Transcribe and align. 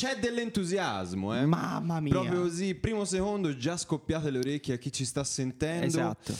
c'è 0.00 0.18
dell'entusiasmo, 0.18 1.36
eh. 1.36 1.44
Mamma 1.44 2.00
mia. 2.00 2.12
Proprio 2.12 2.40
così, 2.40 2.74
primo 2.74 3.04
secondo 3.04 3.54
già 3.54 3.76
scoppiate 3.76 4.30
le 4.30 4.38
orecchie 4.38 4.72
a 4.72 4.76
chi 4.78 4.90
ci 4.90 5.04
sta 5.04 5.22
sentendo. 5.24 5.84
Esatto. 5.84 6.34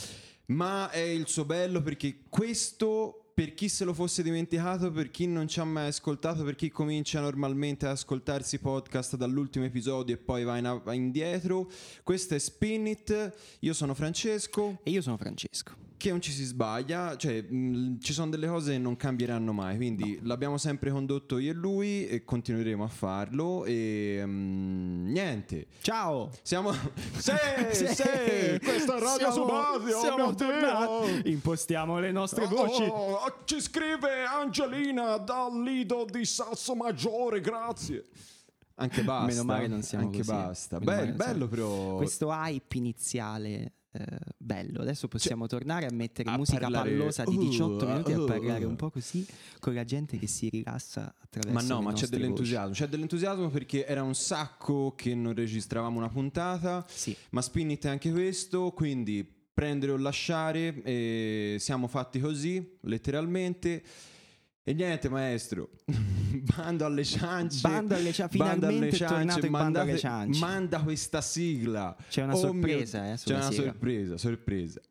Ma 0.47 0.89
è 0.89 0.97
il 0.97 1.27
suo 1.27 1.45
bello 1.45 1.83
perché 1.83 2.23
questo 2.27 3.33
per 3.35 3.53
chi 3.53 3.69
se 3.69 3.83
lo 3.83 3.93
fosse 3.93 4.23
dimenticato, 4.23 4.91
per 4.91 5.11
chi 5.11 5.27
non 5.27 5.47
ci 5.47 5.59
ha 5.59 5.63
mai 5.63 5.89
ascoltato, 5.89 6.43
per 6.43 6.55
chi 6.55 6.71
comincia 6.71 7.21
normalmente 7.21 7.85
ad 7.85 7.91
ascoltarsi 7.91 8.57
podcast 8.57 9.15
dall'ultimo 9.15 9.63
episodio 9.63 10.15
e 10.15 10.17
poi 10.17 10.43
va, 10.43 10.57
in, 10.57 10.81
va 10.83 10.93
indietro, 10.93 11.69
questo 12.01 12.33
è 12.33 12.39
Spin 12.39 12.87
It. 12.87 13.33
Io 13.59 13.73
sono 13.73 13.93
Francesco. 13.93 14.79
E 14.81 14.89
io 14.89 15.03
sono 15.03 15.17
Francesco. 15.17 15.90
Che 16.01 16.09
non 16.09 16.19
ci 16.19 16.31
si 16.31 16.45
sbaglia, 16.45 17.15
cioè 17.15 17.43
mh, 17.43 17.99
ci 17.99 18.11
sono 18.11 18.31
delle 18.31 18.47
cose 18.47 18.71
che 18.71 18.79
non 18.79 18.97
cambieranno 18.97 19.53
mai, 19.53 19.75
quindi 19.75 20.15
no. 20.15 20.29
l'abbiamo 20.29 20.57
sempre 20.57 20.89
condotto 20.89 21.37
io 21.37 21.51
e 21.51 21.53
lui 21.53 22.07
e 22.07 22.23
continueremo 22.23 22.83
a 22.83 22.87
farlo 22.87 23.65
e 23.65 24.25
mh, 24.25 25.11
niente. 25.11 25.67
Ciao! 25.81 26.31
Siamo... 26.41 26.71
sì, 27.17 27.33
sì, 27.69 27.85
sì, 27.85 28.59
questa 28.63 28.95
è 28.95 28.99
Radio 28.99 29.31
Subasio, 29.31 29.99
siamo 29.99 30.33
tornati. 30.33 31.29
Impostiamo 31.29 31.99
le 31.99 32.11
nostre 32.11 32.47
voci. 32.47 32.81
Oh, 32.81 33.43
ci 33.43 33.61
scrive 33.61 34.25
Angelina 34.25 35.17
dal 35.17 35.61
lido 35.61 36.07
di 36.09 36.25
Sasso 36.25 36.73
Maggiore, 36.73 37.41
grazie. 37.41 38.05
Anche 38.73 39.03
basta. 39.03 39.27
Meno 39.27 39.43
male 39.43 39.67
non 39.67 39.83
siamo 39.83 40.05
Anche 40.05 40.17
così. 40.17 40.31
basta. 40.31 40.79
Male 40.81 41.11
bello 41.11 41.47
però. 41.47 41.97
Questo 41.97 42.31
hype 42.31 42.75
iniziale 42.75 43.73
eh, 43.93 44.05
bello. 44.37 44.81
Adesso 44.81 45.07
possiamo 45.07 45.47
Cioè, 45.47 45.59
tornare 45.59 45.85
a 45.85 45.91
mettere 45.91 46.29
a 46.29 46.37
musica 46.37 46.59
parlare- 46.59 46.89
pallosa 46.91 47.23
di 47.23 47.35
Uh, 47.35 47.49
18 47.49 47.85
minuti 47.85 48.11
uh, 48.11 48.21
a 48.21 48.25
parlare 48.25 48.65
uh. 48.65 48.69
un 48.69 48.75
po' 48.75 48.89
così 48.89 49.25
con 49.59 49.73
la 49.73 49.83
gente 49.83 50.17
che 50.17 50.27
si 50.27 50.49
rilassa 50.49 51.13
attraverso 51.19 51.67
Ma 51.67 51.73
no, 51.73 51.81
ma 51.81 51.93
c'è 51.93 52.07
dell'entusiasmo. 52.07 52.73
C'è 52.73 52.87
dell'entusiasmo 52.87 53.49
perché 53.49 53.85
era 53.85 54.03
un 54.03 54.15
sacco 54.15 54.93
che 54.95 55.13
non 55.13 55.33
registravamo 55.33 55.97
una 55.97 56.09
puntata. 56.09 56.81
voci. 56.81 56.93
Sì. 56.95 57.15
Ma 57.31 57.41
Spinit 57.41 57.85
è 57.85 57.89
anche 57.89 58.11
questo, 58.11 58.71
quindi 58.71 59.39
prendere 59.53 59.91
o 59.91 59.97
lasciare, 59.97 60.81
e 60.83 61.57
siamo 61.59 61.87
fatti 61.87 62.19
così, 62.19 62.77
letteralmente. 62.81 63.83
E 64.63 64.73
niente, 64.75 65.09
maestro, 65.09 65.69
bando 66.55 66.85
alle 66.85 67.03
ciance. 67.03 67.61
Bando 67.61 67.95
alle 67.95 68.13
ciance, 68.13 68.37
bando 68.37 68.67
alle 68.67 68.73
finalmente 68.75 68.95
ciance, 68.95 69.13
tornato 69.15 69.45
il 69.45 69.51
bando 69.51 69.79
alle 69.79 69.91
mandate- 69.93 69.97
ciance. 69.97 70.39
Manda 70.39 70.81
questa 70.83 71.21
sigla. 71.21 71.95
C'è 72.07 72.23
una 72.23 72.33
Oh 72.35 72.37
sorpresa, 72.37 73.01
mio- 73.01 73.13
eh, 73.13 73.17
C'è 73.17 73.33
una 73.33 73.49
sigla. 73.49 73.63
sorpresa, 73.63 74.17
sorpresa. 74.17 74.81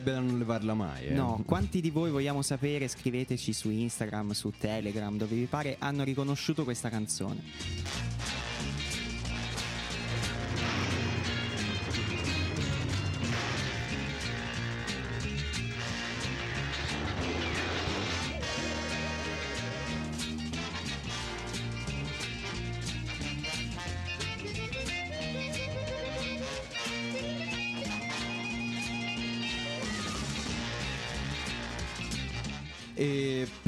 Verrebbe 0.00 0.12
da 0.12 0.20
non 0.20 0.38
levarla 0.38 0.74
mai. 0.74 1.06
Eh. 1.06 1.12
No, 1.12 1.42
quanti 1.44 1.80
di 1.80 1.90
voi 1.90 2.10
vogliamo 2.10 2.42
sapere? 2.42 2.88
Scriveteci 2.88 3.52
su 3.52 3.70
Instagram, 3.70 4.30
su 4.32 4.52
Telegram, 4.56 5.16
dove 5.16 5.34
vi 5.36 5.44
pare, 5.44 5.76
hanno 5.78 6.02
riconosciuto 6.04 6.64
questa 6.64 6.88
canzone. 6.88 8.39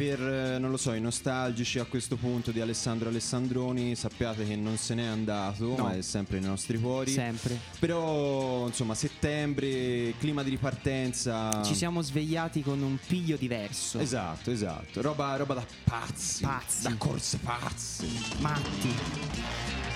Per, 0.02 0.20
eh, 0.20 0.58
non 0.58 0.70
lo 0.70 0.76
so, 0.76 0.92
i 0.94 1.00
nostalgici 1.00 1.78
a 1.78 1.84
questo 1.84 2.16
punto 2.16 2.50
di 2.50 2.60
Alessandro 2.60 3.08
Alessandroni, 3.08 3.94
sappiate 3.94 4.44
che 4.44 4.56
non 4.56 4.76
se 4.76 4.94
n'è 4.94 5.04
andato, 5.06 5.76
No. 5.76 5.84
ma 5.84 5.94
è 5.96 6.02
sempre 6.02 6.40
nei 6.40 6.48
nostri 6.48 6.78
cuori. 6.80 7.12
Sempre. 7.12 7.56
Però, 7.78 8.66
insomma, 8.66 8.94
settembre, 8.94 10.14
clima 10.18 10.42
di 10.42 10.50
ripartenza. 10.50 11.62
Ci 11.62 11.76
siamo 11.76 12.02
svegliati 12.02 12.62
con 12.62 12.82
un 12.82 12.98
piglio 13.06 13.36
diverso. 13.36 14.00
Esatto, 14.00 14.50
esatto. 14.50 15.00
Roba, 15.02 15.36
roba 15.36 15.54
da 15.54 15.66
pazzi. 15.84 16.42
Pazzi. 16.42 16.82
Da 16.82 16.94
corse 16.96 17.38
pazze. 17.38 18.06
Matti. 18.40 19.91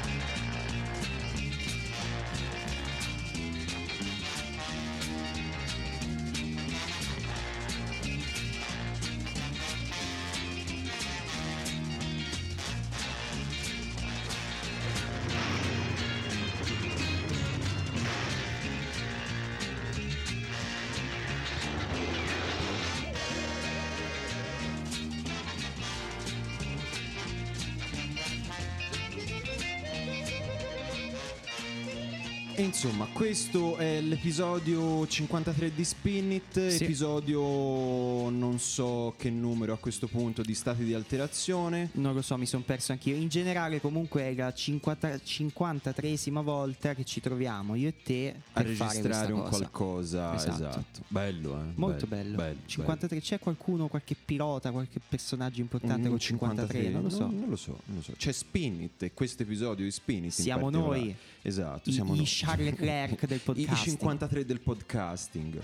Insomma, 32.78 33.06
questo 33.10 33.76
è 33.78 34.02
l'episodio 34.02 35.06
53 35.06 35.72
di 35.74 35.82
Spin 35.82 36.32
It, 36.32 36.68
Sì. 36.68 36.84
episodio 36.84 37.40
non 38.28 38.58
so 38.58 39.14
che 39.16 39.30
numero 39.30 39.72
a 39.72 39.78
questo 39.78 40.06
punto 40.08 40.42
di 40.42 40.54
stati 40.54 40.84
di 40.84 40.92
alterazione. 40.92 41.88
Non 41.92 42.12
lo 42.12 42.20
so, 42.20 42.36
mi 42.36 42.44
sono 42.44 42.64
perso 42.66 42.92
anch'io. 42.92 43.16
In 43.16 43.28
generale, 43.28 43.80
comunque, 43.80 44.24
è 44.24 44.34
la 44.34 44.52
50 44.52 45.14
53esima 45.24 46.42
volta 46.42 46.92
che 46.94 47.04
ci 47.04 47.20
troviamo 47.22 47.76
io 47.76 47.88
e 47.88 47.94
te 48.02 48.34
A 48.52 48.60
registrare 48.60 49.32
un 49.32 49.40
cosa. 49.44 49.56
qualcosa, 49.56 50.34
Esatto. 50.34 50.54
esatto. 50.54 51.00
Bello, 51.08 51.58
eh. 51.58 51.72
Molto 51.76 52.06
bello. 52.06 52.44
53. 52.66 53.20
C'è 53.20 53.38
qualcuno, 53.38 53.88
qualche 53.88 54.14
pilota, 54.22 54.70
qualche 54.70 55.00
personaggio 55.06 55.62
importante 55.62 56.08
Mm, 56.08 56.10
col 56.10 56.20
53? 56.20 56.88
Non 56.90 57.02
lo 57.04 57.08
so. 57.08 57.20
non 57.30 57.48
lo 57.48 57.56
so, 57.56 57.78
non 57.86 57.96
lo 57.96 58.02
so. 58.02 58.12
C'è 58.18 58.32
Spin 58.32 58.82
It 58.82 59.02
e 59.04 59.12
questo 59.14 59.44
episodio 59.44 59.82
di 59.82 59.90
Spin 59.90 60.18
It 60.18 60.24
in 60.24 60.30
Siamo 60.44 60.68
noi. 60.68 61.14
Esatto, 61.46 61.90
I, 61.90 61.92
siamo 61.92 62.14
i 62.14 62.16
noi. 62.16 62.26
Charles 62.26 62.70
Leclerc 62.70 63.24
del 63.26 63.38
podcast. 63.38 63.86
I 63.86 63.90
53 63.90 64.44
del 64.44 64.60
podcasting. 64.60 65.62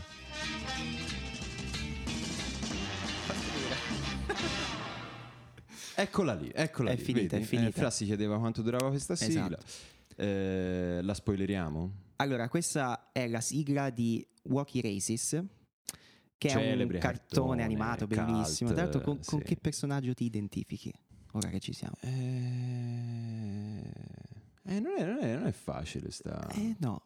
Eccola 5.97 6.34
lì, 6.34 6.53
eccola 6.54 6.91
È 6.93 6.94
lì. 6.94 7.03
finita, 7.03 7.37
vedi? 7.37 7.43
è 7.43 7.47
finita. 7.48 7.69
Eh, 7.69 7.72
Fra 7.72 7.91
si 7.91 8.04
chiedeva 8.04 8.38
quanto 8.38 8.62
durava 8.62 8.91
questa 8.91 9.16
sigla. 9.16 9.47
Esatto. 9.47 9.65
Eh, 10.22 11.00
la 11.02 11.14
spoileriamo? 11.14 11.93
Allora, 12.17 12.49
questa 12.49 13.11
è 13.11 13.26
la 13.26 13.40
sigla 13.40 13.90
di 13.90 14.25
Walkie 14.44 14.82
Races. 14.82 15.43
Che 16.38 16.49
è 16.49 16.50
Celebre 16.50 16.94
un 16.94 17.00
cartone, 17.00 17.00
cartone, 17.00 17.62
animato 17.64 18.06
cult, 18.06 18.25
bellissimo. 18.25 18.70
Tra 18.70 18.82
l'altro, 18.82 19.00
con, 19.00 19.19
con 19.25 19.40
sì. 19.40 19.44
che 19.44 19.56
personaggio 19.56 20.14
ti 20.14 20.25
identifichi? 20.25 20.93
Ora 21.32 21.49
che 21.49 21.58
ci 21.58 21.73
siamo. 21.73 21.94
Eh, 22.02 23.82
eh, 24.64 24.81
non, 24.81 24.93
è, 24.99 25.05
non 25.05 25.19
è- 25.19 25.35
non 25.37 25.47
è 25.47 25.53
facile 25.53 26.11
sta. 26.11 26.49
Eh 26.55 26.76
no. 26.79 27.03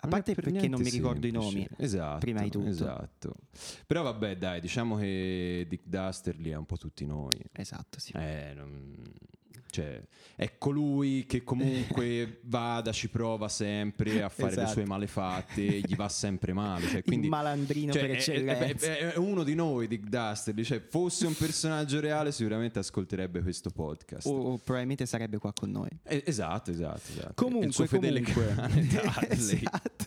A 0.00 0.08
parte 0.08 0.34
per 0.34 0.44
perché 0.44 0.68
non 0.68 0.80
mi 0.82 0.90
ricordo 0.90 1.26
i 1.26 1.30
semplice. 1.30 1.56
nomi. 1.58 1.68
Esatto. 1.78 2.18
prima 2.18 2.42
di 2.42 2.50
tutto. 2.50 2.68
Esatto. 2.68 3.34
Però 3.86 4.02
vabbè, 4.02 4.36
dai, 4.36 4.60
diciamo 4.60 4.96
che 4.96 5.64
Dick 5.68 5.84
Duster 5.86 6.36
lì 6.38 6.50
è 6.50 6.54
un 6.56 6.66
po' 6.66 6.76
tutti 6.76 7.06
noi. 7.06 7.40
Esatto, 7.52 7.98
sì. 7.98 8.12
Eh, 8.14 8.52
non- 8.54 8.94
Cioè, 9.70 10.00
è 10.36 10.58
colui 10.58 11.24
che 11.26 11.42
comunque 11.44 12.40
vada, 12.44 12.92
ci 12.92 13.08
prova 13.08 13.48
sempre 13.48 14.22
a 14.22 14.28
fare 14.28 14.54
le 14.54 14.62
Esatto. 14.62 14.72
sue 14.72 14.84
malefatte, 14.86 15.62
gli 15.62 15.94
va 15.96 16.08
sempre 16.08 16.52
male. 16.52 16.86
Cioè, 16.88 17.02
quindi, 17.02 17.26
Il 17.26 17.32
malandrino 17.32 17.92
cioè, 17.92 18.02
per 18.02 18.10
è- 18.10 18.14
è, 18.14 18.16
eccellenza. 18.16 18.86
è- 18.86 19.12
è 19.12 19.16
uno 19.16 19.42
di 19.44 19.54
noi, 19.54 19.86
Dick 19.88 20.08
Dastardly. 20.08 20.64
Cioè, 20.64 20.80
fosse 20.80 21.26
un 21.26 21.34
personaggio 21.34 22.00
reale, 22.00 22.32
sicuramente 22.32 22.78
ascolterebbe 22.78 23.40
questo 23.42 23.70
podcast. 23.70 24.26
o, 24.26 24.30
o 24.52 24.56
probabilmente 24.58 25.04
sarebbe 25.06 25.38
qua 25.38 25.52
con 25.52 25.70
noi. 25.70 25.88
Eh, 26.04 26.22
esatto, 26.26 26.70
esatto, 26.70 27.00
esatto. 27.12 27.32
Comunque, 27.34 27.66
il 27.68 27.72
suo 27.72 27.86
fedele 27.86 28.22
comunque. 28.22 28.54
cane 28.54 29.28
esatto. 29.30 30.04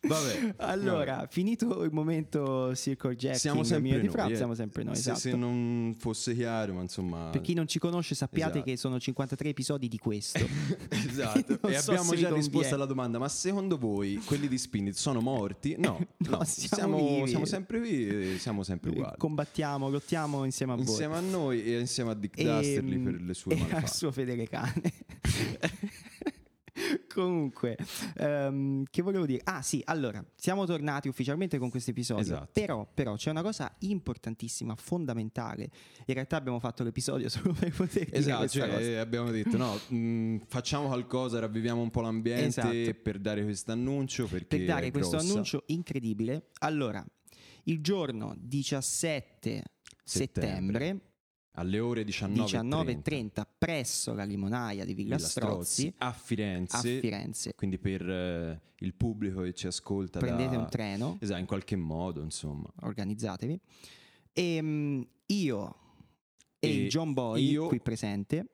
Vabbè, 0.00 0.54
Allora, 0.62 1.16
vabbè. 1.16 1.28
finito 1.28 1.82
il 1.82 1.92
momento 1.92 2.74
circle 2.76 3.14
jacking 3.16 3.34
siamo 3.40 3.64
sempre 3.64 4.00
di 4.00 4.08
noi, 4.08 4.32
eh. 4.32 4.36
siamo 4.36 4.54
sempre 4.54 4.84
noi, 4.84 4.94
Se, 4.94 5.00
esatto. 5.10 5.18
se 5.18 5.34
non 5.34 5.94
fosse 5.98 6.34
chiaro, 6.34 6.74
ma 6.74 6.82
insomma... 6.82 7.30
Per 7.30 7.40
chi 7.40 7.54
non 7.54 7.66
ci 7.66 7.78
conosce 7.80 8.14
sappiate 8.14 8.58
Esatto. 8.58 8.64
che 8.70 8.76
sono 8.76 9.00
53 9.00 9.48
episodi 9.48 9.88
di 9.88 9.98
questo. 9.98 10.38
Esatto, 10.88 11.60
e 11.68 11.78
so 11.78 11.90
abbiamo 11.90 12.14
già 12.14 12.32
risposto 12.32 12.74
alla 12.74 12.84
domanda: 12.84 13.18
ma 13.18 13.28
secondo 13.28 13.76
voi 13.76 14.20
quelli 14.24 14.46
di 14.46 14.56
Spinit 14.58 14.94
sono 14.94 15.20
morti? 15.20 15.74
No, 15.78 15.98
No, 16.18 16.30
no, 16.30 16.44
siamo 16.44 16.96
siamo, 16.96 16.96
vivi. 17.16 17.28
siamo 17.28 17.44
sempre 17.44 17.80
vivi 17.80 18.34
e 18.34 18.38
siamo 18.38 18.62
sempre 18.62 18.90
uguali. 18.90 19.16
Combattiamo, 19.16 19.88
lottiamo 19.90 20.44
insieme 20.44 20.72
a 20.72 20.76
voi. 20.76 20.84
Insieme 20.86 21.16
a 21.16 21.20
noi 21.20 21.64
e 21.64 21.80
insieme 21.80 22.10
a 22.10 22.14
Dick 22.14 22.38
E, 22.38 22.44
Dastardly 22.44 22.96
mm, 22.98 23.04
per 23.04 23.20
le 23.20 23.34
sue 23.34 23.54
e 23.56 23.74
al 23.74 23.90
suo 23.90 24.12
fedele 24.12 24.46
cane. 24.48 24.92
Comunque, 27.18 27.76
ehm, 28.16 28.84
che 28.88 29.02
volevo 29.02 29.26
dire? 29.26 29.40
Ah 29.44 29.60
sì, 29.60 29.82
allora, 29.86 30.24
siamo 30.36 30.64
tornati 30.66 31.08
ufficialmente 31.08 31.58
con 31.58 31.68
questo 31.68 31.90
episodio. 31.90 32.22
Esatto. 32.22 32.50
Però, 32.52 32.88
però 32.92 33.16
c'è 33.16 33.30
una 33.30 33.42
cosa 33.42 33.74
importantissima, 33.80 34.76
fondamentale. 34.76 35.64
In 36.06 36.14
realtà 36.14 36.36
abbiamo 36.36 36.60
fatto 36.60 36.84
l'episodio 36.84 37.28
solo 37.30 37.52
per 37.54 37.72
poter 37.72 38.04
dire 38.04 38.16
Esatto, 38.16 38.48
cioè, 38.48 38.68
cosa. 38.68 38.80
eh, 38.80 38.96
abbiamo 38.98 39.30
detto 39.32 39.56
no, 39.56 39.74
mh, 39.88 40.42
facciamo 40.46 40.86
qualcosa, 40.86 41.40
ravviviamo 41.40 41.80
un 41.82 41.90
po' 41.90 42.02
l'ambiente 42.02 42.46
Esatto. 42.46 43.00
per 43.02 43.18
dare 43.18 43.42
questo 43.42 43.72
annuncio 43.72 44.26
per 44.26 44.46
dare 44.46 44.90
questo 44.92 45.16
grossa. 45.16 45.32
annuncio 45.32 45.62
incredibile. 45.66 46.50
Allora, 46.60 47.04
il 47.64 47.80
giorno 47.80 48.34
17 48.38 49.62
Settembre, 50.04 50.04
settembre, 50.04 51.00
alle 51.58 51.78
ore 51.80 52.02
19.30 52.04 52.44
19.30 52.44 53.42
presso 53.58 54.14
la 54.14 54.24
limonaia 54.24 54.84
di 54.84 54.94
Villa, 54.94 55.16
Villa 55.16 55.28
Strozzi, 55.28 55.92
a 55.98 56.12
Firenze, 56.12 56.76
a 56.76 56.80
Firenze. 56.80 57.54
quindi 57.54 57.78
per 57.78 58.08
eh, 58.08 58.60
il 58.78 58.94
pubblico 58.94 59.42
che 59.42 59.52
ci 59.54 59.66
ascolta 59.66 60.18
Prendete 60.20 60.54
da- 60.54 60.58
un 60.58 60.68
treno, 60.70 61.16
Esatto, 61.20 61.40
in 61.40 61.46
qualche 61.46 61.76
modo, 61.76 62.22
insomma. 62.22 62.68
organizzatevi. 62.82 63.58
E 64.32 65.06
io 65.26 65.76
e, 66.60 66.68
E 66.68 66.74
il 66.84 66.88
John 66.88 67.12
Boy 67.12 67.42
io- 67.50 67.66
qui 67.68 67.80
presente 67.80 68.46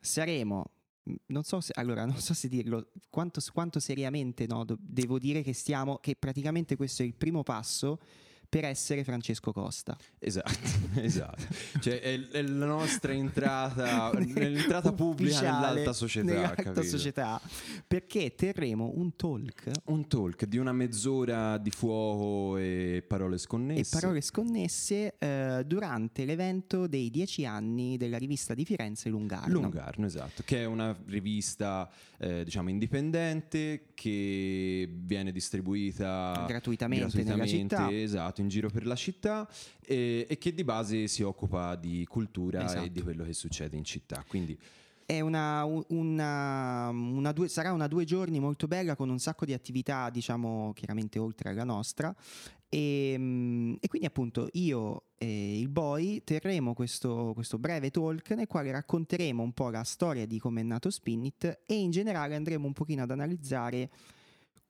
saremo 0.00 0.70
mh, 1.04 1.14
non 1.26 1.42
so 1.44 1.60
se 1.60 1.72
allora 1.76 2.04
non 2.04 2.16
so 2.18 2.34
se 2.34 2.48
dirlo 2.48 2.90
quanto, 3.08 3.40
quanto 3.52 3.78
seriamente 3.80 4.46
no, 4.46 4.64
do- 4.64 4.78
devo 4.80 5.18
dire 5.18 5.42
che 5.42 5.52
stiamo 5.52 5.98
che 5.98 6.16
praticamente 6.16 6.76
questo 6.76 7.02
è 7.02 7.06
il 7.06 7.14
primo 7.14 7.42
passo 7.42 7.98
per 8.50 8.64
essere 8.64 9.04
Francesco 9.04 9.52
Costa 9.52 9.96
Esatto, 10.18 10.58
esatto. 11.00 11.42
Cioè 11.80 12.00
è, 12.00 12.28
è 12.28 12.42
la 12.42 12.66
nostra 12.66 13.12
entrata, 13.12 14.12
l'entrata 14.18 14.92
pubblica 14.92 15.40
nell'alta 15.40 15.92
società, 15.92 16.32
nell'alta 16.32 16.82
società 16.82 17.40
perché 17.86 18.34
terremo 18.34 18.92
un 18.96 19.14
talk 19.14 19.70
Un 19.86 20.06
talk 20.08 20.44
di 20.44 20.58
una 20.58 20.72
mezz'ora 20.72 21.56
di 21.58 21.70
fuoco 21.70 22.58
e 22.58 23.04
parole 23.06 23.36
e 23.36 23.38
sconnesse. 23.38 23.98
parole 23.98 24.20
sconnesse 24.20 25.14
eh, 25.16 25.62
durante 25.64 26.24
l'evento 26.24 26.86
dei 26.88 27.08
dieci 27.08 27.46
anni 27.46 27.96
della 27.96 28.18
rivista 28.18 28.52
di 28.52 28.64
Firenze 28.64 29.08
Lungarno. 29.08 29.60
Lungarno, 29.60 30.06
esatto, 30.06 30.42
che 30.44 30.58
è 30.62 30.64
una 30.64 30.96
rivista 31.06 31.88
eh, 32.22 32.44
diciamo 32.44 32.68
indipendente 32.68 33.86
che 33.94 34.86
viene 34.92 35.32
distribuita 35.32 36.44
gratuitamente, 36.46 37.22
nella 37.22 37.46
città. 37.46 37.90
esatto, 37.90 38.40
in 38.42 38.48
giro 38.48 38.68
per 38.68 38.86
la 38.86 38.94
città 38.94 39.48
e, 39.84 40.26
e 40.28 40.36
che 40.38 40.52
di 40.52 40.62
base 40.64 41.06
si 41.08 41.22
occupa 41.22 41.76
di 41.76 42.04
cultura 42.06 42.62
Esatto. 42.64 42.84
e 42.84 42.92
di 42.92 43.00
quello 43.02 43.24
che 43.24 43.32
succede 43.32 43.76
in 43.76 43.84
città. 43.84 44.22
Quindi 44.28 44.56
È 45.06 45.18
una, 45.20 45.64
una- 45.88 46.90
una 46.90 47.32
due- 47.32 47.48
sarà 47.48 47.72
una 47.72 47.88
due 47.88 48.04
giorni 48.04 48.38
molto 48.38 48.68
bella 48.68 48.94
con 48.94 49.08
un 49.08 49.18
sacco 49.18 49.44
di 49.44 49.52
attività, 49.52 50.08
diciamo, 50.10 50.72
chiaramente 50.74 51.18
oltre 51.18 51.48
alla 51.50 51.64
nostra. 51.64 52.14
E, 52.72 53.16
mm, 53.18 53.74
e 53.80 53.88
quindi 53.88 54.06
appunto 54.06 54.48
io 54.52 55.06
e 55.18 55.58
il 55.58 55.68
boy 55.68 56.22
terremo 56.22 56.72
questo, 56.72 57.32
questo 57.34 57.58
breve 57.58 57.90
talk 57.90 58.30
nel 58.30 58.46
quale 58.46 58.70
racconteremo 58.70 59.42
un 59.42 59.52
po' 59.52 59.70
la 59.70 59.82
storia 59.82 60.24
di 60.24 60.38
come 60.38 60.60
è 60.60 60.64
nato 60.64 60.88
Spinit 60.88 61.62
e 61.66 61.74
in 61.74 61.90
generale 61.90 62.36
andremo 62.36 62.66
un 62.66 62.72
pochino 62.72 63.02
ad 63.02 63.10
analizzare 63.10 63.90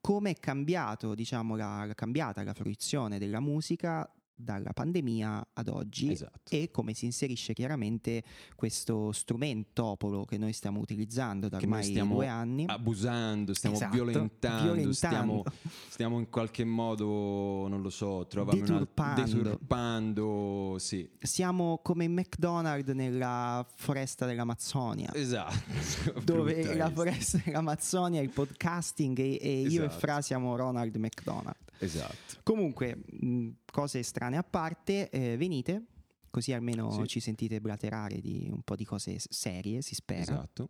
come 0.00 0.30
è 0.30 0.34
cambiato, 0.40 1.14
diciamo, 1.14 1.56
la, 1.56 1.84
la 1.84 1.94
cambiata 1.94 2.42
la 2.42 2.54
fruizione 2.54 3.18
della 3.18 3.38
musica 3.38 4.10
dalla 4.42 4.72
pandemia 4.72 5.48
ad 5.54 5.68
oggi 5.68 6.10
esatto. 6.10 6.40
e 6.54 6.70
come 6.70 6.94
si 6.94 7.04
inserisce 7.04 7.52
chiaramente 7.52 8.22
questo 8.56 9.12
strumentopolo 9.12 10.24
che 10.24 10.38
noi 10.38 10.52
stiamo 10.52 10.80
utilizzando 10.80 11.48
da 11.48 11.58
Che 11.58 11.64
ormai 11.64 11.84
stiamo 11.84 12.14
due 12.14 12.26
anni. 12.26 12.64
abusando, 12.66 13.54
stiamo 13.54 13.76
Esatto, 13.76 13.92
violentando, 13.92 14.62
violentando. 14.62 14.92
Stiamo, 14.92 15.44
stiamo 15.88 16.18
in 16.18 16.28
qualche 16.30 16.64
modo, 16.64 17.66
non 17.68 17.82
lo 17.82 17.90
so, 17.90 18.26
trovando 18.26 18.62
una- 18.64 18.78
Deturpando. 18.80 19.22
deturpando, 19.24 20.76
sì. 20.78 21.08
Siamo 21.20 21.80
come 21.82 22.08
McDonald's 22.08 22.88
nella 22.92 23.66
foresta 23.76 24.26
dell'Amazzonia. 24.26 25.12
Esatto. 25.14 26.20
Dove 26.24 26.74
la 26.74 26.90
foresta 26.90 27.40
dell'Amazzonia 27.44 28.20
è 28.20 28.22
il 28.22 28.30
podcasting 28.30 29.18
e, 29.18 29.38
e 29.40 29.60
io 29.62 29.82
e 29.82 29.84
Esatto. 29.86 29.98
Fra 30.00 30.20
siamo 30.20 30.56
Ronald 30.56 30.94
McDonald. 30.96 31.56
Esatto. 31.80 32.38
Comunque, 32.42 32.96
mh, 33.06 33.48
cose 33.72 34.02
strane 34.02 34.36
a 34.36 34.42
parte, 34.42 35.08
eh, 35.10 35.36
venite, 35.36 35.84
così 36.30 36.52
almeno 36.52 36.90
Sì. 36.92 37.06
ci 37.06 37.20
sentite 37.20 37.60
blaterare 37.60 38.20
di 38.20 38.48
un 38.50 38.62
po' 38.62 38.76
di 38.76 38.84
cose 38.84 39.16
serie, 39.18 39.82
si 39.82 39.94
spera. 39.94 40.20
Esatto. 40.22 40.68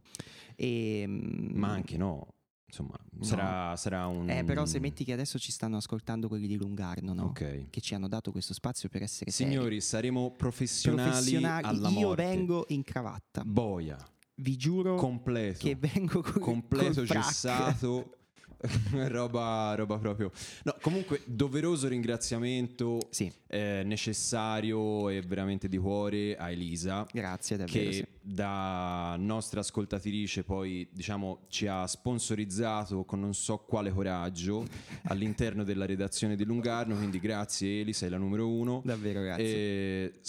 E, 0.57 1.05
mh, 1.07 1.51
Ma 1.59 1.69
anche 1.69 1.97
no, 1.97 2.35
insomma, 2.67 2.97
sarà, 3.21 3.77
sarà 3.77 4.07
un... 4.07 4.31
Eh, 4.31 4.45
però 4.45 4.65
se 4.65 4.79
metti 4.79 5.05
che 5.05 5.13
adesso 5.13 5.39
ci 5.39 5.53
stanno 5.53 5.77
ascoltando 5.77 6.29
quelli 6.29 6.47
di 6.47 6.57
Lungarno, 6.57 7.13
no? 7.13 7.25
Ok. 7.25 7.67
Che 7.71 7.81
ci 7.81 7.95
hanno 7.95 8.09
dato 8.09 8.31
questo 8.31 8.55
spazio 8.55 8.89
per 8.89 9.03
essere 9.03 9.31
seri. 9.31 9.51
Signori, 9.51 9.81
saremo 9.81 10.31
professionali, 10.31 11.11
professionali. 11.11 11.65
alla 11.67 11.89
Io 11.91 12.07
morte. 12.09 12.23
vengo 12.25 12.65
in 12.69 12.83
cravatta. 12.85 13.43
Boia, 13.45 13.99
Vi 14.37 14.57
giuro 14.57 14.95
completo, 14.95 15.59
che 15.59 15.75
vengo 15.75 16.23
col, 16.23 16.39
completo, 16.41 16.95
col 16.95 17.07
gessato, 17.07 18.17
roba, 19.09 19.75
roba 19.75 19.99
proprio... 19.99 20.31
No, 20.65 20.75
comunque, 20.81 21.23
doveroso 21.25 21.89
ringraziamento 21.89 22.99
Sì, 23.11 23.33
eh, 23.47 23.83
necessario 23.85 25.09
e 25.09 25.23
veramente 25.23 25.69
di 25.69 25.79
cuore 25.79 26.37
a 26.37 26.51
Elisa. 26.51 27.07
grazie 27.11 27.57
davvero. 27.57 27.89
che 27.89 27.93
sì. 27.93 28.07
da 28.21 29.17
nostra 29.19 29.61
ascoltatrice 29.61 30.45
poi 30.45 30.89
diciamo 30.91 31.47
ci 31.49 31.67
ha 31.67 31.87
sponsorizzato 31.87 33.05
con 33.05 33.21
non 33.21 33.35
so 33.35 33.59
quale 33.59 33.91
coraggio 33.91 34.67
all'interno 35.09 35.65
della 35.65 35.87
redazione 35.87 36.37
di 36.37 36.45
Lungarno 36.45 36.97
quindi 36.97 37.19
grazie 37.19 37.81
Eli 37.81 37.93
sei 37.93 38.11
la 38.11 38.19
numero 38.19 38.49
uno 38.49 38.83
Davvero 38.85 39.21
grazie. 39.21 39.45
E, 39.47 40.21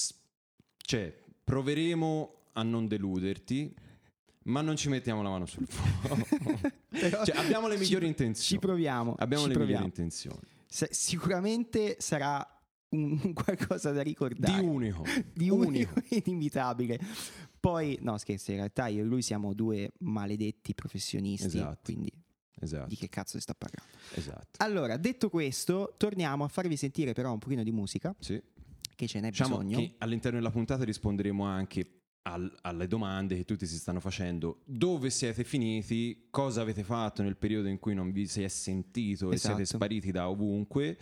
cioè 0.78 1.14
proveremo 1.44 2.36
a 2.54 2.64
non 2.64 2.88
deluderti 2.88 3.74
ma 4.44 4.62
non 4.62 4.76
ci 4.76 4.90
mettiamo 4.90 5.22
la 5.22 5.30
mano 5.30 5.46
sul 5.46 5.68
fuoco 5.68 6.26
Cioè, 6.92 7.38
abbiamo 7.38 7.68
le 7.68 7.76
ci- 7.76 7.82
migliori 7.82 8.06
Ci 8.06 8.10
intenzioni 8.12 8.60
proviamo. 8.62 9.16
abbiamo 9.18 9.44
ci 9.44 9.50
le 9.50 9.54
proviamo. 9.56 9.84
migliori 9.86 10.02
intenzioni 10.02 10.40
Se- 10.66 10.90
sicuramente 10.92 11.98
sarà 12.00 12.46
un, 12.90 13.34
qualcosa 13.34 13.92
da 13.92 14.04
di 14.04 14.10
ricordare. 14.10 14.62
unico 14.62 15.04
di 15.34 15.50
unico 15.50 15.94
e 16.10 16.22
inimitabile. 16.26 17.00
Poi, 17.60 17.98
no, 18.02 18.18
scherzi, 18.18 18.52
in 18.52 18.58
realtà 18.58 18.88
io 18.88 19.02
e 19.02 19.06
lui 19.06 19.22
siamo 19.22 19.54
due 19.54 19.92
maledetti 20.00 20.74
professionisti. 20.74 21.46
Esatto. 21.46 21.80
Quindi 21.84 22.12
esatto 22.60 22.88
di 22.88 22.96
che 22.98 23.08
cazzo 23.08 23.38
si 23.38 23.42
sta 23.42 23.54
parlando? 23.54 23.92
esatto 24.16 24.58
Allora, 24.58 24.98
detto 24.98 25.30
questo, 25.30 25.94
torniamo 25.98 26.44
a 26.44 26.48
farvi 26.48 26.76
sentire 26.76 27.14
però 27.14 27.32
un 27.32 27.40
pochino 27.40 27.64
di 27.64 27.72
musica, 27.72 28.14
sì. 28.20 28.42
che 28.96 29.08
ce 29.08 29.20
n'è 29.20 29.30
Diciamo 29.30 29.60
bisogno. 29.60 29.94
all'interno 30.00 30.38
della 30.40 30.52
puntata 30.52 30.84
risponderemo 30.84 31.44
anche 31.46 32.01
al- 32.24 32.54
alle 32.62 32.88
domande 32.88 33.36
che 33.36 33.46
tutti 33.46 33.66
si 33.66 33.78
stanno 33.78 34.00
facendo. 34.00 34.60
Dove 34.66 35.10
siete 35.10 35.44
finiti? 35.44 36.28
Cosa 36.30 36.62
avete 36.62 36.84
fatto 36.84 37.24
nel 37.24 37.36
periodo 37.38 37.68
in 37.68 37.80
cui 37.80 37.94
non 37.96 38.12
vi 38.12 38.28
si 38.28 38.44
è 38.44 38.48
sentito 38.48 39.32
e 39.32 39.36
Esatto. 39.36 39.56
siete 39.56 39.70
spariti 39.70 40.12
da 40.12 40.30
ovunque? 40.30 40.98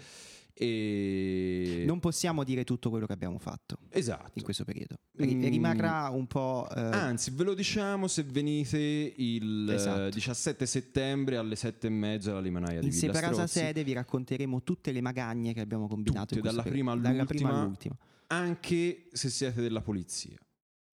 E... 0.62 1.84
Non 1.88 2.00
possiamo 2.02 2.44
dire 2.44 2.66
tutto 2.66 2.90
quello 2.90 3.06
che 3.06 3.14
abbiamo 3.14 3.40
fatto 3.40 3.78
Esatto. 3.90 4.32
in 4.34 4.44
questo 4.44 4.66
periodo. 4.66 4.96
Ri- 5.14 5.36
Mm. 5.36 5.42
Rimarrà 5.44 6.10
un 6.10 6.28
po'... 6.28 6.68
eh, 6.76 6.80
Anzi, 6.82 7.32
ve 7.32 7.44
lo 7.46 7.54
diciamo 7.54 8.08
se 8.08 8.24
venite 8.24 8.78
il 9.16 9.70
Esatto. 9.72 10.08
eh, 10.08 10.12
17 10.12 10.66
settembre 10.66 11.38
alle 11.38 11.56
7 11.56 11.88
e 11.88 11.90
mezza 11.90 12.32
alla 12.32 12.42
limonaia 12.42 12.80
di 12.82 12.88
Villa 12.90 13.00
separata 13.00 13.34
Strozzi. 13.48 13.60
sede 13.60 13.84
vi 13.86 13.94
racconteremo 13.94 14.62
tutte 14.64 14.92
le 14.92 15.00
magagne 15.02 15.54
che 15.54 15.62
abbiamo 15.62 15.88
combinato 15.88 16.36
Tutte, 16.36 16.42
dalla 16.42 16.64
prima 16.64 16.96
dalla 16.98 17.26
prima 17.26 17.58
all'ultima. 17.62 17.96
Anche 18.28 19.08
se 19.14 19.30
siete 19.30 19.62
della 19.62 19.82
polizia. 19.82 20.38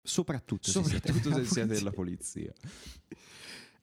Soprattutto, 0.03 0.71
Soprattutto 0.71 1.33
se 1.33 1.45
siete 1.45 1.75
della 1.75 1.91
polizia. 1.93 2.53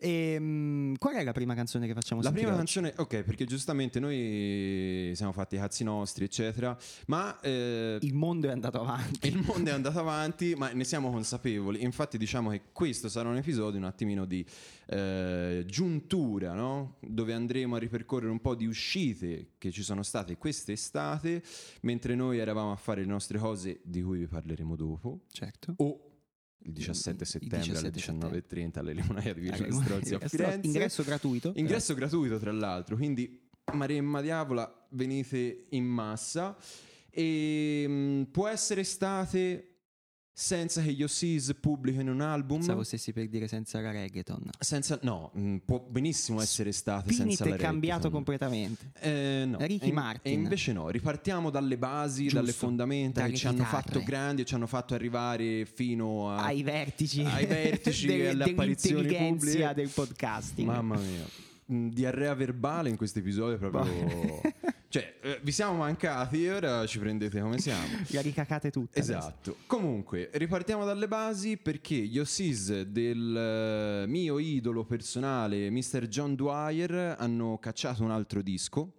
E, 0.01 0.37
um, 0.39 0.95
qual 0.97 1.15
è 1.15 1.23
la 1.23 1.33
prima 1.33 1.53
canzone 1.53 1.85
che 1.85 1.93
facciamo 1.93 2.21
La 2.21 2.31
prima 2.31 2.49
oggi? 2.49 2.57
canzone, 2.57 2.93
ok, 2.95 3.23
perché 3.23 3.43
giustamente 3.43 3.99
noi 3.99 5.11
siamo 5.13 5.33
fatti 5.33 5.55
i 5.55 5.57
cazzi 5.57 5.83
nostri, 5.83 6.23
eccetera, 6.23 6.77
ma 7.07 7.37
eh, 7.41 7.97
il 7.99 8.13
mondo 8.13 8.47
è 8.47 8.51
andato 8.51 8.79
avanti. 8.79 9.27
Il 9.27 9.43
mondo 9.45 9.69
è 9.69 9.73
andato 9.73 9.99
avanti, 9.99 10.55
ma 10.55 10.71
ne 10.71 10.85
siamo 10.85 11.11
consapevoli. 11.11 11.83
Infatti, 11.83 12.17
diciamo 12.17 12.49
che 12.51 12.61
questo 12.71 13.09
sarà 13.09 13.27
un 13.27 13.35
episodio 13.35 13.77
un 13.77 13.85
attimino 13.85 14.23
di 14.23 14.45
eh, 14.87 15.63
giuntura, 15.67 16.53
no? 16.53 16.95
dove 17.01 17.33
andremo 17.33 17.75
a 17.75 17.79
ripercorrere 17.79 18.31
un 18.31 18.39
po' 18.39 18.55
di 18.55 18.65
uscite 18.65 19.51
che 19.57 19.69
ci 19.69 19.83
sono 19.83 20.03
state 20.03 20.37
quest'estate, 20.37 21.43
mentre 21.81 22.15
noi 22.15 22.37
eravamo 22.37 22.71
a 22.71 22.77
fare 22.77 23.01
le 23.01 23.07
nostre 23.07 23.37
cose 23.37 23.81
di 23.83 24.01
cui 24.01 24.19
vi 24.19 24.27
parleremo 24.27 24.77
dopo. 24.77 25.25
Certo. 25.29 25.73
O 25.77 26.08
il 26.63 26.71
17 26.71 27.25
settembre 27.25 27.59
17 27.59 28.11
alle 28.11 28.43
19.30 28.47 28.79
alle 28.79 28.93
Limonaia 28.93 29.33
di 29.33 29.41
Virgine 29.41 29.71
Strozzi 29.71 30.13
a 30.15 30.19
Firenze. 30.19 30.67
Ingresso 30.67 31.03
gratuito. 31.03 31.53
Ingresso 31.55 31.93
gratuito, 31.93 32.37
tra 32.37 32.51
l'altro, 32.51 32.95
quindi 32.95 33.47
Maremma 33.73 34.21
Diavola, 34.21 34.87
venite 34.89 35.65
in 35.69 35.85
massa. 35.85 36.57
E 37.09 37.85
mm, 37.87 38.23
può 38.23 38.47
essere 38.47 38.81
estate 38.81 39.68
senza 40.41 40.81
che 40.81 40.93
gli 40.93 41.03
Ossis 41.03 41.53
pubblichino 41.59 42.13
un 42.13 42.21
album. 42.21 42.59
Pensavo 42.59 42.83
stessi 42.83 43.11
per 43.11 43.27
dire 43.27 43.45
senza 43.49 43.81
la 43.81 43.91
reggaeton. 43.91 44.49
Senza, 44.57 44.97
no, 45.01 45.33
mm, 45.37 45.57
può 45.65 45.79
benissimo 45.79 46.39
essere 46.41 46.71
Spinit 46.71 47.11
senza 47.11 47.43
la 47.49 47.55
è 47.55 47.57
cambiato 47.57 48.03
reggaeton. 48.07 48.11
completamente. 48.11 48.91
Eh, 49.01 49.43
no. 49.45 49.57
Ricky 49.59 49.85
E 49.85 49.87
in- 49.89 49.93
Martin. 49.93 50.31
E 50.31 50.35
invece 50.35 50.71
no, 50.71 50.87
ripartiamo 50.89 51.49
dalle 51.49 51.77
basi, 51.77 52.23
Giusto, 52.23 52.39
dalle 52.39 52.53
fondamenta 52.53 53.19
dalle 53.19 53.33
che 53.33 53.37
ci 53.37 53.47
hanno 53.47 53.65
fatto 53.65 54.01
grandi 54.01 54.43
e 54.43 54.45
ci 54.45 54.53
hanno 54.55 54.67
fatto 54.67 54.93
arrivare 54.93 55.65
fino 55.65 56.31
a... 56.31 56.45
Ai 56.45 56.63
vertici, 56.63 57.21
ai 57.21 57.45
vertici 57.45 58.07
e 58.07 58.17
del- 58.17 58.27
alle 58.29 58.43
apparizioni 58.45 59.13
pubbliche. 59.13 59.73
del 59.75 59.89
podcasting. 59.89 60.67
Mamma 60.67 60.95
mia. 60.95 61.25
Mm, 61.73 61.89
Diarrea 61.89 62.33
verbale 62.33 62.87
in 62.87 62.95
questo 62.95 63.19
episodio 63.19 63.57
proprio... 63.57 64.41
cioè, 64.89 65.17
eh, 65.21 65.39
vi 65.43 65.51
siamo 65.51 65.75
mancati 65.75 66.45
e 66.45 66.51
ora 66.51 66.85
ci 66.87 66.97
prendete 66.97 67.39
come 67.39 67.59
siamo. 67.61 67.85
La 68.07 68.21
ricacate 68.21 68.71
tutte. 68.71 68.99
adesso. 68.99 69.17
Esatto. 69.17 69.55
Comunque, 69.67 70.31
ripartiamo 70.33 70.83
dalle 70.83 71.07
basi 71.07 71.57
perché 71.57 71.95
gli 71.95 72.17
Ossis 72.17 72.81
del 72.81 74.03
eh, 74.03 74.07
mio 74.07 74.39
idolo 74.39 74.85
personale, 74.85 75.69
Mr. 75.69 76.07
John 76.07 76.33
Dwyer, 76.33 77.15
hanno 77.19 77.59
cacciato 77.59 78.03
un 78.03 78.09
altro 78.09 78.41
disco. 78.41 78.98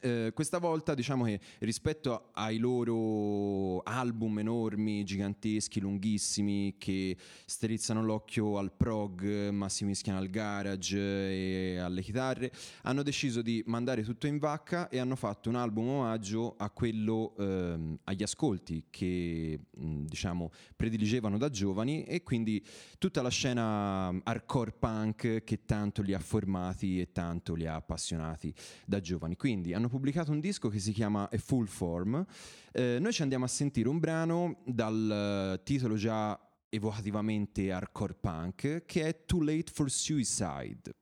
Eh, 0.00 0.32
questa 0.34 0.58
volta 0.58 0.94
diciamo 0.94 1.24
che 1.24 1.40
rispetto 1.60 2.30
ai 2.32 2.58
loro 2.58 3.80
album 3.80 4.38
enormi, 4.38 5.04
giganteschi, 5.04 5.80
lunghissimi, 5.80 6.74
che 6.78 7.16
strizzano 7.44 8.02
l'occhio 8.02 8.58
al 8.58 8.72
prog, 8.72 9.48
ma 9.50 9.68
si 9.68 9.84
mischiano 9.84 10.18
al 10.18 10.28
garage 10.28 10.98
e 10.98 11.78
alle 11.78 12.02
chitarre, 12.02 12.52
hanno 12.82 13.02
deciso 13.02 13.42
di 13.42 13.62
mandare 13.66 14.02
tutto 14.02 14.26
in 14.26 14.38
vacca 14.38 14.88
e 14.88 14.98
hanno 14.98 15.16
fatto 15.16 15.48
un 15.48 15.56
album 15.56 15.88
omaggio 15.88 16.54
a 16.58 16.70
quello 16.70 17.34
ehm, 17.38 17.98
agli 18.04 18.22
ascolti 18.22 18.84
che 18.90 19.58
diciamo 19.70 20.50
prediligevano 20.74 21.38
da 21.38 21.48
giovani 21.48 22.04
e 22.04 22.22
quindi 22.22 22.64
tutta 22.98 23.22
la 23.22 23.30
scena 23.30 24.08
hardcore 24.08 24.72
punk 24.72 25.42
che 25.44 25.64
tanto 25.64 26.02
li 26.02 26.14
ha 26.14 26.18
formati 26.18 27.00
e 27.00 27.12
tanto 27.12 27.54
li 27.54 27.66
ha 27.66 27.74
appassionati 27.74 28.52
da 28.84 29.00
giovani. 29.00 29.36
Quindi 29.36 29.72
hanno 29.72 29.85
pubblicato 29.88 30.30
un 30.30 30.40
disco 30.40 30.68
che 30.68 30.78
si 30.78 30.92
chiama 30.92 31.28
A 31.30 31.38
Full 31.38 31.66
Form. 31.66 32.24
Eh, 32.72 32.98
noi 33.00 33.12
ci 33.12 33.22
andiamo 33.22 33.44
a 33.44 33.48
sentire 33.48 33.88
un 33.88 33.98
brano 33.98 34.58
dal 34.64 35.58
eh, 35.58 35.62
titolo 35.62 35.96
già 35.96 36.38
evocativamente 36.68 37.70
hardcore 37.70 38.14
punk 38.14 38.84
che 38.84 39.06
è 39.06 39.24
Too 39.24 39.42
Late 39.42 39.70
for 39.72 39.90
Suicide. 39.90 40.94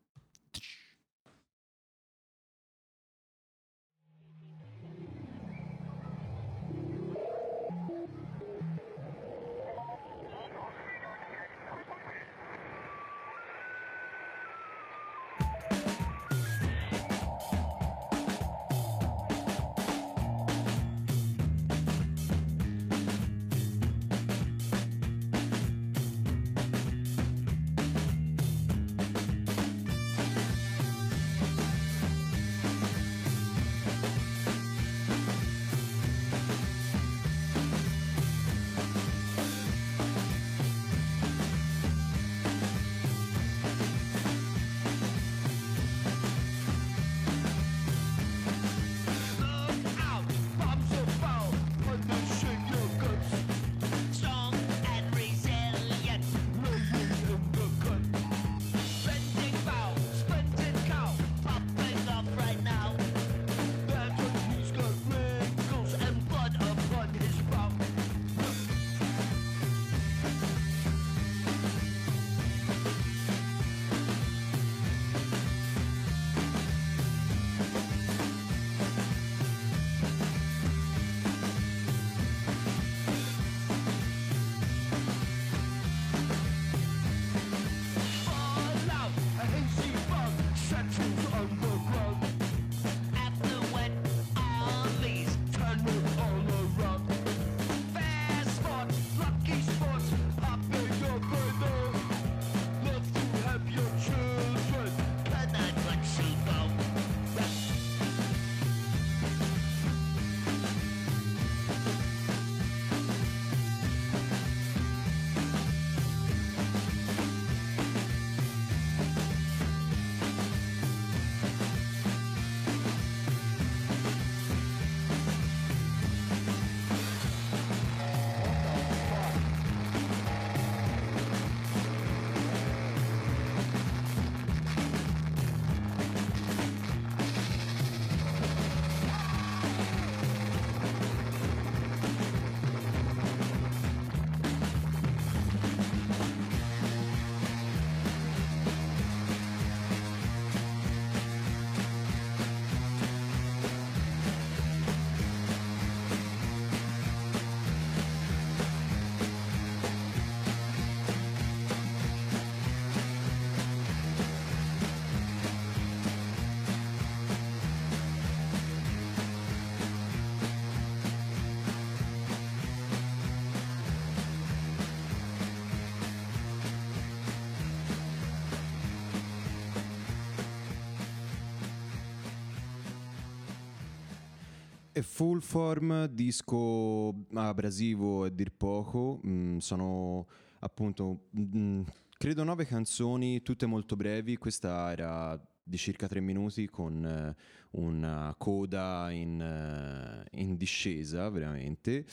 Full 185.04 185.40
form, 185.40 186.06
disco 186.06 187.26
abrasivo 187.34 188.26
e 188.26 188.34
dir 188.34 188.52
poco, 188.52 189.20
mm, 189.26 189.58
sono 189.58 190.26
appunto, 190.60 191.28
mm, 191.38 191.82
credo 192.18 192.44
nove 192.44 192.64
canzoni, 192.66 193.42
tutte 193.42 193.66
molto 193.66 193.96
brevi, 193.96 194.36
questa 194.36 194.90
era 194.90 195.40
di 195.62 195.76
circa 195.78 196.06
tre 196.06 196.20
minuti 196.20 196.68
con 196.68 197.04
eh, 197.04 197.36
una 197.72 198.34
coda 198.36 199.10
in, 199.10 199.40
eh, 199.40 200.40
in 200.40 200.56
discesa 200.56 201.28
veramente. 201.30 202.04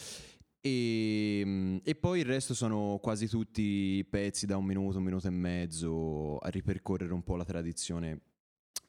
E, 0.61 1.41
mm, 1.43 1.77
e, 1.83 1.95
poi 1.95 2.19
il 2.19 2.25
resto 2.25 2.53
sono 2.53 2.99
quasi 3.01 3.27
tutti 3.27 4.05
pezzi 4.09 4.45
da 4.45 4.57
un 4.57 4.65
minuto, 4.65 4.97
un 4.97 5.03
minuto 5.03 5.27
e 5.27 5.31
mezzo 5.31 6.37
a 6.37 6.49
ripercorrere 6.49 7.13
un 7.13 7.23
po' 7.23 7.35
la 7.35 7.45
tradizione 7.45 8.21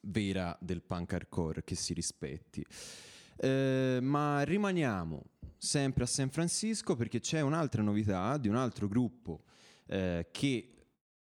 vera 0.01 0.57
del 0.61 0.81
punk 0.81 1.13
hardcore 1.13 1.63
che 1.63 1.75
si 1.75 1.93
rispetti. 1.93 2.65
Eh, 3.37 3.99
ma 4.01 4.41
rimaniamo 4.43 5.23
sempre 5.57 6.03
a 6.03 6.07
San 6.07 6.29
Francisco 6.29 6.95
perché 6.95 7.19
c'è 7.19 7.41
un'altra 7.41 7.81
novità 7.81 8.37
di 8.37 8.47
un 8.47 8.55
altro 8.55 8.87
gruppo 8.87 9.43
eh, 9.87 10.27
che 10.31 10.73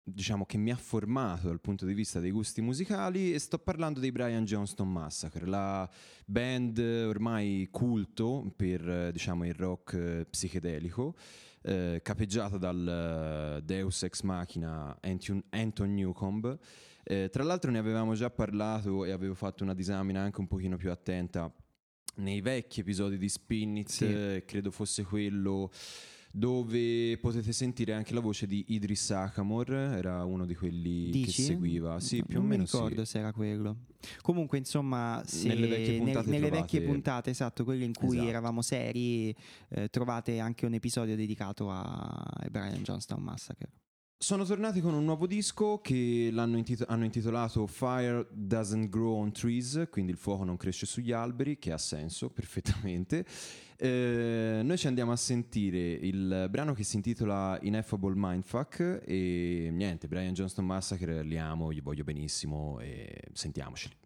diciamo 0.04 0.44
che 0.44 0.58
mi 0.58 0.72
ha 0.72 0.76
formato 0.76 1.46
dal 1.46 1.60
punto 1.60 1.86
di 1.86 1.94
vista 1.94 2.18
dei 2.18 2.32
gusti 2.32 2.60
musicali 2.60 3.32
e 3.32 3.38
sto 3.38 3.58
parlando 3.58 4.00
dei 4.00 4.10
Brian 4.10 4.44
Johnston 4.44 4.90
Massacre, 4.90 5.46
la 5.46 5.88
band 6.26 6.78
ormai 6.78 7.68
culto 7.70 8.52
per 8.56 9.10
diciamo 9.12 9.46
il 9.46 9.54
rock 9.54 9.94
eh, 9.94 10.26
psichedelico, 10.28 11.14
eh, 11.62 12.00
capeggiata 12.02 12.58
dal 12.58 13.58
eh, 13.58 13.62
Deus 13.62 14.02
Ex 14.02 14.22
Machina 14.22 14.98
Anton, 15.00 15.94
Newcomb. 15.94 16.58
Eh, 17.04 17.28
tra 17.30 17.42
l'altro 17.42 17.70
ne 17.70 17.78
avevamo 17.78 18.14
già 18.14 18.30
parlato 18.30 19.04
e 19.04 19.10
avevo 19.10 19.34
fatto 19.34 19.62
una 19.64 19.74
disamina 19.74 20.20
anche 20.20 20.40
un 20.40 20.46
pochino 20.46 20.76
più 20.76 20.90
attenta 20.90 21.52
nei 22.16 22.40
vecchi 22.40 22.80
episodi 22.80 23.18
di 23.18 23.28
Spinit, 23.28 23.88
sì. 23.88 24.42
Credo 24.44 24.70
fosse 24.70 25.04
quello 25.04 25.70
dove 26.34 27.18
potete 27.18 27.52
sentire 27.52 27.92
anche 27.92 28.14
la 28.14 28.20
voce 28.20 28.46
di 28.46 28.64
Idris 28.68 29.10
Akamor, 29.10 29.70
era 29.70 30.24
uno 30.24 30.46
di 30.46 30.54
quelli 30.54 31.10
Dici? 31.10 31.24
che 31.26 31.42
seguiva. 31.42 32.00
Sì, 32.00 32.24
più 32.24 32.36
non 32.36 32.46
o 32.46 32.48
meno 32.48 32.62
mi 32.62 32.68
ricordo 32.70 33.04
sì. 33.04 33.10
se 33.10 33.18
era 33.18 33.32
quello. 33.32 33.76
Comunque, 34.22 34.56
insomma, 34.56 35.22
nelle 35.42 35.66
vecchie 35.66 35.98
puntate, 35.98 36.30
nelle 36.30 36.46
trovate... 36.46 36.60
vecchie 36.62 36.80
puntate 36.80 37.30
esatto, 37.30 37.64
quelle 37.64 37.84
in 37.84 37.92
cui 37.92 38.16
Esatto. 38.16 38.28
eravamo 38.28 38.62
seri, 38.62 39.36
eh, 39.68 39.88
trovate 39.90 40.38
anche 40.38 40.64
un 40.64 40.72
episodio 40.72 41.14
dedicato 41.14 41.70
a 41.70 42.46
Brian 42.50 42.82
Johnston 42.82 43.22
Massacre. 43.22 43.68
Sono 44.22 44.44
tornati 44.44 44.80
con 44.80 44.94
un 44.94 45.04
nuovo 45.04 45.26
disco 45.26 45.80
che 45.80 46.30
intito- 46.32 46.84
hanno 46.86 47.04
intitolato 47.04 47.66
Fire 47.66 48.28
Doesn't 48.30 48.88
Grow 48.88 49.16
on 49.16 49.32
Trees, 49.32 49.88
quindi 49.90 50.12
il 50.12 50.16
fuoco 50.16 50.44
non 50.44 50.56
cresce 50.56 50.86
sugli 50.86 51.10
alberi, 51.10 51.58
che 51.58 51.72
ha 51.72 51.76
senso 51.76 52.30
perfettamente. 52.30 53.26
Eh, 53.76 54.60
noi 54.62 54.78
ci 54.78 54.86
andiamo 54.86 55.10
a 55.10 55.16
sentire 55.16 55.90
il 55.90 56.46
brano 56.48 56.72
che 56.72 56.84
si 56.84 56.94
intitola 56.94 57.58
Ineffable 57.62 58.14
Mindfuck 58.14 59.02
e 59.04 59.70
niente, 59.72 60.06
Brian 60.06 60.34
Johnston 60.34 60.66
Massacre 60.66 61.24
li 61.24 61.36
amo, 61.36 61.72
gli 61.72 61.82
voglio 61.82 62.04
benissimo 62.04 62.78
e 62.78 63.24
sentiamoceli. 63.32 63.96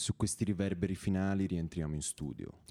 Su 0.00 0.16
questi 0.16 0.44
riverberi 0.44 0.94
finali 0.94 1.46
rientriamo 1.46 1.94
in 1.94 2.00
studio. 2.02 2.62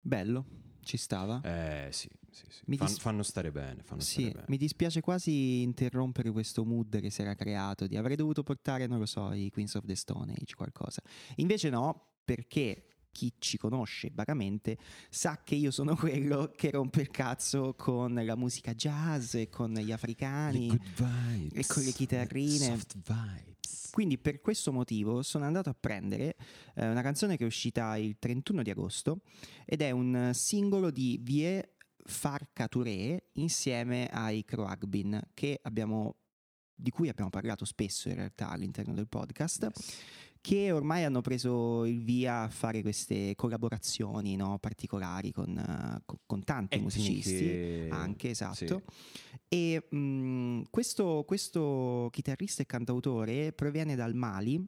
Bello, 0.00 0.44
ci 0.80 0.96
stava. 0.96 1.40
Eh 1.42 1.88
sì, 1.92 2.08
sì, 2.30 2.44
sì. 2.48 2.76
Fan- 2.76 2.86
dis- 2.86 2.98
fanno 2.98 3.22
stare 3.22 3.50
bene, 3.52 3.82
fanno 3.82 4.00
Sì, 4.00 4.20
stare 4.22 4.30
bene. 4.32 4.44
mi 4.48 4.56
dispiace 4.56 5.00
quasi 5.00 5.62
interrompere 5.62 6.30
questo 6.30 6.64
mood 6.64 7.00
che 7.00 7.10
si 7.10 7.20
era 7.22 7.34
creato. 7.34 7.86
Di 7.86 7.96
avrei 7.96 8.16
dovuto 8.16 8.42
portare, 8.42 8.86
non 8.86 8.98
lo 8.98 9.06
so, 9.06 9.32
i 9.32 9.50
Queens 9.50 9.74
of 9.74 9.84
the 9.84 9.94
Stone 9.94 10.32
Age, 10.32 10.54
qualcosa. 10.54 11.02
Invece 11.36 11.68
no, 11.70 12.12
perché 12.24 12.84
chi 13.14 13.32
ci 13.38 13.56
conosce 13.56 14.10
vagamente 14.12 14.76
sa 15.08 15.40
che 15.44 15.54
io 15.54 15.70
sono 15.70 15.94
quello 15.96 16.52
che 16.54 16.72
rompe 16.72 17.02
il 17.02 17.10
cazzo 17.10 17.74
con 17.74 18.12
la 18.12 18.34
musica 18.34 18.74
jazz 18.74 19.34
e 19.34 19.48
con 19.48 19.72
gli 19.72 19.92
africani. 19.92 20.68
vibes. 20.96 21.52
e 21.54 21.72
con 21.72 21.82
le 21.84 21.92
chitarrine. 21.92 22.78
Quindi 23.92 24.18
per 24.18 24.40
questo 24.40 24.72
motivo 24.72 25.22
sono 25.22 25.44
andato 25.44 25.70
a 25.70 25.76
prendere 25.78 26.34
eh, 26.74 26.90
una 26.90 27.02
canzone 27.02 27.36
che 27.36 27.44
è 27.44 27.46
uscita 27.46 27.96
il 27.96 28.16
31 28.18 28.62
di 28.62 28.70
agosto 28.70 29.20
ed 29.64 29.82
è 29.82 29.92
un 29.92 30.32
singolo 30.34 30.90
di 30.90 31.20
Vie 31.22 31.76
Farka 32.04 32.66
Touré 32.66 33.30
insieme 33.34 34.08
ai 34.08 34.44
Croagbin 34.44 35.20
che 35.32 35.60
abbiamo 35.62 36.16
di 36.74 36.90
cui 36.90 37.08
abbiamo 37.08 37.30
parlato 37.30 37.64
spesso 37.64 38.08
in 38.08 38.16
realtà 38.16 38.50
all'interno 38.50 38.94
del 38.94 39.06
podcast 39.06 39.70
che 40.44 40.70
ormai 40.72 41.04
hanno 41.04 41.22
preso 41.22 41.86
il 41.86 42.02
via 42.02 42.42
a 42.42 42.50
fare 42.50 42.82
queste 42.82 43.34
collaborazioni 43.34 44.36
no, 44.36 44.58
particolari 44.58 45.32
con, 45.32 45.54
con- 46.04 46.18
con 46.26 46.44
tanti 46.44 46.78
musicisti 46.80 47.48
Etniche. 47.48 47.88
anche 47.90 48.28
esatto 48.28 48.82
Sì. 48.84 49.38
e 49.48 49.86
mh, 49.96 50.64
questo, 50.68 51.24
questo 51.26 52.10
chitarrista 52.12 52.60
e 52.60 52.66
cantautore 52.66 53.54
proviene 53.54 53.96
dal 53.96 54.14
Mali 54.14 54.62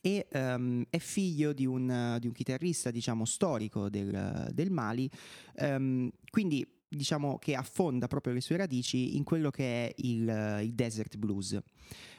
e 0.00 0.28
ehm, 0.30 0.84
è 0.88 0.98
figlio 0.98 1.52
di 1.52 1.66
un, 1.66 2.16
di 2.18 2.26
un 2.26 2.32
chitarrista 2.32 2.90
diciamo 2.90 3.26
storico 3.26 3.90
del, 3.90 4.48
del 4.54 4.70
Mali 4.70 5.10
ehm, 5.56 6.10
quindi 6.30 6.66
diciamo 6.88 7.38
che 7.38 7.54
affonda 7.54 8.06
proprio 8.06 8.32
le 8.32 8.40
sue 8.40 8.56
radici 8.56 9.16
in 9.16 9.24
quello 9.24 9.50
che 9.50 9.86
è 9.86 9.94
il, 9.98 10.60
il 10.62 10.74
desert 10.74 11.16
blues. 11.16 11.58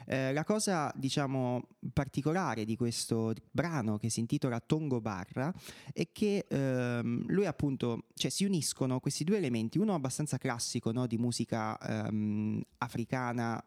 Eh, 0.06 0.32
la 0.32 0.44
cosa 0.44 0.90
diciamo 0.96 1.68
particolare 1.92 2.64
di 2.64 2.76
questo 2.76 3.34
brano 3.50 3.98
che 3.98 4.08
si 4.08 4.20
intitola 4.20 4.58
Tongo 4.60 5.00
Barra 5.00 5.52
è 5.92 6.10
che 6.12 6.46
ehm, 6.48 7.24
lui 7.26 7.46
appunto, 7.46 8.04
cioè 8.14 8.30
si 8.30 8.44
uniscono 8.44 9.00
questi 9.00 9.24
due 9.24 9.36
elementi, 9.36 9.78
uno 9.78 9.94
abbastanza 9.94 10.38
classico 10.38 10.92
no, 10.92 11.06
di 11.06 11.18
musica 11.18 11.78
ehm, 11.78 12.62
africana 12.78 13.62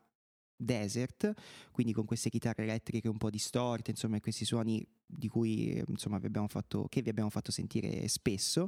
desert, 0.55 1.31
quindi 1.71 1.93
con 1.93 2.05
queste 2.05 2.29
chitarre 2.29 2.63
elettriche 2.63 3.07
un 3.07 3.17
po' 3.17 3.29
distorte, 3.29 3.91
insomma 3.91 4.19
questi 4.19 4.45
suoni 4.45 4.85
di 5.05 5.27
cui 5.27 5.83
insomma 5.87 6.19
vi 6.19 6.27
abbiamo 6.27 6.47
fatto, 6.47 6.87
che 6.87 7.01
vi 7.01 7.09
abbiamo 7.09 7.29
fatto 7.29 7.51
sentire 7.51 8.07
spesso, 8.07 8.67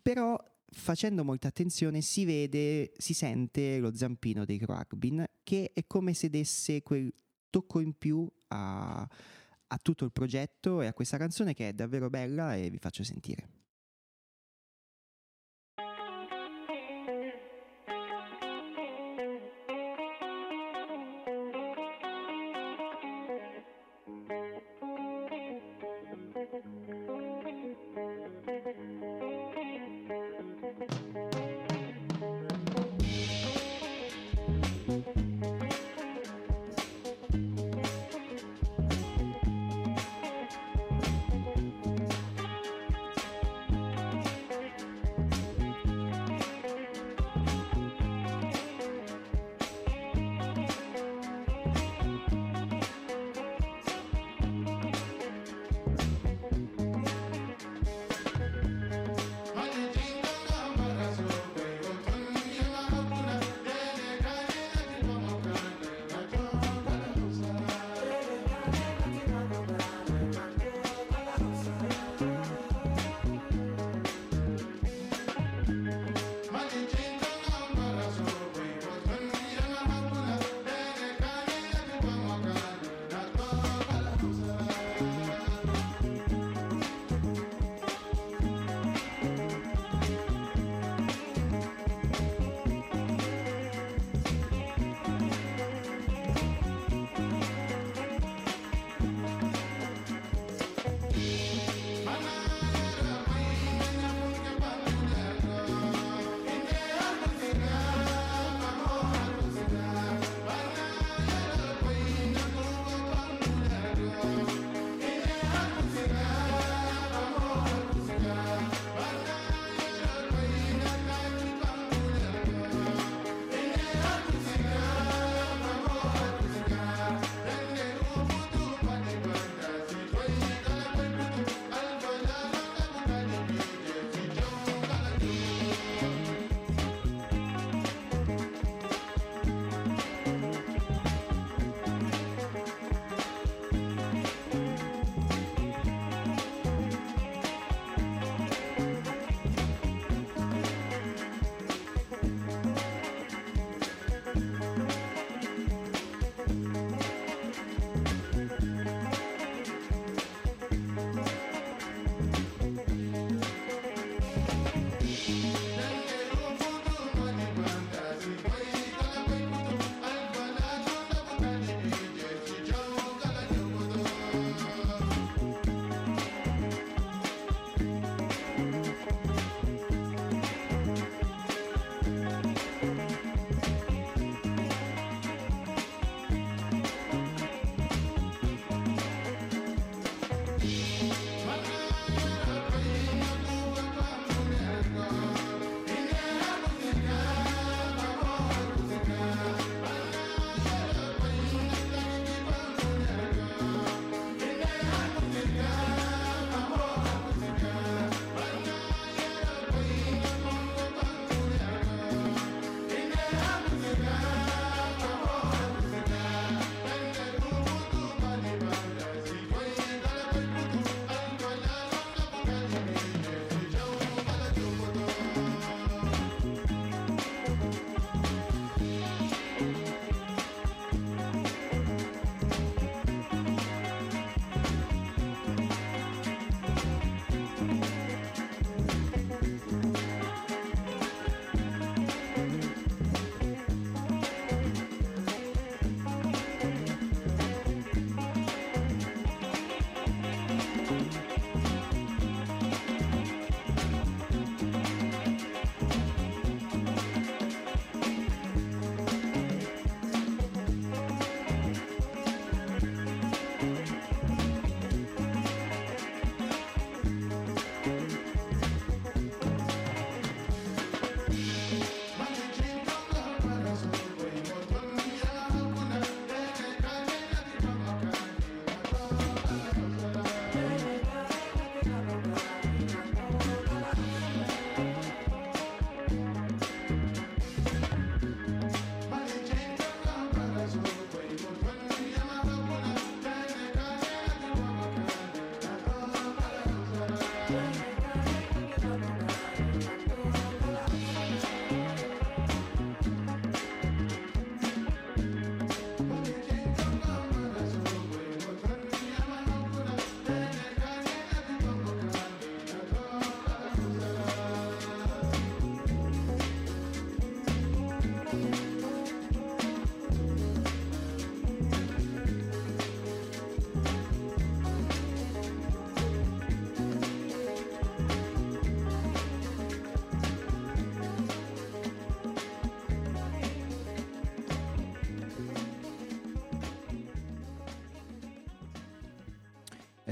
però 0.00 0.38
facendo 0.70 1.24
molta 1.24 1.48
attenzione 1.48 2.00
si 2.00 2.24
vede, 2.24 2.92
si 2.96 3.14
sente 3.14 3.78
lo 3.78 3.94
zampino 3.94 4.44
dei 4.44 4.58
Crackbin 4.58 5.24
che 5.42 5.70
è 5.72 5.86
come 5.86 6.14
se 6.14 6.28
desse 6.28 6.82
quel 6.82 7.12
tocco 7.50 7.80
in 7.80 7.96
più 7.96 8.28
a, 8.48 9.00
a 9.00 9.78
tutto 9.78 10.04
il 10.04 10.12
progetto 10.12 10.82
e 10.82 10.86
a 10.86 10.92
questa 10.92 11.16
canzone 11.16 11.54
che 11.54 11.68
è 11.68 11.72
davvero 11.72 12.10
bella 12.10 12.56
e 12.56 12.70
vi 12.70 12.78
faccio 12.78 13.04
sentire. 13.04 13.65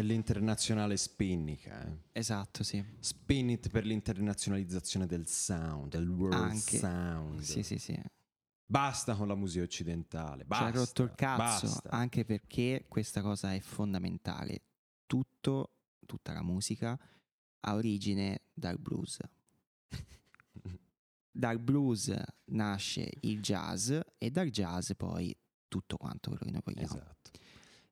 L'internazionale 0.04 0.96
spinnica. 0.96 1.84
eh. 1.86 1.98
Esatto, 2.12 2.62
sì. 2.62 2.84
Spin 3.00 3.50
it 3.50 3.68
per 3.70 3.84
l'internazionalizzazione 3.84 5.06
del 5.06 5.26
sound, 5.26 5.90
del 5.90 6.08
world 6.08 6.34
Anche. 6.34 6.78
sound. 6.78 7.40
Sì, 7.40 7.62
sì, 7.62 7.78
sì. 7.78 8.00
Basta 8.66 9.14
con 9.14 9.28
la 9.28 9.34
musica 9.34 9.62
occidentale. 9.64 10.42
Ci 10.42 10.48
Basta. 10.48 10.64
ha 10.66 10.70
rotto 10.70 11.02
il 11.02 11.12
cazzo, 11.14 11.66
basta. 11.66 11.90
anche 11.90 12.24
perché 12.24 12.86
questa 12.88 13.20
cosa 13.20 13.52
è 13.52 13.60
fondamentale. 13.60 14.62
Tutto, 15.06 15.74
tutta 16.06 16.32
la 16.32 16.42
musica 16.42 16.98
ha 17.60 17.74
origine 17.74 18.42
dal 18.52 18.78
blues. 18.78 19.18
Dal 21.36 21.58
blues 21.58 22.14
nasce 22.46 23.10
il 23.22 23.40
jazz 23.40 23.92
e 24.18 24.30
dal 24.30 24.50
jazz 24.50 24.92
poi 24.96 25.36
tutto 25.66 25.96
quanto 25.96 26.30
quello 26.30 26.44
che 26.44 26.50
noi 26.52 26.60
vogliamo. 26.64 26.86
Esatto. 26.86 27.30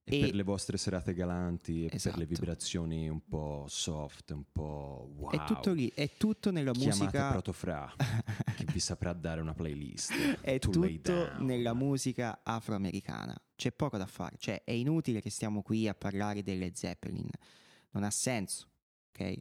E, 0.04 0.16
E- 0.16 0.20
per 0.20 0.34
le 0.34 0.42
vostre 0.42 0.76
serate 0.78 1.14
galanti 1.14 1.84
e 1.84 1.86
per 1.86 1.94
Esatto. 1.96 2.18
le 2.18 2.26
vibrazioni 2.26 3.08
un 3.08 3.24
po' 3.28 3.66
soft, 3.68 4.30
un 4.32 4.44
po' 4.50 5.12
wow. 5.16 5.30
È 5.30 5.44
tutto 5.44 5.72
lì, 5.72 5.90
è 5.94 6.10
tutto 6.16 6.50
nella 6.50 6.72
Chiamate 6.72 6.98
musica. 7.02 7.30
Protofra 7.30 7.94
che 8.56 8.64
vi 8.72 8.80
saprà 8.80 9.12
dare 9.12 9.40
una 9.40 9.54
playlist. 9.54 10.12
è 10.42 10.58
to 10.58 10.70
tutto 10.70 11.38
nella 11.42 11.72
musica 11.72 12.40
afroamericana. 12.42 13.40
C'è 13.54 13.70
poco 13.70 13.96
da 13.96 14.06
fare, 14.06 14.36
cioè 14.38 14.62
è 14.64 14.72
inutile 14.72 15.20
che 15.20 15.30
stiamo 15.30 15.62
qui 15.62 15.86
a 15.86 15.94
parlare 15.94 16.42
delle 16.42 16.72
Zeppelin. 16.74 17.28
Non 17.90 18.02
ha 18.02 18.10
senso, 18.10 18.68
ok? 19.12 19.36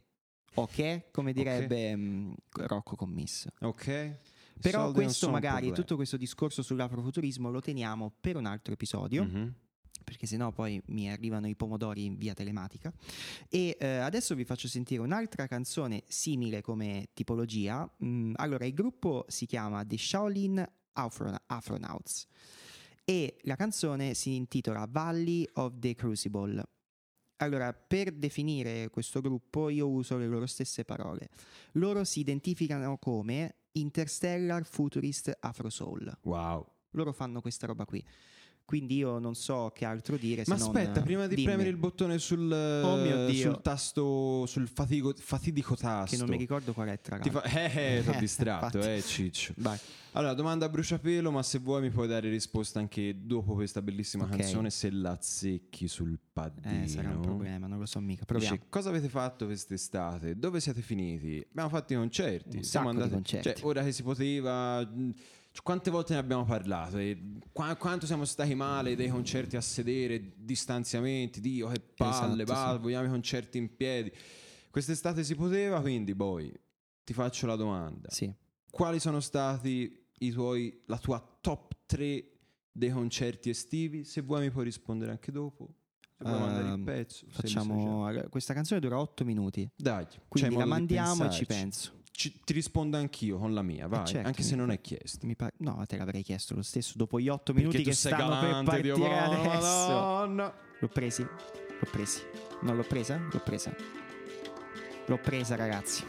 Ok, 0.54 1.10
come 1.10 1.32
direbbe 1.32 1.96
mm, 1.96 2.32
Rocco 2.50 2.94
Commisso. 2.94 3.48
Ok. 3.62 4.18
Però 4.60 4.92
questo 4.92 5.28
magari, 5.28 5.72
tutto 5.72 5.96
questo 5.96 6.16
discorso 6.16 6.62
sull'afrofuturismo 6.62 7.50
lo 7.50 7.60
teniamo 7.60 8.12
per 8.20 8.36
un 8.36 8.46
altro 8.46 8.74
episodio, 8.74 9.24
Mhm. 9.24 9.54
Perché 10.02 10.26
sennò 10.26 10.50
poi 10.52 10.80
mi 10.86 11.10
arrivano 11.10 11.48
i 11.48 11.56
pomodori 11.56 12.04
in 12.04 12.16
via 12.16 12.34
telematica. 12.34 12.92
E 13.48 13.76
eh, 13.78 13.86
adesso 13.86 14.34
vi 14.34 14.44
faccio 14.44 14.68
sentire 14.68 15.00
un'altra 15.00 15.46
canzone 15.46 16.02
simile 16.06 16.60
come 16.60 17.08
tipologia. 17.14 17.90
Mm, 18.04 18.34
allora, 18.36 18.64
il 18.64 18.74
gruppo 18.74 19.24
si 19.28 19.46
chiama 19.46 19.84
The 19.84 19.98
Shaolin 19.98 20.72
Afro- 20.92 21.36
Afronauts 21.46 22.26
e 23.04 23.38
la 23.42 23.56
canzone 23.56 24.14
si 24.14 24.34
intitola 24.34 24.86
Valley 24.88 25.48
of 25.54 25.74
the 25.78 25.94
Crucible. 25.94 26.62
Allora, 27.36 27.72
per 27.72 28.12
definire 28.12 28.88
questo 28.90 29.20
gruppo 29.20 29.68
io 29.68 29.88
uso 29.88 30.16
le 30.16 30.28
loro 30.28 30.46
stesse 30.46 30.84
parole. 30.84 31.28
Loro 31.72 32.04
si 32.04 32.20
identificano 32.20 32.98
come 32.98 33.56
Interstellar 33.72 34.64
Futurist 34.64 35.36
Afro 35.40 35.68
Soul. 35.68 36.16
Wow. 36.22 36.64
Loro 36.90 37.12
fanno 37.12 37.40
questa 37.40 37.66
roba 37.66 37.84
qui. 37.84 38.04
Quindi 38.64 38.96
io 38.96 39.18
non 39.18 39.34
so 39.34 39.70
che 39.74 39.84
altro 39.84 40.16
dire. 40.16 40.44
Ma 40.46 40.56
se 40.56 40.64
non, 40.66 40.74
aspetta, 40.76 41.00
eh, 41.00 41.02
prima 41.02 41.26
di 41.26 41.34
dimmi, 41.34 41.46
premere 41.48 41.68
il 41.68 41.76
bottone 41.76 42.18
sul, 42.18 42.50
Oh 42.50 42.96
mio 42.96 43.26
Dio. 43.26 43.52
sul 43.52 43.60
tasto, 43.60 44.46
sul 44.46 44.66
fatico- 44.68 45.12
fatidico 45.16 45.76
tasto. 45.76 46.16
Che 46.16 46.20
non 46.22 46.30
mi 46.30 46.38
ricordo 46.38 46.72
qual 46.72 46.88
è 46.88 46.98
tra 47.00 47.18
Ti 47.18 47.30
l'altro. 47.30 47.50
fa- 47.50 47.58
eh, 47.70 47.96
eh, 47.98 48.02
ti 48.02 48.08
ho 48.08 48.14
distratto, 48.18 48.80
eh, 48.80 49.02
ciccio. 49.02 49.52
Vai. 49.58 49.78
Allora, 50.14 50.34
domanda 50.34 50.66
a 50.66 50.68
bruciapelo, 50.68 51.30
ma 51.30 51.42
se 51.42 51.58
vuoi 51.58 51.80
mi 51.82 51.90
puoi 51.90 52.06
dare 52.06 52.28
risposta 52.28 52.78
anche 52.78 53.14
dopo 53.24 53.54
questa 53.54 53.80
bellissima 53.82 54.24
Ok. 54.24 54.36
canzone 54.36 54.70
se 54.70 54.90
la 54.90 55.10
azzecchi 55.12 55.88
sul 55.88 56.18
paddino. 56.32 56.82
Eh, 56.84 56.86
sarà 56.86 57.10
un 57.10 57.20
problema, 57.20 57.66
non 57.66 57.78
lo 57.78 57.86
so 57.86 57.98
mica. 58.00 58.24
Proviamo. 58.24 58.54
Dice, 58.56 58.66
cosa 58.68 58.88
avete 58.90 59.08
fatto 59.08 59.46
quest'estate? 59.46 60.38
Dove 60.38 60.60
siete 60.60 60.80
finiti? 60.82 61.44
Abbiamo 61.50 61.68
fatto 61.70 61.92
i 61.94 61.96
concerti. 61.96 62.58
Un 62.58 62.62
Siamo 62.62 62.86
sacco 62.92 62.96
di 62.98 63.02
andati. 63.04 63.22
concerti. 63.30 63.60
Cioè, 63.60 63.68
ora 63.68 63.82
che 63.82 63.92
si 63.92 64.02
poteva. 64.02 64.86
Mh, 65.54 65.58
Quante 65.62 65.90
volte 65.90 66.14
ne 66.14 66.18
abbiamo 66.20 66.44
parlato? 66.44 66.98
E 66.98 67.38
qua- 67.52 67.76
quanto 67.76 68.06
siamo 68.06 68.24
stati 68.24 68.54
male 68.54 68.96
dei 68.96 69.08
concerti 69.08 69.56
a 69.56 69.60
sedere, 69.60 70.32
distanziamenti, 70.36 71.40
Dio 71.40 71.68
che 71.68 71.80
palle, 71.80 72.42
Esatto, 72.42 72.60
va, 72.68 72.74
sì. 72.76 72.82
vogliamo 72.82 73.06
i 73.06 73.10
concerti 73.10 73.58
in 73.58 73.76
piedi. 73.76 74.12
Quest'estate 74.70 75.22
si 75.24 75.34
poteva, 75.34 75.80
quindi 75.80 76.14
poi 76.14 76.52
ti 77.04 77.12
faccio 77.12 77.46
la 77.46 77.56
domanda. 77.56 78.08
Sì. 78.10 78.32
Quali 78.70 78.98
sono 79.00 79.20
stati 79.20 80.06
i 80.20 80.30
tuoi, 80.30 80.82
la 80.86 80.98
tua 80.98 81.22
top 81.40 81.74
3 81.86 82.30
dei 82.72 82.90
concerti 82.90 83.50
estivi? 83.50 84.04
Se 84.04 84.22
vuoi 84.22 84.40
mi 84.42 84.50
puoi 84.50 84.64
rispondere 84.64 85.10
anche 85.10 85.30
dopo. 85.30 85.74
Se 86.16 86.24
vuoi 86.24 86.38
mandare 86.40 86.66
il 86.68 86.72
Ehm, 86.72 86.84
pezzo. 86.84 87.26
Facciamo. 87.28 88.08
Questa 88.30 88.54
canzone 88.54 88.80
dura 88.80 88.98
8 88.98 89.24
minuti. 89.24 89.68
Dai, 89.76 90.06
Quindi 90.28 90.56
la 90.56 90.64
mandiamo 90.64 91.26
e 91.26 91.30
ci 91.30 91.44
penso. 91.44 92.00
Ci- 92.14 92.40
ti 92.44 92.52
rispondo 92.52 92.96
anch'io 92.98 93.38
con 93.38 93.54
la 93.54 93.62
mia, 93.62 93.88
vai, 93.88 94.06
certo, 94.06 94.26
anche 94.28 94.42
se 94.42 94.54
non 94.54 94.70
è 94.70 94.80
chiesto. 94.80 95.26
Pare- 95.34 95.54
No, 95.58 95.82
te 95.86 95.96
l'avrei 95.96 96.22
chiesto 96.22 96.54
lo 96.54 96.62
stesso. 96.62 96.92
Dopo 96.96 97.18
gli 97.18 97.28
8 97.28 97.52
minuti 97.54 97.76
Perché 97.78 97.90
che 97.90 97.96
stanno 97.96 98.38
per 98.38 98.48
galante, 98.48 98.70
partire 98.70 98.94
Dio, 98.94 99.20
adesso. 99.20 99.40
Madonna. 99.48 100.54
L'ho 100.78 100.88
presi? 100.88 101.22
L'ho 101.22 101.88
presi. 101.90 102.20
Non 102.60 102.76
l'ho 102.76 102.84
presa? 102.84 103.16
L'ho 103.30 103.40
presa. 103.40 103.74
L'ho 105.06 105.18
presa, 105.18 105.56
ragazzi. 105.56 106.04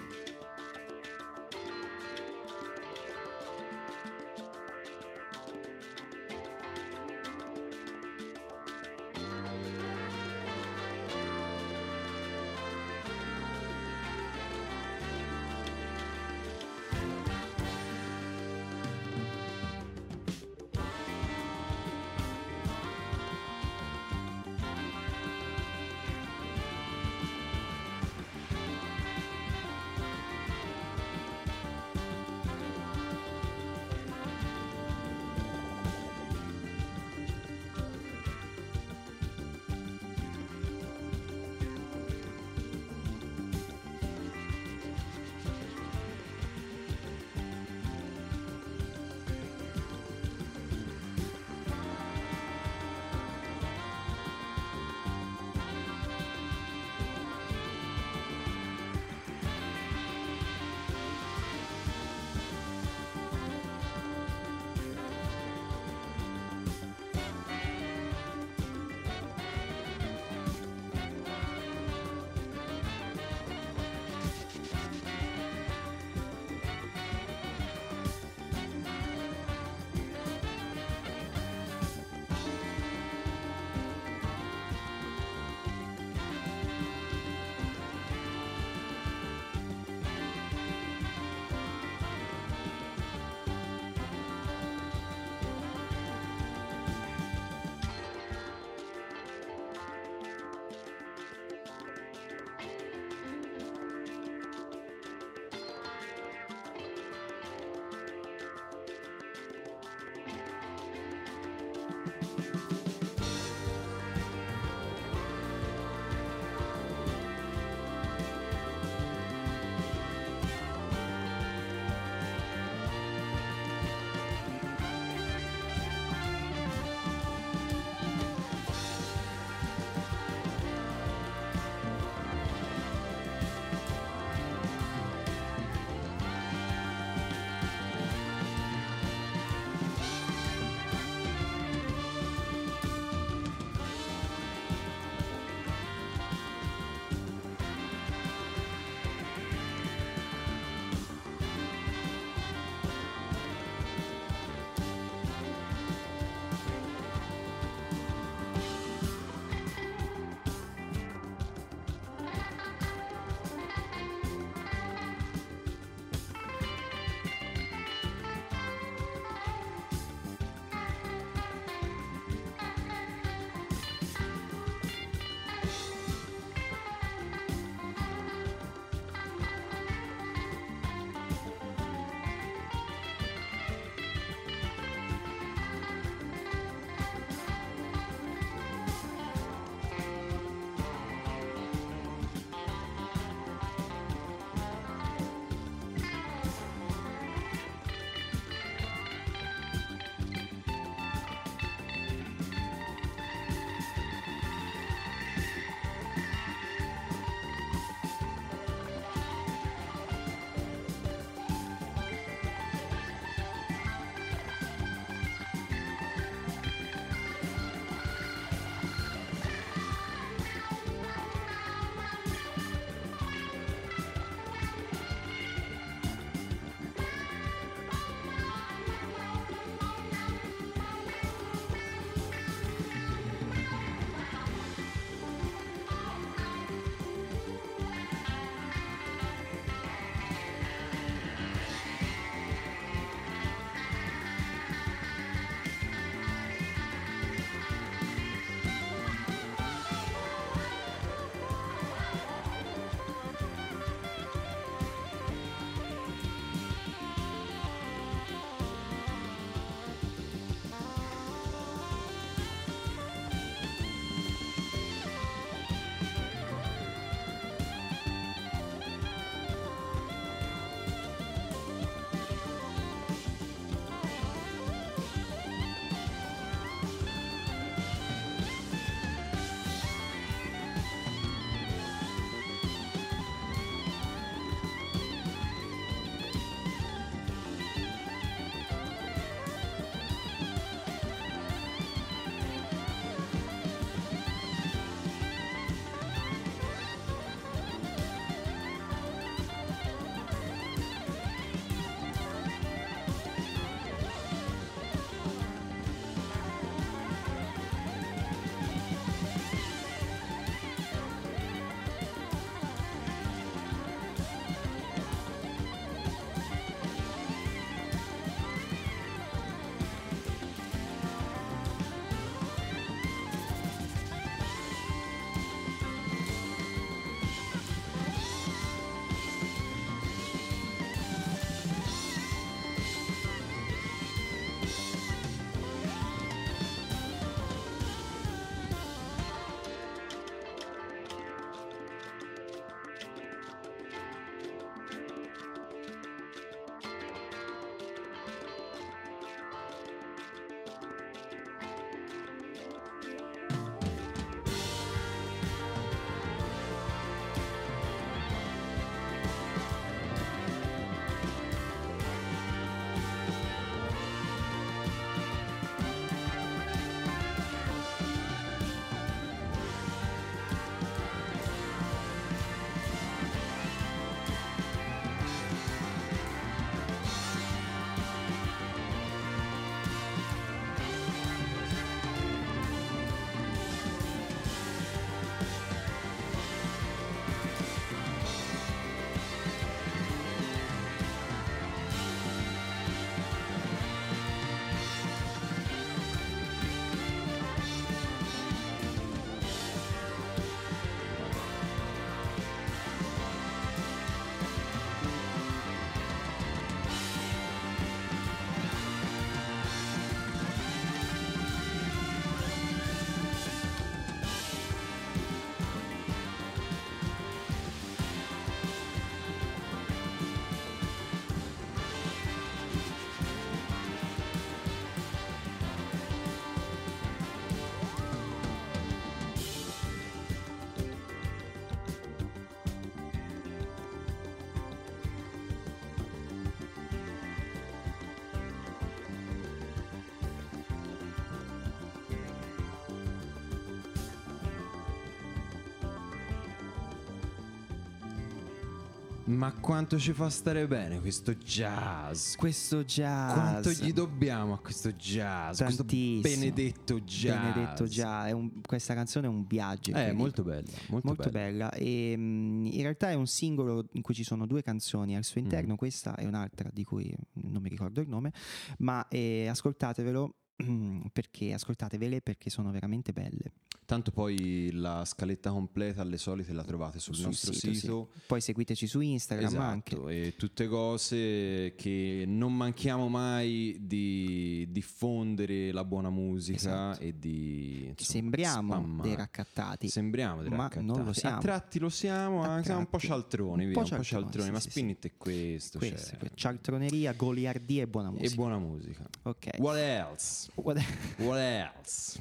Ma 449.25 449.53
quanto 449.53 449.97
ci 449.97 450.11
fa 450.11 450.29
stare 450.29 450.67
bene 450.67 450.99
questo 450.99 451.33
jazz? 451.35 452.35
Questo 452.35 452.83
jazz. 452.83 453.31
Quanto 453.33 453.69
gli 453.71 453.93
dobbiamo 453.93 454.53
a 454.53 454.59
questo 454.59 454.91
jazz? 454.91 455.61
Questo 455.61 455.85
Tantissimo. 455.85 456.21
benedetto 456.21 456.99
jazz. 456.99 457.53
Benedetto 457.53 457.85
jazz. 457.85 458.33
Un- 458.33 458.59
questa 458.61 458.93
canzone 458.93 459.27
è 459.27 459.29
un 459.29 459.45
viaggio. 459.47 459.91
È 459.91 460.09
incredibile. 460.11 460.13
molto 460.21 460.43
bella, 460.43 460.71
molto, 460.89 461.07
Molto 461.07 461.29
bella. 461.29 461.69
bella. 461.69 461.71
E, 461.71 462.15
mm, 462.17 462.65
in 462.65 462.81
realtà 462.81 463.11
è 463.11 463.13
un 463.13 463.27
singolo 463.27 463.85
in 463.93 464.01
cui 464.01 464.13
ci 464.13 464.25
sono 464.25 464.45
due 464.45 464.61
canzoni 464.61 465.15
al 465.15 465.23
suo 465.23 465.39
Mm. 465.39 465.43
interno. 465.45 465.75
Questa 465.77 466.15
è 466.15 466.25
un'altra 466.25 466.69
di 466.73 466.83
cui 466.83 467.15
non 467.33 467.61
mi 467.61 467.69
ricordo 467.69 468.01
il 468.01 468.09
nome, 468.09 468.33
ma 468.79 469.07
eh, 469.07 469.47
ascoltatevelo. 469.47 470.35
Perché 471.13 471.53
ascoltatevele 471.53 472.21
perché 472.21 472.49
sono 472.49 472.71
veramente 472.71 473.11
belle. 473.13 473.51
Tanto 473.85 474.11
poi 474.11 474.71
la 474.71 475.03
scaletta 475.05 475.51
completa 475.51 476.01
alle 476.01 476.17
solite 476.17 476.53
la 476.53 476.63
trovate 476.63 476.99
sul, 476.99 477.15
Sul 477.15 477.25
nostro 477.25 477.51
sito, 477.53 477.73
sito. 477.73 478.09
sì. 478.13 478.21
Poi 478.27 478.39
seguiteci 478.41 478.87
su 478.87 479.01
Instagram 479.01 479.59
anche. 479.59 479.93
Esatto, 479.93 480.09
e 480.09 480.33
tutte 480.37 480.67
cose 480.67 481.73
che 481.75 482.23
non 482.25 482.55
manchiamo 482.55 483.09
mai 483.09 483.77
di 483.81 484.65
diffondere 484.71 485.71
la 485.73 485.83
buona 485.83 486.09
musica 486.09 486.57
Esatto. 486.57 487.01
e 487.03 487.19
di 487.19 487.85
insomma, 487.89 488.09
Sembriamo 488.09 488.71
spammare. 488.73 489.07
dei 489.09 489.17
raccattati. 489.17 489.87
Sembriamo 489.89 490.41
dei 490.41 490.49
ma 490.49 490.57
raccattati. 490.63 490.85
non 490.85 491.03
lo 491.03 491.13
siamo. 491.13 491.37
A 491.37 491.41
tratti 491.41 491.79
lo 491.79 491.89
siamo, 491.89 492.41
anche 492.41 492.71
un 492.71 492.87
po' 492.87 492.99
cialtroni, 492.99 493.65
Un 493.65 493.71
po' 493.73 493.83
cialtroni, 493.83 494.03
cialtroni, 494.05 494.45
sì, 494.45 494.51
ma 494.51 494.59
sì, 494.61 494.69
Spinit 494.69 495.05
è 495.07 495.11
questo. 495.17 495.77
Questo, 495.77 496.17
cioè, 496.19 496.31
cialtroneria, 496.33 497.11
goliardia 497.13 497.83
e 497.83 497.87
buona 497.87 498.07
e 498.07 498.11
musica. 498.11 498.35
buona 498.35 498.57
musica. 498.59 499.09
ok. 499.23 499.49
What 499.57 499.77
else? 499.77 500.49
What- 500.55 500.81
What 501.17 501.37
else? 501.39 502.19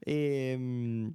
Ehm, 0.00 1.14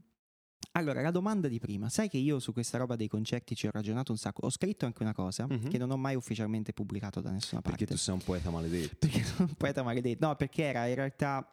allora, 0.74 1.01
la 1.01 1.12
domanda 1.12 1.47
di 1.47 1.59
prima. 1.59 1.89
Sai 1.89 2.07
che 2.07 2.18
io 2.18 2.39
su 2.39 2.53
questa 2.53 2.78
roba 2.78 2.95
dei 2.95 3.07
concerti 3.07 3.55
ci 3.55 3.68
ho 3.68 3.72
ragionato 3.72 4.12
un 4.12 4.18
sacco. 4.18 4.45
Ho 4.45 4.49
scritto 4.49 4.86
anche 4.86 5.01
una 5.03 5.14
cosa 5.14 5.45
Mhm. 5.47 5.70
che 5.70 5.78
non 5.78 5.91
ho 5.91 5.97
mai 5.97 6.16
ufficialmente 6.16 6.72
pubblicato 6.74 7.20
da 7.20 7.32
nessuna 7.32 7.62
parte. 7.62 7.78
Perché 7.80 7.93
tu 7.93 7.99
sei 7.99 8.14
un 8.14 8.22
poeta 8.22 8.49
maledetto. 8.51 8.95
Perché 8.99 9.24
sono 9.24 9.47
un 9.49 9.55
poeta 9.55 9.84
maledetto. 9.84 10.26
No, 10.28 10.36
perché 10.36 10.64
era 10.64 10.88
in 10.88 10.95
realtà 10.95 11.45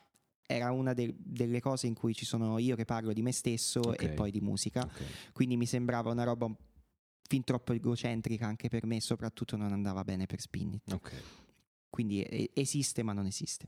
era 0.46 0.70
una 0.72 0.94
de- 0.94 1.14
delle 1.18 1.60
cose 1.60 1.86
in 1.86 1.94
cui 1.94 2.14
ci 2.14 2.24
sono 2.24 2.58
io 2.58 2.74
che 2.76 2.84
parlo 2.86 3.12
di 3.12 3.20
me 3.22 3.32
stesso 3.32 3.80
Ok. 3.80 4.02
e 4.02 4.08
poi 4.10 4.30
di 4.30 4.40
musica. 4.40 4.82
Ok. 4.82 5.32
Quindi 5.32 5.56
mi 5.56 5.66
sembrava 5.66 6.10
una 6.10 6.24
roba 6.24 6.48
fin 7.28 7.44
troppo 7.44 7.72
egocentrica 7.74 8.46
anche 8.46 8.68
per 8.68 8.86
me, 8.86 8.96
e 8.96 9.00
soprattutto 9.02 9.56
non 9.56 9.72
andava 9.72 10.04
bene 10.04 10.24
per 10.26 10.40
Spinnit. 10.40 10.90
ok. 10.92 11.12
Quindi 11.90 12.50
esiste 12.54 13.02
ma 13.02 13.12
non 13.12 13.26
esiste. 13.26 13.66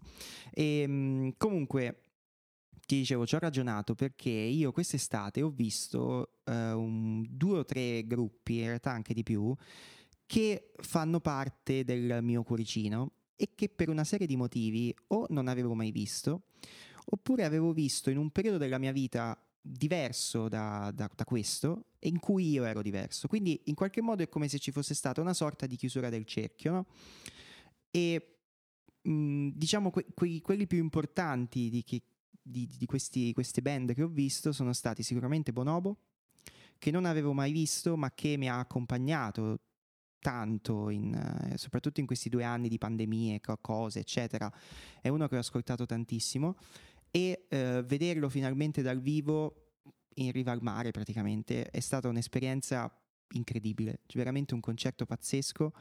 E, 0.52 1.34
comunque, 1.36 2.02
ti 2.86 2.96
dicevo, 2.96 3.26
ci 3.26 3.34
ho 3.36 3.38
ragionato 3.38 3.94
perché 3.94 4.30
io 4.30 4.72
quest'estate 4.72 5.42
ho 5.42 5.50
visto 5.50 6.38
eh, 6.44 6.72
un- 6.72 7.24
due 7.28 7.58
o 7.58 7.64
tre 7.64 8.04
gruppi, 8.06 8.58
in 8.58 8.66
realtà 8.66 8.90
anche 8.90 9.14
di 9.14 9.22
più, 9.22 9.54
che 10.26 10.72
fanno 10.80 11.20
parte 11.20 11.84
del 11.84 12.18
mio 12.22 12.42
cuoricino 12.42 13.12
e 13.36 13.50
che 13.54 13.68
per 13.68 13.88
una 13.88 14.04
serie 14.04 14.26
di 14.26 14.36
motivi 14.36 14.94
o 15.08 15.26
non 15.30 15.48
avevo 15.48 15.74
mai 15.74 15.90
visto, 15.92 16.42
oppure 17.06 17.44
avevo 17.44 17.72
visto 17.72 18.10
in 18.10 18.16
un 18.18 18.30
periodo 18.30 18.58
della 18.58 18.78
mia 18.78 18.92
vita 18.92 19.40
diverso 19.62 20.48
da, 20.48 20.90
da- 20.94 21.10
da 21.14 21.24
questo 21.24 21.84
in 22.00 22.18
cui 22.18 22.50
io 22.50 22.64
ero 22.64 22.82
diverso. 22.82 23.28
Quindi 23.28 23.60
in 23.64 23.74
qualche 23.74 24.00
modo 24.02 24.22
è 24.22 24.28
come 24.28 24.48
se 24.48 24.58
ci 24.58 24.72
fosse 24.72 24.94
stata 24.94 25.20
una 25.20 25.34
sorta 25.34 25.66
di 25.66 25.76
chiusura 25.76 26.08
del 26.10 26.24
cerchio, 26.24 26.72
no? 26.72 26.86
E 27.90 28.34
mh, 29.02 29.48
diciamo 29.54 29.90
que- 29.90 30.06
quei- 30.14 30.40
quelli 30.40 30.66
più 30.66 30.78
importanti 30.78 31.70
di, 31.70 31.82
chi- 31.82 32.02
di- 32.42 32.68
di 32.76 32.86
questi- 32.86 33.32
queste 33.32 33.62
band 33.62 33.94
che 33.94 34.02
ho 34.02 34.08
visto 34.08 34.52
sono 34.52 34.72
stati 34.72 35.02
sicuramente 35.02 35.52
Bonobo, 35.52 35.96
che 36.78 36.90
non 36.90 37.04
avevo 37.04 37.32
mai 37.32 37.52
visto 37.52 37.96
ma 37.96 38.10
che 38.12 38.36
mi 38.36 38.48
ha 38.48 38.58
accompagnato 38.58 39.60
tanto, 40.20 40.90
in, 40.90 41.14
eh, 41.14 41.56
soprattutto 41.56 42.00
in 42.00 42.06
questi 42.06 42.28
due 42.28 42.44
anni 42.44 42.68
di 42.68 42.76
pandemie, 42.78 43.40
co- 43.40 43.56
cose, 43.60 44.00
eccetera. 44.00 44.52
È 45.00 45.08
uno 45.08 45.26
che 45.28 45.36
ho 45.36 45.40
ascoltato 45.40 45.86
tantissimo 45.86 46.56
e 47.10 47.46
eh, 47.48 47.82
vederlo 47.86 48.28
finalmente 48.28 48.82
dal 48.82 49.00
vivo 49.00 49.72
in 50.14 50.32
riva 50.32 50.52
al 50.52 50.62
mare 50.62 50.90
praticamente 50.90 51.64
è 51.70 51.80
stata 51.80 52.08
un'esperienza 52.08 52.92
incredibile, 53.32 54.00
veramente 54.14 54.54
un 54.54 54.60
concerto 54.60 55.06
pazzesco 55.06 55.72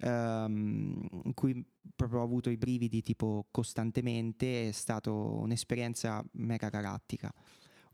ehm, 0.00 1.08
in 1.24 1.34
cui 1.34 1.64
proprio 1.94 2.20
ho 2.20 2.24
avuto 2.24 2.50
i 2.50 2.56
brividi 2.56 3.02
tipo 3.02 3.46
costantemente, 3.50 4.68
è 4.68 4.72
stata 4.72 5.10
un'esperienza 5.10 6.24
mega 6.32 6.68
galattica. 6.68 7.32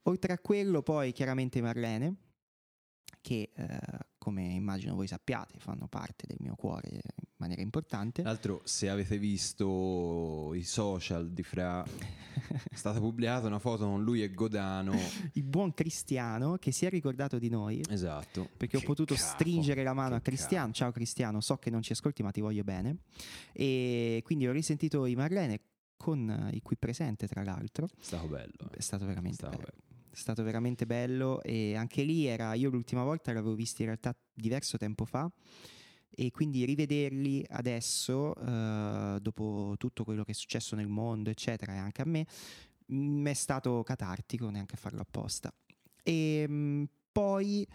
Oltre 0.02 0.32
a 0.32 0.38
quello 0.38 0.82
poi 0.82 1.12
chiaramente 1.12 1.60
Marlene, 1.60 2.14
che 3.26 3.50
eh, 3.56 3.78
come 4.18 4.44
immagino 4.52 4.94
voi 4.94 5.08
sappiate 5.08 5.58
fanno 5.58 5.88
parte 5.88 6.26
del 6.28 6.36
mio 6.38 6.54
cuore 6.54 6.88
in 6.92 7.00
maniera 7.38 7.60
importante. 7.60 8.22
Tra 8.22 8.30
l'altro, 8.30 8.60
se 8.62 8.88
avete 8.88 9.18
visto 9.18 10.54
i 10.54 10.62
social 10.62 11.32
di 11.32 11.42
Fra, 11.42 11.82
è 11.84 12.74
stata 12.76 13.00
pubblicata 13.00 13.48
una 13.48 13.58
foto 13.58 13.84
con 13.84 14.04
lui 14.04 14.22
e 14.22 14.30
Godano. 14.32 14.94
Il 15.34 15.42
buon 15.42 15.74
Cristiano 15.74 16.56
che 16.58 16.70
si 16.70 16.86
è 16.86 16.88
ricordato 16.88 17.40
di 17.40 17.48
noi 17.48 17.82
Esatto. 17.88 18.48
perché 18.56 18.76
ho 18.76 18.80
Che 18.80 18.86
potuto 18.86 19.14
capo, 19.16 19.26
stringere 19.26 19.82
la 19.82 19.92
mano 19.92 20.14
a 20.14 20.20
Cristiano. 20.20 20.72
Ciao 20.72 20.92
Cristiano, 20.92 21.40
so 21.40 21.56
che 21.56 21.70
non 21.70 21.82
ci 21.82 21.90
ascolti 21.90 22.22
ma 22.22 22.30
ti 22.30 22.40
voglio 22.40 22.62
bene. 22.62 22.98
E 23.52 24.20
quindi 24.24 24.46
ho 24.46 24.52
risentito 24.52 25.04
i 25.06 25.16
Marlene 25.16 25.60
con 25.96 26.30
eh, 26.30 26.54
il 26.54 26.62
qui 26.62 26.76
presente 26.76 27.26
tra 27.26 27.42
l'altro. 27.42 27.86
capo. 27.88 28.00
È 28.00 28.04
stato 28.04 28.28
bello. 28.28 28.70
eh. 28.70 28.76
È 28.76 28.80
stato 28.80 29.04
veramente 29.04 29.36
Stato 29.38 29.56
bello. 29.56 29.68
bello. 29.72 29.84
È 30.16 30.18
stato 30.18 30.42
veramente 30.42 30.86
bello 30.86 31.42
e 31.42 31.76
anche 31.76 32.02
lì 32.02 32.24
era, 32.24 32.54
io 32.54 32.70
l'ultima 32.70 33.04
volta 33.04 33.34
l'avevo 33.34 33.54
visti 33.54 33.82
in 33.82 33.88
realtà 33.88 34.16
diverso 34.32 34.78
tempo 34.78 35.04
fa 35.04 35.30
e 36.08 36.30
quindi 36.30 36.64
rivederli 36.64 37.44
adesso, 37.50 38.34
eh, 38.34 39.18
dopo 39.20 39.74
tutto 39.76 40.04
quello 40.04 40.24
che 40.24 40.30
è 40.30 40.34
successo 40.34 40.74
nel 40.74 40.88
mondo, 40.88 41.28
eccetera, 41.28 41.74
e 41.74 41.76
anche 41.76 42.00
a 42.00 42.06
me, 42.06 42.26
mh, 42.86 43.26
è 43.26 43.34
stato 43.34 43.82
catartico, 43.82 44.48
neanche 44.48 44.76
a 44.76 44.78
farlo 44.78 45.02
apposta. 45.02 45.52
E 46.02 46.48
mh, 46.48 46.88
poi, 47.12 47.68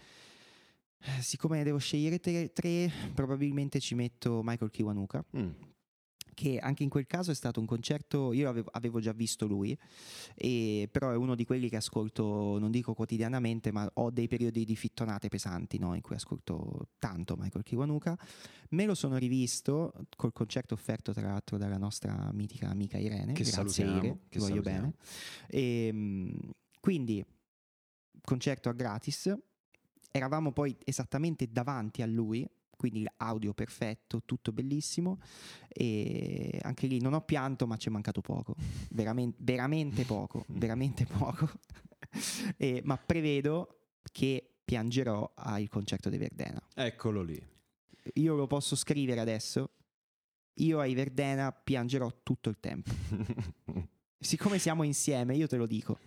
siccome 1.20 1.62
devo 1.62 1.78
scegliere 1.78 2.18
tre, 2.18 2.52
tre, 2.52 2.90
probabilmente 3.14 3.78
ci 3.78 3.94
metto 3.94 4.40
Michael 4.42 4.72
Kiwanuka 4.72 5.24
Mm. 5.36 5.50
Che 6.34 6.58
anche 6.58 6.82
in 6.82 6.88
quel 6.88 7.06
caso 7.06 7.30
è 7.30 7.34
stato 7.34 7.60
un 7.60 7.66
concerto, 7.66 8.32
io 8.32 8.48
avevo, 8.48 8.70
avevo 8.72 9.00
già 9.00 9.12
visto 9.12 9.46
lui, 9.46 9.76
e, 10.34 10.88
però 10.90 11.10
è 11.10 11.16
uno 11.16 11.34
di 11.34 11.44
quelli 11.44 11.68
che 11.68 11.76
ascolto, 11.76 12.58
non 12.58 12.70
dico 12.70 12.94
quotidianamente, 12.94 13.70
ma 13.72 13.88
ho 13.94 14.10
dei 14.10 14.28
periodi 14.28 14.64
di 14.64 14.76
fittonate 14.76 15.28
pesanti 15.28 15.78
no? 15.78 15.94
in 15.94 16.00
cui 16.00 16.16
ascolto 16.16 16.88
tanto 16.98 17.36
Michael 17.36 17.64
Kiwanuka. 17.64 18.18
Me 18.70 18.86
lo 18.86 18.94
sono 18.94 19.18
rivisto 19.18 19.92
col 20.16 20.32
concerto 20.32 20.74
offerto 20.74 21.12
tra 21.12 21.26
l'altro 21.28 21.58
dalla 21.58 21.76
nostra 21.78 22.30
mitica 22.32 22.68
amica 22.70 22.96
Irene, 22.96 23.32
Che 23.32 23.42
grazie 23.44 23.52
salutiamo, 23.52 23.96
Ire, 23.98 24.18
che 24.28 24.38
voglio 24.38 24.62
salutiamo. 24.62 24.80
bene. 24.80 24.94
E, 25.48 25.92
mh, 25.92 26.50
quindi 26.80 27.24
concerto 28.22 28.68
a 28.68 28.72
gratis, 28.72 29.34
eravamo 30.10 30.52
poi 30.52 30.76
esattamente 30.84 31.50
davanti 31.50 32.02
a 32.02 32.06
lui, 32.06 32.48
quindi 32.82 33.06
l'audio 33.18 33.54
perfetto, 33.54 34.22
tutto 34.24 34.50
bellissimo 34.50 35.20
e 35.68 36.58
anche 36.62 36.88
lì 36.88 37.00
non 37.00 37.12
ho 37.12 37.20
pianto 37.20 37.68
ma 37.68 37.76
ci 37.76 37.86
è 37.88 37.92
mancato 37.92 38.20
poco, 38.20 38.56
veramente, 38.90 39.36
veramente 39.40 40.02
poco, 40.04 40.44
veramente 40.50 41.06
poco, 41.06 41.48
E- 42.56 42.80
ma 42.84 42.96
prevedo 42.98 43.90
che 44.10 44.56
piangerò 44.64 45.30
al 45.36 45.68
concerto 45.68 46.10
di 46.10 46.18
Verdena. 46.18 46.60
Eccolo 46.74 47.22
lì. 47.22 47.40
Io 48.14 48.34
lo 48.34 48.48
posso 48.48 48.74
scrivere 48.74 49.20
adesso, 49.20 49.70
io 50.54 50.80
ai 50.80 50.94
Verdena 50.94 51.52
piangerò 51.52 52.12
tutto 52.24 52.48
il 52.48 52.58
tempo. 52.58 52.90
Siccome 54.18 54.58
siamo 54.58 54.82
insieme, 54.82 55.36
io 55.36 55.46
te 55.46 55.56
lo 55.56 55.66
dico, 55.66 56.00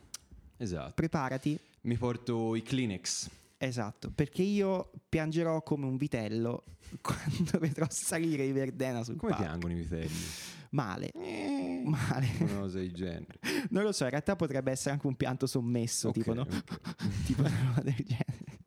esatto. 0.57 0.91
preparati, 0.93 1.57
Mi 1.83 1.95
porto 1.95 2.53
i 2.55 2.61
Kleenex. 2.61 3.29
Esatto, 3.57 4.11
perché 4.11 4.41
io 4.41 4.91
piangerò 5.09 5.61
come 5.63 5.85
un 5.85 5.97
vitello 5.97 6.63
quando 7.01 7.59
vedrò 7.59 7.85
salire 7.89 8.43
i 8.45 8.51
Verdena 8.51 9.03
sul 9.03 9.15
Come 9.17 9.31
palco. 9.31 9.45
piangono 9.47 9.73
i 9.73 9.77
vitelli? 9.77 10.09
Male, 10.71 11.11
male. 11.85 12.27
Una 12.39 12.59
cosa 12.59 12.79
del 12.79 12.91
genere. 12.93 13.39
Non 13.69 13.83
lo 13.83 13.91
so, 13.91 14.03
in 14.03 14.09
realtà 14.09 14.35
potrebbe 14.35 14.71
essere 14.71 14.91
anche 14.91 15.07
un 15.07 15.15
pianto 15.15 15.47
sommesso, 15.47 16.09
Ok, 16.09 16.13
tipo, 16.13 16.33
no? 16.33 16.41
ok. 16.41 17.23
tipo 17.25 17.41
una 17.41 17.61
roba 17.65 17.81
del 17.81 17.95
genere. 17.95 18.63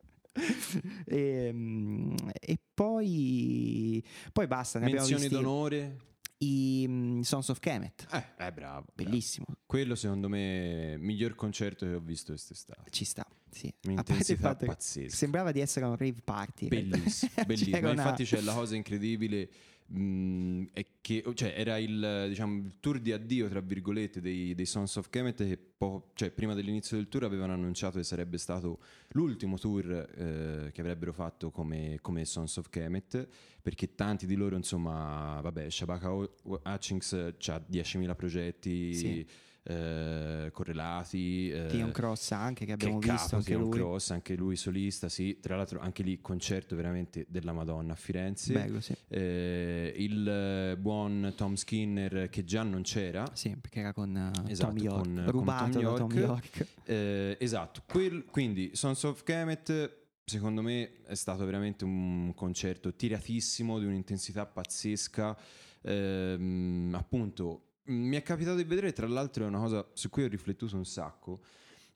E, 1.05 1.49
mm, 1.53 2.15
e 2.39 2.59
poi, 2.73 4.03
poi 4.31 4.47
basta. 4.47 4.79
Ne 4.79 4.85
Menzioni 4.91 5.21
visti 5.21 5.35
d'onore. 5.35 5.97
I 6.39 6.85
mm, 6.87 7.21
Sons 7.21 7.49
of 7.49 7.59
Kemet. 7.59 8.07
Eh, 8.11 8.17
eh, 8.17 8.23
bravo. 8.37 8.53
bravo. 8.53 8.85
Bellissimo, 8.93 9.45
Quello 9.65 9.95
secondo 9.95 10.29
me 10.29 10.39
è 10.39 10.93
il 10.93 10.99
miglior 10.99 11.35
concerto 11.35 11.85
che 11.85 11.93
ho 11.93 11.99
visto 11.99 12.31
quest'estate. 12.31 12.89
ci 12.91 13.05
sta. 13.05 13.25
Sì. 13.51 13.73
Un'intensità 13.85 14.55
pazzesca. 14.55 15.15
Sembrava 15.15 15.51
di 15.51 15.59
essere 15.59 15.85
un 15.85 15.95
rave 15.97 16.21
party. 16.23 16.67
Bellissimo, 16.67 17.31
bellissimo. 17.45 17.75
C'era 17.75 17.87
Ma 17.87 17.93
una- 17.93 18.01
infatti 18.03 18.23
c'è 18.23 18.41
la 18.41 18.53
cosa 18.53 18.75
incredibile. 18.75 19.49
Mh, 19.89 20.65
è 20.73 20.85
che 21.01 21.23
cioè, 21.33 21.53
era 21.55 21.77
il, 21.77 22.25
diciamo, 22.29 22.57
il 22.65 22.79
tour 22.79 22.99
di 22.99 23.11
addio, 23.11 23.47
tra 23.47 23.59
virgolette, 23.61 24.21
dei, 24.21 24.53
dei 24.53 24.65
Sons 24.65 24.95
of 24.95 25.09
Kemet. 25.09 25.37
Che 25.37 25.57
poco- 25.57 26.11
cioè, 26.13 26.31
prima 26.31 26.53
dell'inizio 26.53 26.97
del 26.97 27.07
tour 27.07 27.23
avevano 27.23 27.53
annunciato 27.53 27.97
che 27.97 28.03
sarebbe 28.03 28.37
stato 28.37 28.79
l'ultimo 29.09 29.57
tour 29.57 29.91
eh, 29.91 30.71
che 30.71 30.81
avrebbero 30.81 31.13
fatto 31.13 31.51
come, 31.51 31.97
come 32.01 32.25
Sons 32.25 32.57
of 32.57 32.69
Kemet. 32.69 33.27
Perché 33.61 33.95
tanti 33.95 34.25
di 34.25 34.35
loro, 34.35 34.55
insomma, 34.55 35.39
vabbè, 35.41 35.69
Shabaka 35.69 36.11
Hutchings 36.11 37.13
ha 37.13 37.65
10.000 37.69 38.15
progetti. 38.15 38.93
Sì. 38.93 39.27
Eh, 39.63 40.49
correlati 40.51 41.49
eh, 41.51 41.65
Theon 41.67 41.91
Cross 41.91 42.31
anche 42.31 42.65
che 42.65 42.65
che 42.65 42.71
abbiamo 42.73 42.99
capo, 42.99 43.13
visto 43.13 43.35
anche 43.35 43.47
Theon 43.49 43.61
lui. 43.63 43.71
Cross, 43.71 44.09
anche 44.11 44.35
lui 44.35 44.55
solista, 44.55 45.09
sì. 45.09 45.39
Tra 45.39 45.55
l'altro 45.55 45.79
anche 45.79 46.03
lì 46.03 46.19
concerto 46.21 46.75
veramente 46.75 47.25
della 47.29 47.53
Madonna 47.53 47.93
a 47.93 47.95
Firenze. 47.95 48.53
Bello, 48.53 48.79
sì. 48.79 48.95
Eh, 49.07 49.93
il 49.97 50.27
eh, 50.27 50.77
buon 50.77 51.33
Tom 51.35 51.55
Skinner 51.55 52.29
che 52.29 52.43
già 52.43 52.63
non 52.63 52.81
c'era. 52.81 53.29
Sì, 53.33 53.55
perché 53.55 53.79
era 53.79 53.93
con 53.93 54.15
eh, 54.15 54.51
Esatto, 54.51 54.73
Tom 54.75 54.83
York, 54.83 55.03
con- 55.03 55.13
con 55.15 55.31
rubato 55.31 55.79
Tom 55.79 55.81
da 55.81 55.93
Tom 55.97 56.11
York. 56.13 56.55
York. 56.55 56.67
Eh, 56.85 57.37
esatto, 57.39 57.83
Quel- 57.87 58.25
quindi 58.25 58.71
Sons 58.73 59.03
of 59.03 59.23
Kemet 59.23 59.97
secondo 60.25 60.61
me 60.61 61.01
è 61.05 61.15
stato 61.15 61.43
veramente 61.43 61.83
un 61.83 62.33
concerto 62.35 62.93
tiratissimo 62.95 63.79
di 63.79 63.85
un'intensità 63.85 64.45
pazzesca. 64.45 65.35
Ehm, 65.81 66.93
appunto, 66.93 67.68
mi 67.89 68.15
è 68.15 68.21
capitato 68.21 68.55
di 68.55 68.63
vedere, 68.63 68.93
tra 68.93 69.07
l'altro 69.07 69.43
è 69.43 69.47
una 69.47 69.59
cosa 69.59 69.87
su 69.93 70.09
cui 70.09 70.23
ho 70.23 70.27
riflettuto 70.27 70.75
un 70.75 70.85
sacco. 70.85 71.41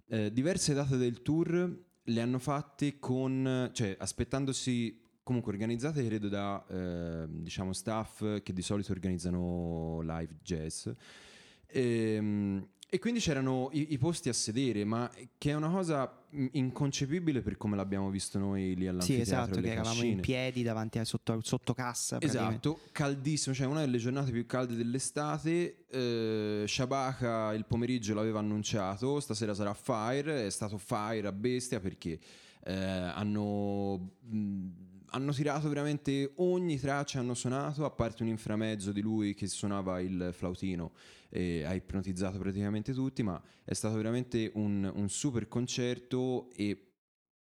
Eh, 0.07 0.31
diverse 0.31 0.73
date 0.73 0.97
del 0.97 1.21
tour 1.21 1.81
le 2.03 2.21
hanno 2.21 2.39
fatte 2.39 2.99
con, 2.99 3.69
cioè 3.73 3.95
aspettandosi 3.97 5.01
comunque 5.23 5.53
organizzate 5.53 6.05
credo 6.05 6.27
da 6.27 6.65
eh, 6.67 7.25
diciamo 7.29 7.71
staff 7.71 8.41
che 8.43 8.51
di 8.51 8.61
solito 8.61 8.91
organizzano 8.91 10.01
live 10.01 10.35
jazz 10.43 10.89
Ehm, 11.73 12.67
e 12.93 12.99
quindi 12.99 13.19
c'erano 13.19 13.69
i, 13.71 13.93
i 13.93 13.97
posti 13.97 14.29
a 14.29 14.33
sedere 14.33 14.85
ma 14.85 15.09
che 15.39 15.49
è 15.49 15.53
una 15.55 15.69
cosa 15.69 16.25
mh, 16.29 16.45
inconcepibile 16.51 17.41
per 17.41 17.57
come 17.57 17.75
l'abbiamo 17.75 18.11
visto 18.11 18.37
noi 18.37 18.75
lì 18.75 18.81
Sì, 18.83 18.87
all'anfiteatro 18.87 19.21
esatto, 19.41 19.61
che 19.61 19.71
eravamo 19.71 19.89
Cascine. 19.95 20.11
in 20.13 20.19
piedi 20.19 20.61
davanti 20.61 20.99
a 20.99 21.03
sotto, 21.03 21.39
sotto 21.41 21.73
cassa. 21.73 22.17
Esatto, 22.21 22.81
caldissimo, 22.91 23.55
cioè 23.55 23.65
una 23.65 23.79
delle 23.79 23.97
giornate 23.97 24.31
più 24.31 24.45
calde 24.45 24.75
dell'estate. 24.75 25.85
Eh, 25.89 26.65
Shabaka 26.67 27.53
il 27.53 27.65
pomeriggio 27.65 28.13
l'aveva 28.13 28.37
annunciato, 28.37 29.19
stasera 29.19 29.55
sarà 29.55 29.73
Fire, 29.73 30.45
è 30.45 30.49
stato 30.51 30.77
Fire 30.77 31.27
a 31.27 31.31
bestia 31.31 31.79
perché 31.79 32.19
eh, 32.65 32.73
hanno, 32.73 34.17
mh, 34.21 34.67
hanno 35.15 35.31
tirato 35.31 35.69
veramente 35.69 36.33
ogni 36.37 36.79
traccia, 36.79 37.19
hanno 37.19 37.35
suonato, 37.35 37.85
a 37.85 37.91
parte 37.91 38.23
un 38.23 38.29
inframezzo 38.29 38.91
di 38.91 39.01
lui 39.01 39.35
che 39.35 39.47
suonava 39.47 39.99
il 40.01 40.29
flautino 40.33 40.93
e 41.29 41.63
ha 41.63 41.73
ipnotizzato 41.73 42.39
praticamente 42.39 42.93
tutti, 42.93 43.21
ma 43.21 43.41
è 43.63 43.73
stato 43.73 43.95
veramente 43.95 44.51
un, 44.55 44.91
un 44.93 45.09
super 45.09 45.47
concerto 45.47 46.49
e 46.55 46.87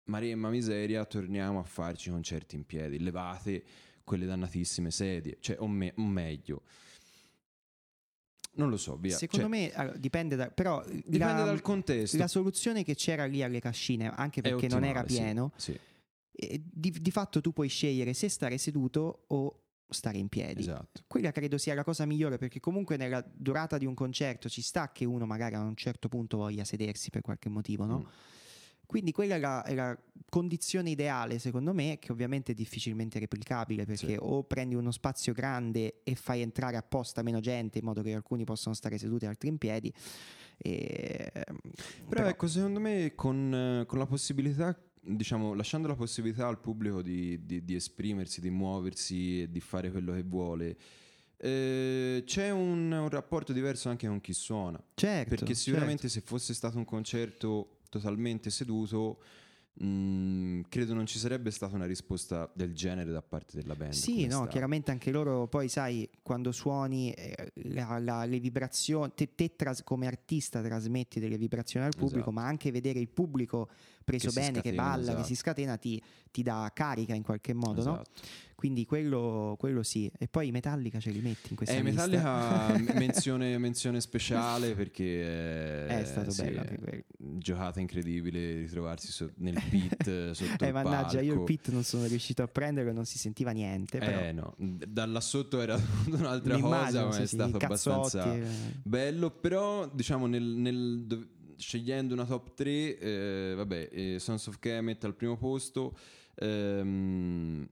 Maremma 0.05 0.49
miseria, 0.49 1.05
torniamo 1.05 1.59
a 1.59 1.63
farci 1.63 2.09
concerti 2.09 2.55
in 2.55 2.65
piedi, 2.65 2.99
levate 2.99 3.63
quelle 4.03 4.25
dannatissime 4.25 4.89
sedie, 4.89 5.37
cioè 5.39 5.57
o, 5.59 5.67
me- 5.67 5.93
o 5.95 6.01
meglio. 6.03 6.63
Non 8.53 8.69
lo 8.69 8.77
so, 8.77 8.97
via. 8.97 9.15
Secondo 9.15 9.47
Cioè, 9.47 9.55
me 9.55 9.71
allora, 9.73 9.97
dipende 9.97 10.35
da, 10.35 10.49
però 10.49 10.83
dipende 10.85 11.17
la, 11.19 11.43
dal 11.43 11.61
contesto. 11.61 12.17
la 12.17 12.27
soluzione 12.27 12.83
che 12.83 12.95
c'era 12.95 13.25
lì 13.25 13.43
alle 13.43 13.61
cascine, 13.61 14.09
anche 14.13 14.41
perché 14.41 14.67
non 14.67 14.83
era 14.83 15.01
ottimale, 15.01 15.07
sì, 15.07 15.15
pieno, 15.23 15.51
Sì, 15.55 15.71
eh, 15.71 15.79
di, 16.31 16.91
di 16.91 17.11
fatto 17.11 17.41
tu 17.41 17.51
puoi 17.51 17.67
scegliere 17.67 18.13
se 18.13 18.29
stare 18.29 18.57
seduto 18.57 19.25
o 19.27 19.63
stare 19.89 20.17
in 20.17 20.29
piedi. 20.29 20.61
esatto. 20.61 21.03
Quella 21.07 21.31
credo 21.31 21.57
sia 21.57 21.73
la 21.73 21.83
cosa 21.83 22.05
migliore 22.05 22.37
perché 22.37 22.59
comunque 22.59 22.95
nella 22.95 23.21
durata 23.33 23.77
di 23.77 23.85
un 23.85 23.93
concerto 23.93 24.47
ci 24.47 24.61
sta 24.61 24.91
che 24.91 25.05
uno 25.05 25.25
magari 25.25 25.55
a 25.55 25.61
un 25.61 25.75
certo 25.75 26.07
punto 26.07 26.37
voglia 26.37 26.63
sedersi 26.63 27.09
per 27.09 27.21
qualche 27.21 27.49
motivo, 27.49 27.85
no? 27.85 27.99
Mm. 27.99 28.05
Quindi 28.85 29.13
quella 29.13 29.35
è 29.35 29.39
la, 29.39 29.63
è 29.63 29.73
la 29.73 29.97
condizione 30.27 30.89
ideale 30.89 31.39
secondo 31.39 31.73
me, 31.73 31.97
che 31.97 32.11
ovviamente 32.11 32.51
è 32.51 32.55
difficilmente 32.55 33.19
replicabile 33.19 33.85
perché 33.85 34.07
Sì. 34.07 34.17
o 34.19 34.43
prendi 34.43 34.75
uno 34.75 34.91
spazio 34.91 35.31
grande 35.31 36.01
e 36.03 36.15
fai 36.15 36.41
entrare 36.41 36.75
apposta 36.75 37.21
meno 37.21 37.39
gente 37.39 37.77
in 37.79 37.85
modo 37.85 38.01
che 38.01 38.13
alcuni 38.13 38.43
possano 38.43 38.75
stare 38.75 38.97
seduti 38.97 39.23
e 39.23 39.27
altri 39.29 39.47
in 39.47 39.57
piedi. 39.57 39.93
E, 40.57 41.31
Però, 42.09 42.25
ecco, 42.27 42.47
secondo 42.47 42.81
me 42.81 43.13
con, 43.15 43.83
con 43.87 43.97
la 43.97 44.05
possibilità, 44.05 44.77
diciamo, 45.03 45.53
lasciando 45.53 45.87
la 45.87 45.95
possibilità 45.95 46.47
al 46.47 46.59
pubblico 46.59 47.01
di, 47.01 47.45
di- 47.45 47.63
di 47.65 47.75
esprimersi, 47.75 48.39
di 48.41 48.49
muoversi 48.49 49.41
e 49.41 49.51
di 49.51 49.59
fare 49.59 49.91
quello 49.91 50.13
che 50.13 50.23
vuole, 50.23 50.77
eh, 51.37 52.23
c'è 52.25 52.51
un, 52.51 52.91
un 52.91 53.09
rapporto 53.09 53.51
diverso 53.51 53.89
anche 53.89 54.07
con 54.07 54.21
chi 54.21 54.33
suona. 54.33 54.81
certo, 54.93 55.29
Perché 55.35 55.53
sicuramente 55.55 56.07
se 56.07 56.21
fosse 56.21 56.53
stato 56.53 56.77
un 56.77 56.85
concerto 56.85 57.79
totalmente 57.89 58.49
seduto, 58.49 59.21
mh, 59.73 60.61
credo 60.69 60.93
non 60.93 61.05
ci 61.05 61.17
sarebbe 61.17 61.51
stata 61.51 61.75
una 61.75 61.85
risposta 61.85 62.49
del 62.53 62.73
genere 62.73 63.11
da 63.11 63.21
parte 63.21 63.57
della 63.57 63.75
band. 63.75 63.93
Sì, 63.93 64.25
no, 64.27 64.45
chiaramente 64.47 64.91
anche 64.91 65.11
loro, 65.11 65.47
poi 65.47 65.67
sai, 65.69 66.07
quando 66.21 66.51
suoni 66.51 67.11
eh, 67.11 67.51
la- 67.65 67.97
la- 67.99 68.25
le 68.25 68.39
vibrazioni, 68.39 69.11
te, 69.15 69.33
te 69.35 69.55
tras- 69.55 69.83
come 69.83 70.07
artista 70.07 70.61
trasmetti 70.61 71.19
delle 71.19 71.37
vibrazioni 71.37 71.85
al 71.85 71.93
pubblico, 71.95 72.29
Esatto. 72.29 72.31
ma 72.31 72.45
anche 72.45 72.71
vedere 72.71 72.99
il 72.99 73.09
pubblico 73.09 73.69
preso 74.03 74.27
Che 74.29 74.33
bene, 74.33 74.51
che 74.61 74.69
scatena, 74.69 74.81
balla, 74.81 75.03
che 75.05 75.11
esatto. 75.11 75.27
si 75.27 75.35
scatena, 75.35 75.77
ti, 75.77 76.01
ti 76.31 76.43
dà 76.43 76.69
carica 76.73 77.13
in 77.13 77.23
qualche 77.23 77.53
modo, 77.53 77.83
no? 77.83 78.01
Quindi 78.61 78.85
quello, 78.85 79.55
quello 79.57 79.81
sì. 79.81 80.07
E 80.19 80.27
poi 80.27 80.51
Metallica 80.51 80.99
ce 80.99 81.09
li 81.09 81.19
metti 81.19 81.47
in 81.49 81.55
questa 81.55 81.77
Eh, 81.77 81.81
lista. 81.81 82.05
Metallica 82.05 82.93
menzione, 82.93 83.57
menzione 83.57 83.99
speciale 84.01 84.75
perché 84.75 85.03
eh, 85.03 85.87
È 86.01 86.03
stato 86.05 86.29
sì, 86.29 86.43
bello 86.43 86.59
anche 86.59 86.77
quello. 86.77 87.03
giocata 87.39 87.79
incredibile 87.79 88.57
ritrovarsi 88.59 89.11
so- 89.11 89.31
nel 89.37 89.59
pit 89.67 90.07
eh, 90.07 90.29
sotto 90.35 90.63
Eh, 90.63 90.71
mannaggia, 90.71 91.21
io 91.21 91.31
il 91.31 91.37
palco. 91.39 91.43
pit 91.45 91.69
non 91.71 91.83
sono 91.83 92.05
riuscito 92.05 92.43
a 92.43 92.47
prenderlo 92.47 92.91
e 92.91 92.93
non 92.93 93.05
si 93.05 93.17
sentiva 93.17 93.49
niente. 93.49 93.97
Però 93.97 94.19
Eh 94.19 94.31
no, 94.31 94.53
da 94.57 95.07
là 95.07 95.19
sotto 95.21 95.59
era 95.59 95.75
un'altra 96.05 96.59
cosa, 96.59 97.05
ma 97.05 97.11
sì, 97.13 97.21
è 97.23 97.25
sì, 97.25 97.35
stato 97.35 97.57
abbastanza 97.57 98.35
eh. 98.35 98.45
bello, 98.83 99.31
però 99.31 99.89
diciamo 99.91 100.27
nel, 100.27 100.43
nel- 100.43 101.27
scegliendo 101.57 102.13
una 102.13 102.25
top 102.25 102.53
3, 102.53 102.97
eh, 102.99 103.53
vabbè, 103.55 103.89
eh, 103.91 104.19
Sons 104.19 104.45
of 104.45 104.59
Kemet 104.59 105.03
al 105.03 105.15
primo 105.15 105.35
posto, 105.35 105.97
ehm, 106.35 107.67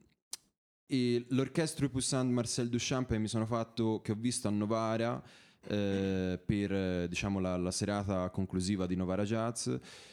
e 0.92 1.24
l'orchestra 1.30 1.88
Poussant 1.88 2.32
Marcel 2.32 2.68
Duchamp 2.68 3.16
mi 3.18 3.28
sono 3.28 3.46
fatto, 3.46 4.02
che 4.02 4.12
ho 4.12 4.16
visto 4.18 4.48
a 4.48 4.52
Novara 4.52 5.22
eh, 5.68 6.40
per 6.44 6.74
eh, 6.74 7.08
diciamo 7.08 7.40
la, 7.40 7.56
la 7.58 7.70
serata 7.70 8.28
conclusiva 8.32 8.88
di 8.88 8.96
Novara 8.96 9.24
Jazz. 9.24 9.70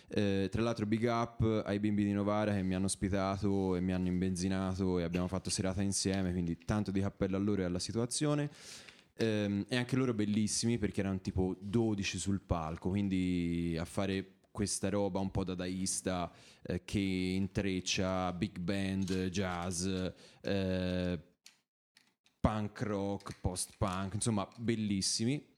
Eh, 0.08 0.48
tra 0.50 0.60
l'altro 0.60 0.84
big 0.84 1.04
up 1.04 1.62
ai 1.64 1.78
bimbi 1.78 2.04
di 2.04 2.12
Novara 2.12 2.52
che 2.52 2.62
mi 2.62 2.74
hanno 2.74 2.84
ospitato 2.84 3.74
e 3.74 3.80
mi 3.80 3.94
hanno 3.94 4.08
imbenzinato 4.08 4.98
e 4.98 5.04
abbiamo 5.04 5.28
fatto 5.28 5.48
serata 5.48 5.80
insieme, 5.80 6.30
quindi 6.32 6.58
tanto 6.58 6.90
di 6.90 7.00
cappello 7.00 7.36
a 7.36 7.40
loro 7.40 7.62
e 7.62 7.64
alla 7.64 7.78
situazione. 7.78 8.50
Ehm, 9.16 9.64
e 9.68 9.76
anche 9.76 9.96
loro 9.96 10.12
bellissimi 10.12 10.76
perché 10.76 11.00
erano 11.00 11.20
tipo 11.22 11.56
12 11.58 12.18
sul 12.18 12.42
palco, 12.42 12.90
quindi 12.90 13.74
a 13.80 13.86
fare 13.86 14.35
questa 14.56 14.88
roba 14.88 15.20
un 15.20 15.30
po' 15.30 15.44
dadaista 15.44 16.32
eh, 16.62 16.82
che 16.82 16.98
intreccia 16.98 18.32
big 18.32 18.58
band, 18.58 19.26
jazz, 19.28 19.86
eh, 20.40 21.20
punk 22.40 22.80
rock, 22.80 23.38
post-punk, 23.38 24.14
insomma 24.14 24.48
bellissimi. 24.56 25.54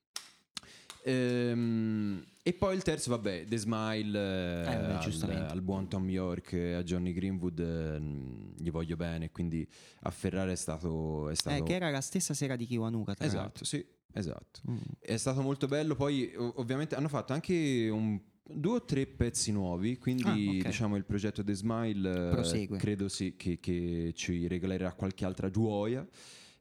Ehm, 1.04 2.24
e 2.42 2.52
poi 2.54 2.74
il 2.74 2.82
terzo, 2.82 3.10
vabbè, 3.10 3.44
The 3.44 3.56
Smile 3.56 4.18
eh, 4.18 4.72
Eh, 4.72 4.74
al, 4.74 5.46
al 5.48 5.62
buon 5.62 5.86
Tom 5.86 6.10
York 6.10 6.52
e 6.54 6.72
a 6.72 6.82
Johnny 6.82 7.12
Greenwood, 7.12 7.60
eh, 7.60 8.00
gli 8.60 8.70
voglio 8.72 8.96
bene, 8.96 9.30
quindi 9.30 9.66
a 10.00 10.10
Ferrara 10.10 10.50
è 10.50 10.56
stato... 10.56 11.28
È 11.28 11.36
stato 11.36 11.56
Eh, 11.56 11.62
che 11.62 11.74
era 11.74 11.90
la 11.90 12.00
stessa 12.00 12.34
sera 12.34 12.56
di 12.56 12.66
Kiwanuka, 12.66 13.14
tra 13.14 13.24
esatto, 13.26 13.64
sì, 13.64 13.86
esatto. 14.12 14.60
l'altro. 14.64 14.72
Mm. 14.72 14.92
È 14.98 15.16
stato 15.16 15.40
molto 15.40 15.68
bello. 15.68 15.94
Poi, 15.94 16.34
ov- 16.36 16.58
ovviamente, 16.58 16.96
hanno 16.96 17.08
fatto 17.08 17.32
anche 17.32 17.88
un- 17.90 18.20
due 18.50 18.76
o 18.76 18.84
tre 18.84 19.06
pezzi 19.06 19.52
nuovi. 19.52 19.96
Quindi, 19.98 20.22
Ah, 20.24 20.32
ok. 20.58 20.66
diciamo, 20.66 20.96
il 20.96 21.04
progetto 21.04 21.44
The 21.44 21.54
Smile 21.54 22.10
eh, 22.28 22.30
Prosegue. 22.30 22.78
credo 22.78 23.08
sì 23.08 23.34
che, 23.36 23.58
che 23.60 24.12
ci 24.14 24.46
regalerà 24.46 24.92
qualche 24.92 25.24
altra 25.24 25.50
gioia. 25.50 26.06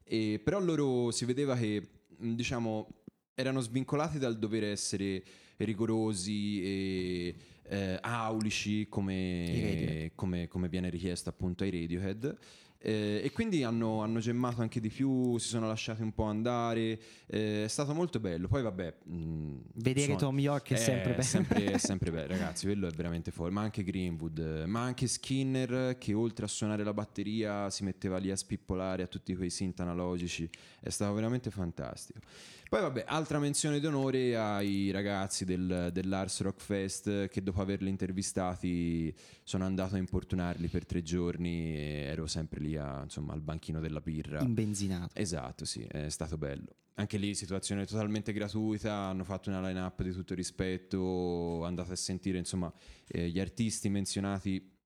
E, 0.04 0.40
però 0.42 0.60
loro 0.60 1.10
si 1.10 1.24
vedeva 1.24 1.56
che, 1.56 1.86
diciamo, 2.18 2.88
erano 3.34 3.60
svincolati 3.60 4.18
dal 4.18 4.38
dover 4.38 4.64
essere 4.64 5.22
rigorosi 5.58 6.62
e 6.62 7.34
eh, 7.68 7.98
aulici 8.00 8.86
come, 8.88 10.10
come, 10.14 10.48
come 10.48 10.68
viene 10.68 10.88
richiesto 10.90 11.28
appunto 11.28 11.64
ai 11.64 11.70
Radiohead. 11.70 12.36
Eh, 12.80 13.22
e 13.24 13.32
quindi 13.32 13.64
hanno, 13.64 14.02
hanno 14.02 14.20
gemmato 14.20 14.60
anche 14.62 14.78
di 14.80 14.88
più, 14.88 15.36
si 15.38 15.48
sono 15.48 15.66
lasciati 15.66 16.02
un 16.02 16.12
po' 16.12 16.24
andare, 16.24 17.00
eh, 17.26 17.64
è 17.64 17.68
stato 17.68 17.92
molto 17.92 18.20
bello. 18.20 18.46
Poi 18.46 18.62
vabbè... 18.62 18.94
mh, 19.04 19.56
Vedere 19.74 20.04
suona- 20.06 20.18
Tom 20.20 20.38
York 20.38 20.72
è 20.72 20.76
sempre 20.76 21.10
bello. 21.10 21.22
sempre, 21.22 21.64
è 21.72 21.78
sempre 21.78 22.10
bello, 22.12 22.28
ragazzi, 22.28 22.66
quello 22.66 22.86
è 22.86 22.90
veramente 22.92 23.30
forte. 23.32 23.52
Ma 23.52 23.62
anche 23.62 23.82
Greenwood, 23.82 24.38
eh, 24.38 24.66
ma 24.66 24.82
anche 24.82 25.08
Skinner 25.08 25.98
che 25.98 26.14
oltre 26.14 26.44
a 26.44 26.48
suonare 26.48 26.84
la 26.84 26.94
batteria 26.94 27.68
si 27.70 27.82
metteva 27.82 28.18
lì 28.18 28.30
a 28.30 28.36
spippolare 28.36 29.02
a 29.02 29.06
tutti 29.06 29.34
quei 29.34 29.50
synth 29.50 29.80
analogici, 29.80 30.48
è 30.80 30.88
stato 30.90 31.12
veramente 31.14 31.50
fantastico. 31.50 32.20
Poi 32.68 32.82
vabbè, 32.82 33.04
altra 33.06 33.38
menzione 33.38 33.80
d'onore 33.80 34.36
ai 34.36 34.90
ragazzi 34.90 35.46
del, 35.46 35.88
dell'Ars 35.90 36.42
Rock 36.42 36.60
Fest 36.60 37.28
che 37.28 37.42
dopo 37.42 37.62
averli 37.62 37.88
intervistati 37.88 39.14
sono 39.42 39.64
andato 39.64 39.94
a 39.94 39.98
importunarli 39.98 40.68
per 40.68 40.84
tre 40.84 41.02
giorni 41.02 41.74
e 41.74 42.02
ero 42.10 42.26
sempre 42.26 42.60
lì 42.60 42.76
a- 42.76 43.00
insomma, 43.04 43.32
al 43.32 43.40
banchino 43.40 43.80
della 43.80 44.00
birra. 44.00 44.42
Imbenzinato. 44.42 45.18
Esatto, 45.18 45.64
sì, 45.64 45.80
è 45.80 46.10
stato 46.10 46.36
bello. 46.36 46.66
Anche 46.94 47.16
lì 47.16 47.34
situazione 47.34 47.86
totalmente 47.86 48.34
gratuita, 48.34 48.92
hanno 48.92 49.24
fatto 49.24 49.48
una 49.48 49.66
line-up 49.66 50.02
di 50.02 50.12
tutto 50.12 50.34
rispetto, 50.34 51.64
andate 51.64 51.92
a 51.92 51.96
sentire 51.96 52.36
insomma 52.36 52.70
eh, 53.06 53.30
gli 53.30 53.40
artisti 53.40 53.88
menzionati 53.88 54.76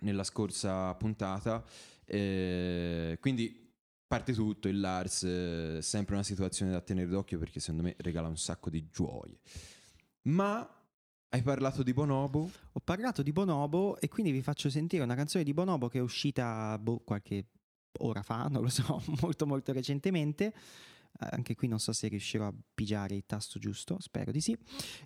nella 0.00 0.24
scorsa 0.24 0.92
puntata. 0.96 1.64
Eh, 2.04 3.16
quindi 3.20 3.61
parte 4.12 4.34
tutto, 4.34 4.68
il 4.68 4.78
Lars, 4.78 5.22
eh, 5.22 5.78
sempre 5.80 6.16
una 6.16 6.22
situazione 6.22 6.70
da 6.70 6.82
tenere 6.82 7.08
d'occhio 7.08 7.38
perché 7.38 7.60
secondo 7.60 7.82
me 7.82 7.94
regala 8.00 8.28
un 8.28 8.36
sacco 8.36 8.68
di 8.68 8.86
gioie. 8.92 9.38
Ma 10.24 10.68
hai 11.30 11.40
parlato 11.40 11.82
di 11.82 11.94
Bonobo? 11.94 12.50
Ho 12.72 12.80
parlato 12.80 13.22
di 13.22 13.32
Bonobo 13.32 13.98
e 13.98 14.08
quindi 14.08 14.30
vi 14.30 14.42
faccio 14.42 14.68
sentire 14.68 15.02
una 15.02 15.14
canzone 15.14 15.44
di 15.44 15.54
Bonobo 15.54 15.88
che 15.88 15.96
è 15.96 16.02
uscita 16.02 16.78
boh, 16.78 16.98
qualche 16.98 17.46
ora 18.00 18.20
fa, 18.20 18.48
non 18.50 18.60
lo 18.60 18.68
so, 18.68 19.02
molto 19.22 19.46
molto 19.46 19.72
recentemente. 19.72 20.52
Anche 21.18 21.54
qui 21.54 21.66
non 21.66 21.78
so 21.78 21.94
se 21.94 22.08
riuscirò 22.08 22.48
a 22.48 22.54
pigiare 22.74 23.14
il 23.14 23.24
tasto 23.24 23.58
giusto, 23.58 23.96
spero 23.98 24.30
di 24.30 24.42
sì. 24.42 24.54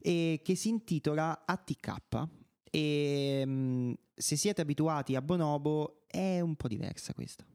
E 0.01 0.41
che 0.43 0.57
si 0.57 0.69
intitola 0.69 1.45
ATK. 1.47 2.29
E 2.73 3.43
mm, 3.47 3.93
se 4.13 4.35
siete 4.35 4.63
abituati 4.63 5.15
a 5.15 5.23
Bonobo, 5.23 6.03
è 6.09 6.41
un 6.41 6.57
po' 6.57 6.67
diversa 6.67 7.15
questa. 7.15 7.47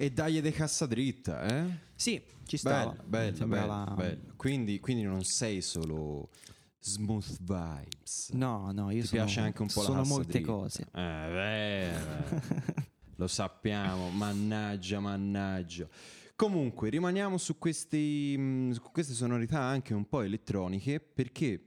E 0.00 0.10
dagli 0.10 0.40
de 0.40 0.50
cassa 0.50 0.86
dritta, 0.86 1.42
eh? 1.42 1.76
Sì, 1.94 2.22
ci 2.46 2.56
stava. 2.56 2.92
Bello, 3.04 3.36
bello, 3.36 3.46
bello, 3.46 3.94
bello. 3.94 4.32
Quindi, 4.34 4.80
quindi 4.80 5.02
non 5.02 5.22
sei 5.24 5.60
solo 5.60 6.30
smooth 6.78 7.36
vibes. 7.40 8.30
No, 8.32 8.72
no, 8.72 8.90
io 8.90 9.02
Ti 9.02 9.08
sono, 9.08 9.24
piace 9.24 9.40
anche 9.40 9.60
un 9.60 9.68
po' 9.68 9.80
la 9.80 9.86
sono 9.86 9.98
cassa 10.00 10.14
molte 10.14 10.32
dritta. 10.32 10.50
cose. 10.50 10.82
Eh, 10.84 10.88
beh. 10.90 12.80
Lo 13.16 13.26
sappiamo, 13.26 14.08
mannaggia, 14.08 15.00
mannaggia. 15.00 15.86
Comunque, 16.34 16.88
rimaniamo 16.88 17.36
su, 17.36 17.58
questi, 17.58 18.34
mh, 18.38 18.70
su 18.70 18.80
queste 18.92 19.12
sonorità 19.12 19.60
anche 19.60 19.92
un 19.92 20.08
po' 20.08 20.22
elettroniche 20.22 20.98
perché 20.98 21.62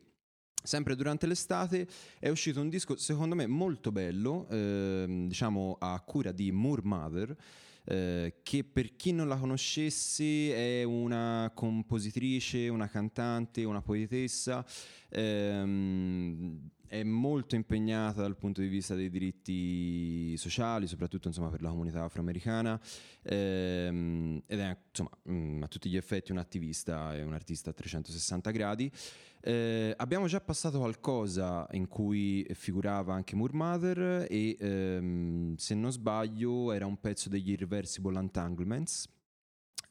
sempre 0.64 0.96
durante 0.96 1.28
l'estate 1.28 1.88
è 2.18 2.30
uscito 2.30 2.60
un 2.62 2.70
disco 2.70 2.98
secondo 2.98 3.36
me 3.36 3.46
molto 3.46 3.92
bello, 3.92 4.48
ehm, 4.50 5.28
diciamo 5.28 5.76
a 5.80 6.00
cura 6.02 6.32
di 6.32 6.52
Moore 6.52 6.82
Mother. 6.84 7.38
Eh, 7.86 8.36
che 8.44 8.64
per 8.64 8.96
chi 8.96 9.12
non 9.12 9.28
la 9.28 9.38
conoscesse 9.38 10.56
è 10.56 10.84
una 10.84 11.52
compositrice, 11.54 12.70
una 12.70 12.88
cantante, 12.88 13.64
una 13.64 13.82
poetessa, 13.82 14.66
ehm, 15.10 16.70
è 16.88 17.04
molto 17.04 17.56
impegnata 17.56 18.22
dal 18.22 18.38
punto 18.38 18.62
di 18.62 18.68
vista 18.68 18.96
dei 18.96 19.10
diritti 19.10 20.36
sociali, 20.38 20.88
soprattutto 20.88 21.28
insomma, 21.28 21.50
per 21.50 21.62
la 21.62 21.70
comunità 21.70 22.04
afroamericana, 22.04 22.80
ehm, 23.24 24.42
ed 24.46 24.60
è 24.60 24.78
insomma, 24.90 25.10
mm, 25.30 25.64
a 25.64 25.68
tutti 25.68 25.90
gli 25.90 25.98
effetti 25.98 26.32
un 26.32 26.38
attivista 26.38 27.16
e 27.16 27.24
un 27.24 27.34
artista 27.34 27.72
a 27.72 27.74
360 27.74 28.52
gradi. 28.52 28.92
Eh, 29.42 29.94
abbiamo 29.98 30.28
già 30.28 30.40
passato 30.40 30.80
qualcosa 30.80 31.68
in 31.72 31.88
cui 31.88 32.46
figurava 32.54 33.14
anche 33.14 33.36
Moore 33.36 33.54
Mother 33.56 34.28
e 34.30 34.56
ehm, 34.58 35.56
se 35.56 35.76
non 35.76 35.92
sbaglio 35.92 36.72
era 36.72 36.86
un 36.86 37.00
pezzo 37.00 37.28
degli 37.28 37.52
Irreversible 37.52 38.18
Entanglements 38.18 39.10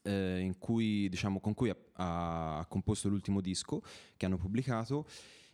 eh, 0.03 0.55
cui, 0.59 1.09
diciamo, 1.09 1.39
con 1.39 1.53
cui 1.53 1.69
ha, 1.69 1.77
ha- 1.93 2.65
composto 2.67 3.09
l'ultimo 3.09 3.41
disco 3.41 3.81
che 4.15 4.25
hanno 4.25 4.37
pubblicato. 4.37 5.07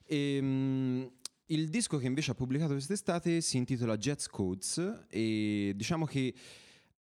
Ehm, 0.06 1.10
il 1.52 1.70
disco 1.70 1.98
che 1.98 2.06
invece 2.06 2.32
ha 2.32 2.36
pubblicato 2.36 2.74
quest'estate 2.74 3.42
si 3.42 3.58
intitola 3.58 3.98
Jets 3.98 4.28
Codes 4.28 5.06
e 5.10 5.74
diciamo 5.76 6.06
che 6.06 6.34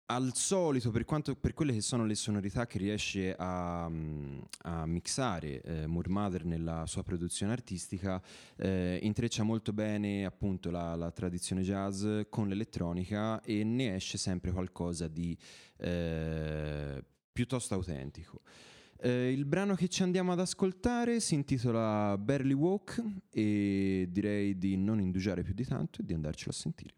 al 0.08 0.36
solito, 0.36 0.92
per, 0.92 1.04
quanto, 1.04 1.36
per 1.36 1.56
quelle 1.56 1.74
che 1.74 1.82
sono 1.82 2.06
le 2.06 2.14
sonorità 2.14 2.68
che 2.68 2.78
riesce 2.78 3.34
a, 3.36 3.86
a 3.86 4.86
mixare 4.86 5.62
eh, 5.62 5.88
Moore 5.88 6.10
Mother 6.10 6.46
nella 6.46 6.86
sua 6.86 7.02
produzione 7.02 7.54
artistica, 7.54 8.22
eh, 8.58 9.00
intreccia 9.02 9.42
molto 9.42 9.74
bene 9.74 10.24
appunto 10.24 10.70
la, 10.70 10.94
la 10.94 11.10
tradizione 11.10 11.64
jazz 11.64 12.06
con 12.30 12.48
l'elettronica 12.48 13.42
e 13.42 13.64
ne 13.64 13.96
esce 13.96 14.20
sempre 14.20 14.52
qualcosa 14.52 15.08
di 15.08 15.36
eh, 15.78 17.04
piuttosto 17.32 17.74
autentico. 17.74 18.42
Eh, 18.98 19.32
il 19.32 19.46
brano 19.46 19.76
che 19.76 19.88
ci 19.88 20.04
andiamo 20.04 20.32
ad 20.32 20.40
ascoltare 20.40 21.20
si 21.20 21.36
intitola 21.36 22.18
Barely 22.18 22.54
Walk 22.54 23.04
e 23.30 24.08
direi 24.10 24.58
di 24.58 24.78
non 24.78 25.00
indugiare 25.00 25.44
più 25.44 25.54
di 25.54 25.66
tanto 25.66 26.02
e 26.02 26.06
di 26.06 26.14
andarcelo 26.14 26.52
a 26.52 26.54
sentire. 26.54 26.94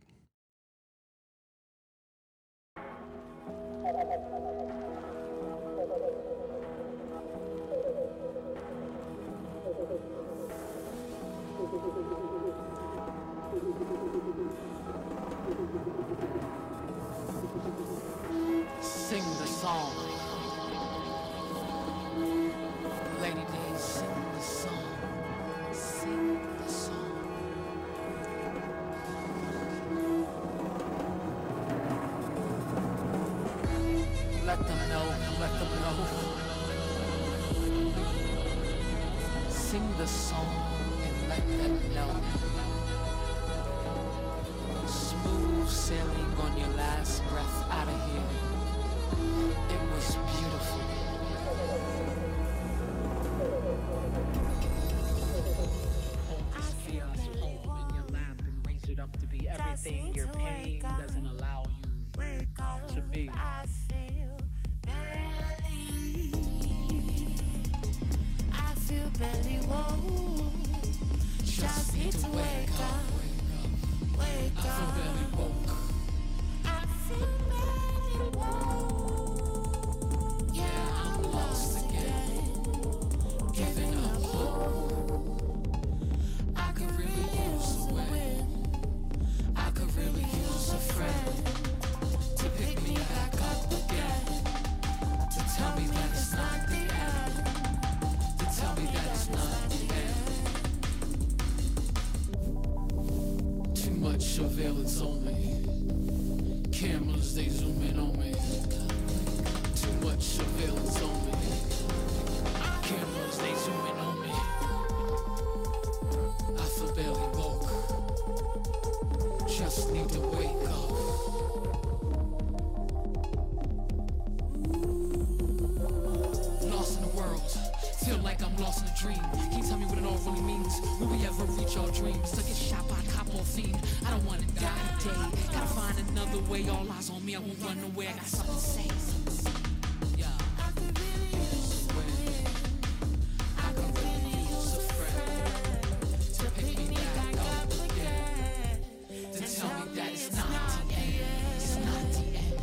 Tell 149.58 149.70
me 149.70 149.86
that 149.96 150.12
it's 150.12 150.32
not 150.36 150.46
the 150.88 150.94
end. 150.94 151.16
It's 151.56 151.76
not 151.78 152.12
the 152.14 152.20
end. 152.38 152.62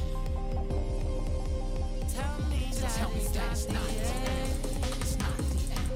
Tell 2.14 2.38
me 3.10 3.20
that 3.32 3.50
it's 3.50 3.66
not 3.68 3.88
the 3.88 4.06
end. 4.14 4.60
It's 5.00 5.16
not 5.18 5.36
the 5.36 5.44
end. 5.74 5.90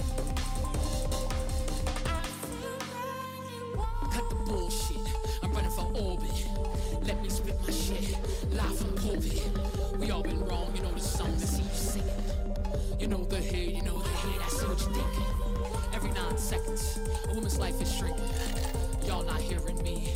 I 2.04 2.10
feel 2.50 2.78
barely 2.90 3.60
woke. 3.76 4.10
Cut 4.12 4.26
the 4.28 4.34
bullshit. 4.44 5.06
I'm 5.44 5.52
running 5.52 5.70
for 5.70 5.86
orbit. 5.94 6.38
Let 7.06 7.22
me 7.22 7.28
spit 7.28 7.56
my 7.62 7.70
shit. 7.72 8.18
Live 8.52 8.76
from 8.76 8.92
pulpit. 8.94 9.50
We 10.00 10.10
all 10.10 10.22
been 10.24 10.44
wrong. 10.46 10.72
You 10.74 10.82
know 10.82 10.90
the 10.90 11.00
song 11.00 11.30
that 11.38 11.46
see 11.46 11.62
you 11.62 11.74
singing. 11.74 12.10
You 12.98 13.06
know 13.06 13.22
the 13.24 13.36
hate. 13.36 13.72
You 13.76 13.82
know 13.82 13.98
the 14.02 14.08
hate. 14.08 14.40
I 14.44 14.48
see 14.48 14.66
what 14.66 14.80
you're 14.80 14.94
thinking. 14.94 15.26
Every 15.94 16.10
nine 16.10 16.36
seconds, 16.38 16.98
a 17.28 17.34
woman's 17.34 17.58
life 17.58 17.80
is 17.80 17.94
shrinking. 17.94 18.24
Y'all 19.06 19.22
not 19.22 19.40
hearing 19.40 19.80
me, 19.82 20.12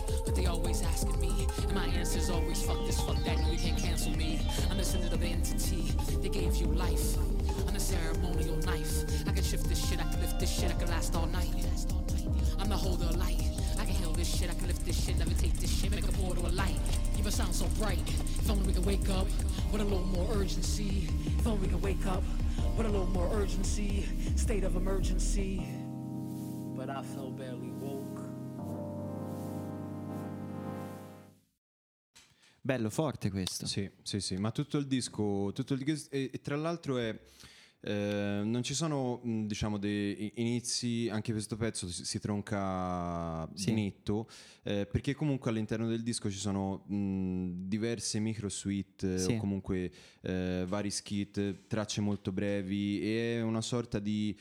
always 0.73 0.87
asking 0.87 1.21
me. 1.21 1.47
And 1.65 1.75
my 1.75 1.85
answer's 1.87 2.31
always 2.31 2.63
fuck 2.63 2.79
this, 2.87 2.99
fuck 3.01 3.23
that. 3.25 3.39
No, 3.41 3.51
you 3.51 3.59
can't 3.59 3.77
cancel 3.77 4.13
me. 4.17 4.41
I'm 4.71 4.79
the 4.79 4.83
descendant 4.83 5.13
of 5.13 5.21
the 5.21 5.27
entity 5.27 5.83
that 6.23 6.33
gave 6.33 6.57
you 6.57 6.67
life. 6.67 7.19
I'm 7.67 7.75
the 7.75 7.81
ceremonial 7.81 8.57
knife. 8.57 9.05
I 9.29 9.33
can 9.33 9.45
shift 9.45 9.69
this 9.69 9.87
shit, 9.87 10.01
I 10.01 10.11
can 10.11 10.21
lift 10.21 10.41
this 10.41 10.51
shit, 10.51 10.71
I 10.71 10.75
can 10.75 10.89
last 10.89 11.15
all 11.15 11.27
night. 11.27 11.53
I'm 12.59 12.71
the 12.71 12.77
holder 12.77 13.05
of 13.05 13.17
light. 13.17 13.43
I 13.79 13.85
can 13.85 13.95
heal 13.95 14.13
this 14.13 14.35
shit, 14.35 14.51
I 14.51 14.55
can 14.55 14.67
lift 14.67 14.87
this 14.87 15.05
shit, 15.05 15.19
levitate 15.19 15.59
this 15.59 15.71
shit, 15.71 15.91
make 15.91 16.09
a 16.09 16.13
portal 16.13 16.47
of 16.47 16.55
light. 16.55 16.79
even 17.19 17.31
sound 17.31 17.55
so 17.55 17.67
bright. 17.79 18.09
If 18.09 18.51
only 18.51 18.67
we 18.67 18.73
could 18.73 18.87
wake 18.87 19.11
up 19.11 19.27
with 19.71 19.83
a 19.83 19.85
little 19.85 20.07
more 20.07 20.29
urgency. 20.33 21.09
If 21.39 21.47
only 21.47 21.67
we 21.67 21.69
could 21.69 21.83
wake 21.83 22.07
up 22.07 22.23
with 22.79 22.87
a 22.87 22.91
little 22.91 23.09
more 23.09 23.29
urgency. 23.35 24.07
State 24.37 24.65
of 24.65 24.77
emergency. 24.77 25.67
But 26.75 26.89
I 26.89 27.03
feel 27.03 27.31
barely 27.31 27.69
Bello, 32.65 32.91
forte 32.91 33.29
questo. 33.31 33.67
Sì, 33.67 33.91
sì, 34.03 34.21
sì, 34.21 34.37
ma 34.37 34.53
tutto 34.53 34.79
il 34.79 34.87
disco, 34.87 35.51
tutto 35.53 35.75
il 35.75 35.83
disco 35.83 36.09
e, 36.11 36.31
e 36.33 36.41
tra 36.41 36.55
l'altro 36.55 36.97
è... 36.97 37.19
eh, 37.81 38.41
non 38.45 38.63
ci 38.63 38.73
sono 38.73 39.21
diciamo 39.25 39.77
dei 39.79 40.31
inizi 40.37 41.09
anche 41.11 41.33
questo 41.33 41.57
pezzo 41.57 41.89
si, 41.89 42.05
si 42.05 42.21
tronca 42.21 43.51
Sì. 43.55 43.73
netto 43.73 44.29
eh, 44.63 44.87
perché 44.87 45.15
comunque 45.15 45.51
all'interno 45.51 45.89
del 45.89 46.05
disco 46.05 46.31
ci 46.31 46.39
sono 46.39 46.85
mh, 46.87 47.67
diverse 47.67 48.21
micro 48.21 48.49
suite 48.49 49.15
eh, 49.15 49.19
Sì. 49.19 49.33
o 49.33 49.37
comunque 49.39 49.91
eh, 50.21 50.65
vari 50.69 50.91
skit 50.93 51.67
tracce 51.67 52.01
molto 52.01 52.31
brevi 52.31 53.01
e 53.03 53.39
è 53.39 53.43
una 53.43 53.61
sorta 53.61 53.99
di 53.99 54.39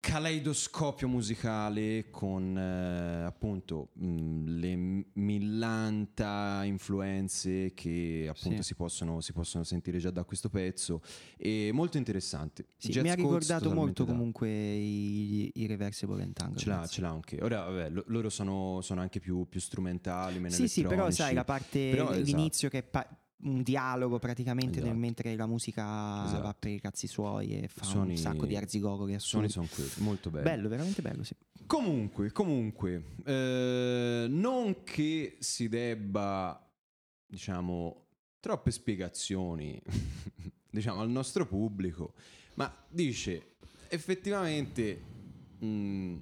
caleidoscopio 0.00 1.06
musicale 1.08 2.08
con 2.10 2.56
eh, 2.56 3.22
appunto 3.24 3.90
mh, 3.92 4.44
le 4.58 5.04
millanta 5.12 6.62
influenze 6.64 7.72
che 7.74 8.26
appunto 8.28 8.62
Sì. 8.62 8.68
si, 8.68 8.74
possono, 8.74 9.20
si 9.20 9.32
possono 9.34 9.62
sentire 9.62 9.98
già 9.98 10.10
da 10.10 10.24
questo 10.24 10.48
pezzo 10.48 11.02
e 11.36 11.70
molto 11.72 11.98
interessante 11.98 12.64
Sì, 12.78 12.98
mi 13.00 13.10
ha 13.10 13.14
ricordato 13.14 13.70
molto 13.70 14.04
da- 14.04 14.12
comunque 14.12 14.48
i, 14.48 15.50
i 15.54 15.66
Reversible 15.66 16.22
Entanglements. 16.22 16.62
ce 16.62 16.68
l'ha, 16.70 16.86
ce 16.86 17.00
l'ha 17.02 17.10
anche 17.10 17.38
ora 17.42 17.64
vabbè 17.64 17.90
lo- 17.90 18.04
loro 18.06 18.30
sono, 18.30 18.80
sono 18.80 19.02
anche 19.02 19.20
più, 19.20 19.46
più 19.48 19.60
strumentali 19.60 20.38
meno 20.40 20.54
Sì, 20.54 20.66
sì, 20.66 20.82
però 20.82 21.10
sai, 21.10 21.34
la 21.34 21.44
parte, 21.44 21.90
Però, 21.90 22.10
esatto. 22.10 22.24
l'inizio 22.24 22.68
che 22.70 22.78
è 22.78 22.82
pa- 22.82 23.06
un 23.42 23.62
dialogo 23.62 24.18
praticamente 24.18 24.76
nel- 24.78 24.84
Esatto. 24.88 24.98
mentre 24.98 25.36
la 25.36 25.46
musica 25.46 26.24
Esatto. 26.26 26.42
va 26.42 26.54
per 26.58 26.70
i 26.72 26.80
cazzi 26.80 27.06
suoi 27.06 27.58
e 27.62 27.68
fa 27.68 27.84
Suoni- 27.84 28.10
un 28.12 28.16
sacco 28.16 28.46
di 28.46 28.56
arzigogo 28.56 29.04
che 29.06 29.18
suoni 29.18 29.46
assurdo. 29.46 29.68
sono 29.68 29.86
quelli 29.88 30.04
molto 30.06 30.30
belli 30.30 30.44
Bello, 30.44 30.68
veramente 30.68 31.02
bello, 31.02 31.22
sì. 31.24 31.34
Comunque, 31.66 32.32
comunque, 32.32 33.04
eh, 33.24 34.26
non 34.28 34.82
che 34.82 35.36
si 35.38 35.68
debba, 35.68 36.68
diciamo, 37.26 38.06
troppe 38.40 38.70
spiegazioni, 38.72 39.80
diciamo, 40.70 41.00
al 41.00 41.10
nostro 41.10 41.46
pubblico, 41.46 42.14
ma 42.54 42.74
dice, 42.88 43.56
effettivamente, 43.88 45.00
mh, 45.60 46.16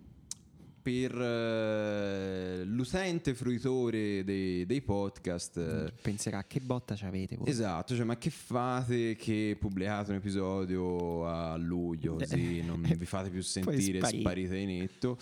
per 0.88 1.20
eh, 1.20 2.64
l'utente 2.64 3.34
fruitore 3.34 4.24
dei, 4.24 4.64
dei 4.64 4.80
podcast... 4.80 5.58
eh, 5.58 5.92
Penserà 6.00 6.44
che 6.44 6.60
botta 6.60 6.96
ci 6.96 7.04
avete 7.04 7.36
voi. 7.36 7.46
Esatto, 7.46 7.94
cioè, 7.94 8.06
ma 8.06 8.16
che 8.16 8.30
fate 8.30 9.14
che 9.14 9.54
pubblicate 9.60 10.12
un 10.12 10.16
episodio 10.16 11.26
a 11.26 11.56
luglio 11.56 12.14
così 12.14 12.62
non 12.62 12.80
vi 12.80 13.04
fate 13.04 13.28
più 13.28 13.42
sentire, 13.42 14.02
sparite 14.02 14.56
di 14.56 14.64
netto? 14.64 15.18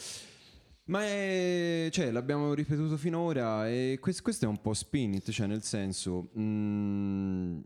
Ma 0.85 1.03
è, 1.03 1.89
cioè, 1.91 2.13
l'abbiamo 2.13 2.55
ripetuto 2.55 2.97
finora 2.97 3.69
e 3.69 3.99
quest- 4.01 4.23
questo 4.23 4.45
è 4.45 4.49
un 4.49 4.61
po' 4.61 4.73
spinit, 4.73 5.33
cioè 5.33 5.49
nel 5.49 5.65
senso... 5.65 6.31
mm, 6.39 7.59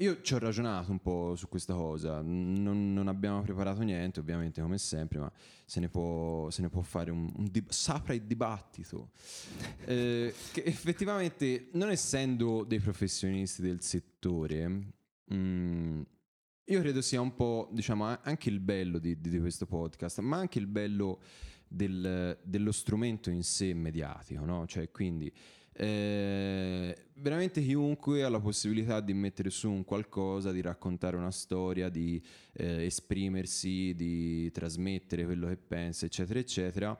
io 0.00 0.20
ci 0.20 0.34
ho 0.34 0.38
ragionato 0.38 0.92
un 0.92 1.00
po' 1.00 1.34
su 1.34 1.48
questa 1.48 1.74
cosa, 1.74 2.20
non, 2.22 2.92
non 2.92 3.08
abbiamo 3.08 3.42
preparato 3.42 3.82
niente 3.82 4.20
ovviamente 4.20 4.60
come 4.60 4.78
sempre, 4.78 5.18
ma 5.18 5.32
se 5.64 5.80
ne 5.80 5.88
può, 5.88 6.50
se 6.50 6.62
ne 6.62 6.68
può 6.68 6.82
fare 6.82 7.10
un, 7.10 7.28
un 7.36 7.48
dib- 7.50 7.70
sapra 7.70 8.14
il 8.14 8.22
dibattito. 8.22 9.10
Eh, 9.84 10.32
che 10.52 10.62
effettivamente, 10.64 11.68
non 11.72 11.90
essendo 11.90 12.62
dei 12.64 12.78
professionisti 12.78 13.60
del 13.60 13.82
settore, 13.82 14.92
mm, 15.34 16.02
io 16.64 16.80
credo 16.80 17.00
sia 17.00 17.20
un 17.20 17.34
po', 17.34 17.68
diciamo, 17.72 18.18
anche 18.22 18.50
il 18.50 18.60
bello 18.60 18.98
di, 18.98 19.20
di 19.20 19.40
questo 19.40 19.66
podcast, 19.66 20.20
ma 20.20 20.36
anche 20.36 20.60
il 20.60 20.66
bello 20.68 21.20
del- 21.66 22.38
dello 22.42 22.72
strumento 22.72 23.30
in 23.30 23.42
sé 23.42 23.74
mediatico, 23.74 24.44
no? 24.44 24.64
Cioè, 24.66 24.90
quindi 24.92 25.32
eh, 25.80 26.96
veramente 27.14 27.62
chiunque 27.62 28.24
ha 28.24 28.28
la 28.28 28.40
possibilità 28.40 29.00
di 29.00 29.14
mettere 29.14 29.48
su 29.48 29.70
un 29.70 29.84
qualcosa, 29.84 30.50
di 30.50 30.60
raccontare 30.60 31.16
una 31.16 31.30
storia, 31.30 31.88
di 31.88 32.20
eh, 32.54 32.84
esprimersi, 32.84 33.94
di 33.94 34.50
trasmettere 34.50 35.24
quello 35.24 35.46
che 35.46 35.56
pensa, 35.56 36.04
eccetera, 36.04 36.40
eccetera. 36.40 36.98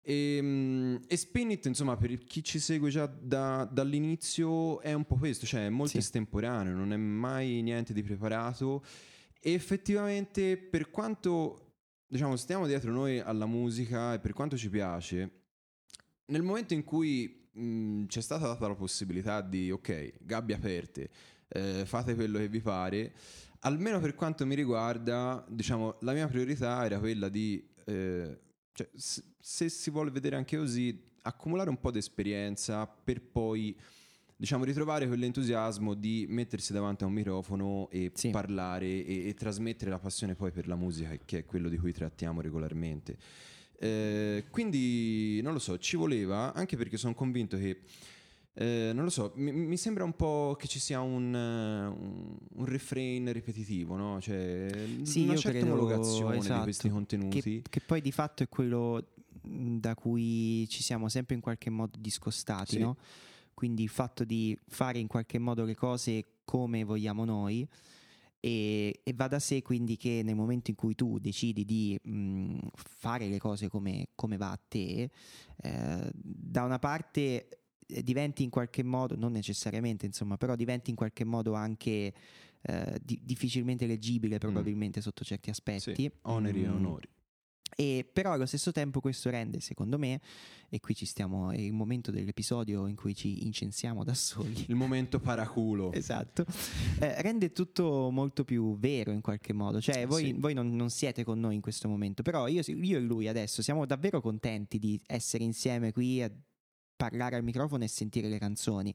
E, 0.00 0.38
mm, 0.40 0.96
e 1.06 1.16
Spinit, 1.18 1.66
insomma, 1.66 1.98
per 1.98 2.24
chi 2.24 2.42
ci 2.42 2.58
segue 2.58 2.88
già 2.88 3.04
da- 3.04 3.68
dall'inizio 3.70 4.80
è 4.80 4.94
un 4.94 5.04
po' 5.04 5.16
questo, 5.16 5.44
cioè 5.44 5.66
è 5.66 5.68
molto 5.68 5.92
Sì. 5.92 5.98
estemporaneo, 5.98 6.74
non 6.74 6.94
è 6.94 6.96
mai 6.96 7.60
niente 7.60 7.92
di 7.92 8.02
preparato. 8.02 8.82
E 9.38 9.52
effettivamente, 9.52 10.56
per 10.56 10.88
quanto 10.90 11.64
diciamo 12.10 12.36
stiamo 12.36 12.66
dietro 12.66 12.90
noi 12.90 13.18
alla 13.20 13.44
musica 13.44 14.14
e 14.14 14.18
per 14.18 14.32
quanto 14.32 14.56
ci 14.56 14.70
piace, 14.70 15.30
nel 16.28 16.40
momento 16.42 16.72
in 16.72 16.82
cui 16.84 17.47
mh, 17.58 18.06
c'è 18.06 18.20
stata 18.20 18.46
data 18.46 18.66
la 18.68 18.74
possibilità 18.74 19.40
di, 19.40 19.70
ok, 19.70 20.12
gabbie 20.20 20.54
aperte, 20.54 21.10
eh, 21.48 21.84
fate 21.86 22.14
quello 22.14 22.38
che 22.38 22.48
vi 22.48 22.60
pare, 22.60 23.12
almeno 23.60 24.00
per 24.00 24.14
quanto 24.14 24.46
mi 24.46 24.54
riguarda, 24.54 25.44
diciamo, 25.48 25.96
la 26.00 26.12
mia 26.12 26.26
priorità 26.28 26.84
era 26.84 26.98
quella 26.98 27.28
di, 27.28 27.62
eh, 27.86 28.38
cioè, 28.72 28.88
s- 28.94 29.22
se 29.38 29.68
si 29.68 29.90
vuole 29.90 30.10
vedere 30.10 30.36
anche 30.36 30.56
così, 30.56 31.06
accumulare 31.22 31.68
un 31.68 31.78
po' 31.80 31.90
di 31.90 31.98
esperienza 31.98 32.86
per 32.86 33.20
poi, 33.20 33.76
diciamo, 34.36 34.64
ritrovare 34.64 35.06
quell'entusiasmo 35.08 35.94
di 35.94 36.26
mettersi 36.28 36.72
davanti 36.72 37.02
a 37.02 37.06
un 37.06 37.12
microfono 37.12 37.88
e 37.90 38.12
Sì. 38.14 38.30
parlare 38.30 38.86
e, 39.04 39.28
e 39.28 39.34
trasmettere 39.34 39.90
la 39.90 39.98
passione 39.98 40.34
poi 40.36 40.52
per 40.52 40.68
la 40.68 40.76
musica, 40.76 41.10
che 41.24 41.38
è 41.38 41.44
quello 41.44 41.68
di 41.68 41.76
cui 41.76 41.92
trattiamo 41.92 42.40
regolarmente. 42.40 43.16
Eh, 43.80 44.44
quindi 44.50 45.40
non 45.42 45.52
lo 45.52 45.58
so, 45.60 45.78
ci 45.78 45.96
voleva 45.96 46.52
anche 46.52 46.76
perché 46.76 46.96
sono 46.96 47.14
convinto 47.14 47.56
che 47.56 47.80
eh, 48.54 48.90
non 48.92 49.04
lo 49.04 49.10
so, 49.10 49.30
mi, 49.36 49.52
mi 49.52 49.76
sembra 49.76 50.02
un 50.02 50.14
po' 50.16 50.56
che 50.58 50.66
ci 50.66 50.80
sia 50.80 51.00
un, 51.00 51.32
un, 51.32 52.36
un 52.54 52.64
refrain 52.64 53.32
ripetitivo, 53.32 53.94
no? 53.96 54.20
Cioè, 54.20 54.66
Sì, 55.02 55.22
una 55.24 55.36
certa 55.36 55.58
credo- 55.60 55.74
omologazione 55.74 56.34
di 56.34 56.44
esatto, 56.44 56.62
questi 56.64 56.88
contenuti. 56.88 57.40
Che, 57.40 57.62
che 57.70 57.80
poi 57.80 58.00
di 58.00 58.10
fatto 58.10 58.42
è 58.42 58.48
quello 58.48 59.10
mh, 59.42 59.76
da 59.76 59.94
cui 59.94 60.66
ci 60.68 60.82
siamo 60.82 61.08
sempre 61.08 61.36
in 61.36 61.40
qualche 61.40 61.70
modo 61.70 61.96
discostati, 62.00 62.72
Sì. 62.74 62.78
no? 62.80 62.96
Quindi 63.54 63.84
il 63.84 63.88
fatto 63.88 64.24
di 64.24 64.58
fare 64.66 64.98
in 64.98 65.06
qualche 65.06 65.38
modo 65.38 65.64
le 65.64 65.76
cose 65.76 66.24
come 66.44 66.82
vogliamo 66.82 67.24
noi 67.24 67.66
e, 68.40 69.00
e 69.02 69.12
va 69.14 69.26
da 69.28 69.38
sé 69.38 69.62
quindi 69.62 69.96
che 69.96 70.22
nel 70.24 70.34
momento 70.36 70.70
in 70.70 70.76
cui 70.76 70.94
tu 70.94 71.18
decidi 71.18 71.64
di 71.64 71.98
mh, 72.02 72.58
fare 72.74 73.26
le 73.28 73.38
cose 73.38 73.68
come, 73.68 74.08
come 74.14 74.36
va 74.36 74.50
a 74.52 74.60
te, 74.68 75.10
eh, 75.62 76.10
da 76.12 76.62
una 76.64 76.78
parte 76.78 77.48
eh, 77.86 78.02
diventi 78.02 78.42
in 78.42 78.50
qualche 78.50 78.82
modo, 78.82 79.16
non 79.16 79.32
necessariamente 79.32 80.06
insomma, 80.06 80.36
però 80.36 80.54
diventi 80.54 80.90
in 80.90 80.96
qualche 80.96 81.24
modo 81.24 81.54
anche 81.54 82.12
eh, 82.60 83.00
di- 83.02 83.20
difficilmente 83.22 83.86
leggibile 83.86 84.38
probabilmente 84.38 85.00
sotto 85.00 85.24
certi 85.24 85.50
aspetti. 85.50 85.90
Mm. 85.90 85.94
Sì, 85.94 86.10
oneri 86.22 86.62
e 86.64 86.68
Mm, 86.68 86.74
onori. 86.74 87.08
E 87.80 88.04
però 88.12 88.32
allo 88.32 88.44
stesso 88.44 88.72
tempo 88.72 88.98
questo 88.98 89.30
rende, 89.30 89.60
secondo 89.60 89.98
me, 89.98 90.20
e 90.68 90.80
qui 90.80 90.96
ci 90.96 91.06
stiamo, 91.06 91.52
è 91.52 91.58
il 91.58 91.72
momento 91.72 92.10
dell'episodio 92.10 92.88
in 92.88 92.96
cui 92.96 93.14
ci 93.14 93.44
incensiamo 93.44 94.02
da 94.02 94.14
soli. 94.14 94.64
Il 94.66 94.74
momento 94.74 95.20
paraculo. 95.20 95.92
Esatto, 95.92 96.44
Eh, 96.98 97.22
rende 97.22 97.52
tutto 97.52 98.10
molto 98.10 98.42
più 98.42 98.76
vero 98.80 99.12
in 99.12 99.20
qualche 99.20 99.52
modo. 99.52 99.80
Cioè, 99.80 100.08
voi, 100.08 100.24
Sì. 100.24 100.32
voi 100.36 100.54
non, 100.54 100.74
non 100.74 100.90
siete 100.90 101.22
con 101.22 101.38
noi 101.38 101.54
in 101.54 101.60
questo 101.60 101.88
momento, 101.88 102.24
però 102.24 102.48
io, 102.48 102.62
io 102.66 102.96
e 102.96 103.00
lui 103.00 103.28
adesso 103.28 103.62
siamo 103.62 103.86
davvero 103.86 104.20
contenti 104.20 104.80
di 104.80 105.00
essere 105.06 105.44
insieme 105.44 105.92
qui 105.92 106.20
a 106.20 106.30
parlare 106.96 107.36
al 107.36 107.44
microfono 107.44 107.84
e 107.84 107.88
sentire 107.88 108.26
le 108.28 108.38
canzoni. 108.38 108.92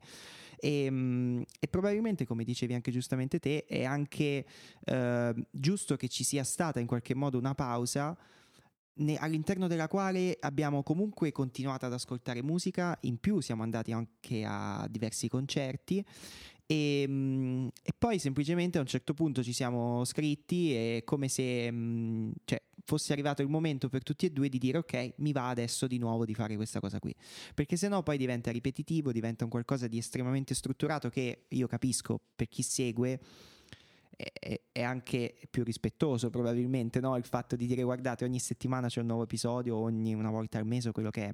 E, 0.58 0.92
mm, 0.92 1.42
e 1.58 1.68
probabilmente, 1.70 2.26
come 2.26 2.44
dicevi 2.44 2.74
anche 2.74 2.92
giustamente 2.92 3.40
te, 3.40 3.64
è 3.64 3.86
anche 3.86 4.46
eh, 4.84 5.34
giusto 5.52 5.96
che 5.96 6.10
ci 6.10 6.26
sia 6.26 6.44
stata 6.44 6.82
in 6.82 6.86
qualche 6.86 7.16
modo 7.16 7.38
una 7.38 7.56
pausa 7.56 8.18
ne- 8.96 9.18
all'interno 9.18 9.68
della 9.68 9.88
quale 9.88 10.38
abbiamo 10.40 10.84
comunque 10.84 11.32
continuato 11.32 11.86
ad 11.86 11.94
ascoltare 11.94 12.44
musica, 12.44 12.98
in 13.02 13.18
più 13.18 13.40
siamo 13.40 13.64
andati 13.64 13.92
anche 13.92 14.44
a 14.46 14.88
diversi 14.90 15.28
concerti 15.28 16.04
e, 16.66 17.06
mm, 17.08 17.68
e 17.84 17.94
poi 17.98 18.20
semplicemente 18.20 18.78
a 18.78 18.82
un 18.82 18.88
certo 18.88 19.14
punto 19.14 19.44
ci 19.44 19.54
siamo 19.54 20.04
scritti 20.06 20.74
e 20.74 21.02
come 21.06 21.28
se 21.28 21.72
mm, 21.72 22.32
cioè, 22.46 22.62
fosse 22.86 23.14
arrivato 23.14 23.42
il 23.42 23.50
momento 23.50 23.90
per 23.90 24.04
tutti 24.04 24.26
e 24.26 24.30
due 24.30 24.50
di 24.50 24.58
dire 24.58 24.78
ok, 24.78 25.14
mi 25.18 25.32
va 25.32 25.50
adesso 25.50 25.88
di 25.88 25.98
nuovo 25.98 26.26
di 26.26 26.34
fare 26.34 26.56
questa 26.56 26.80
cosa 26.80 27.00
qui, 27.00 27.14
perché 27.54 27.76
sennò 27.76 28.02
poi 28.02 28.18
diventa 28.18 28.52
ripetitivo, 28.52 29.12
diventa 29.12 29.44
un 29.44 29.50
qualcosa 29.50 29.88
di 29.88 29.98
estremamente 29.98 30.54
strutturato 30.54 31.10
che 31.10 31.46
io 31.50 31.68
capisco 31.68 32.20
per 32.36 32.48
chi 32.48 32.64
segue 32.64 33.20
è- 34.16 34.82
anche 34.82 35.36
più 35.50 35.64
rispettoso 35.64 36.30
probabilmente 36.30 37.00
no? 37.00 37.16
il 37.18 37.26
fatto 37.26 37.56
di 37.56 37.66
dire 37.68 37.84
guardate 37.84 38.26
ogni 38.26 38.40
settimana 38.40 38.88
c'è 38.88 39.00
un 39.02 39.08
nuovo 39.08 39.24
episodio 39.24 39.76
ogni 39.78 40.14
una 40.14 40.30
volta 40.30 40.58
al 40.58 40.66
mese 40.66 40.90
o 40.90 40.92
quello 40.92 41.10
che 41.10 41.26
è 41.28 41.32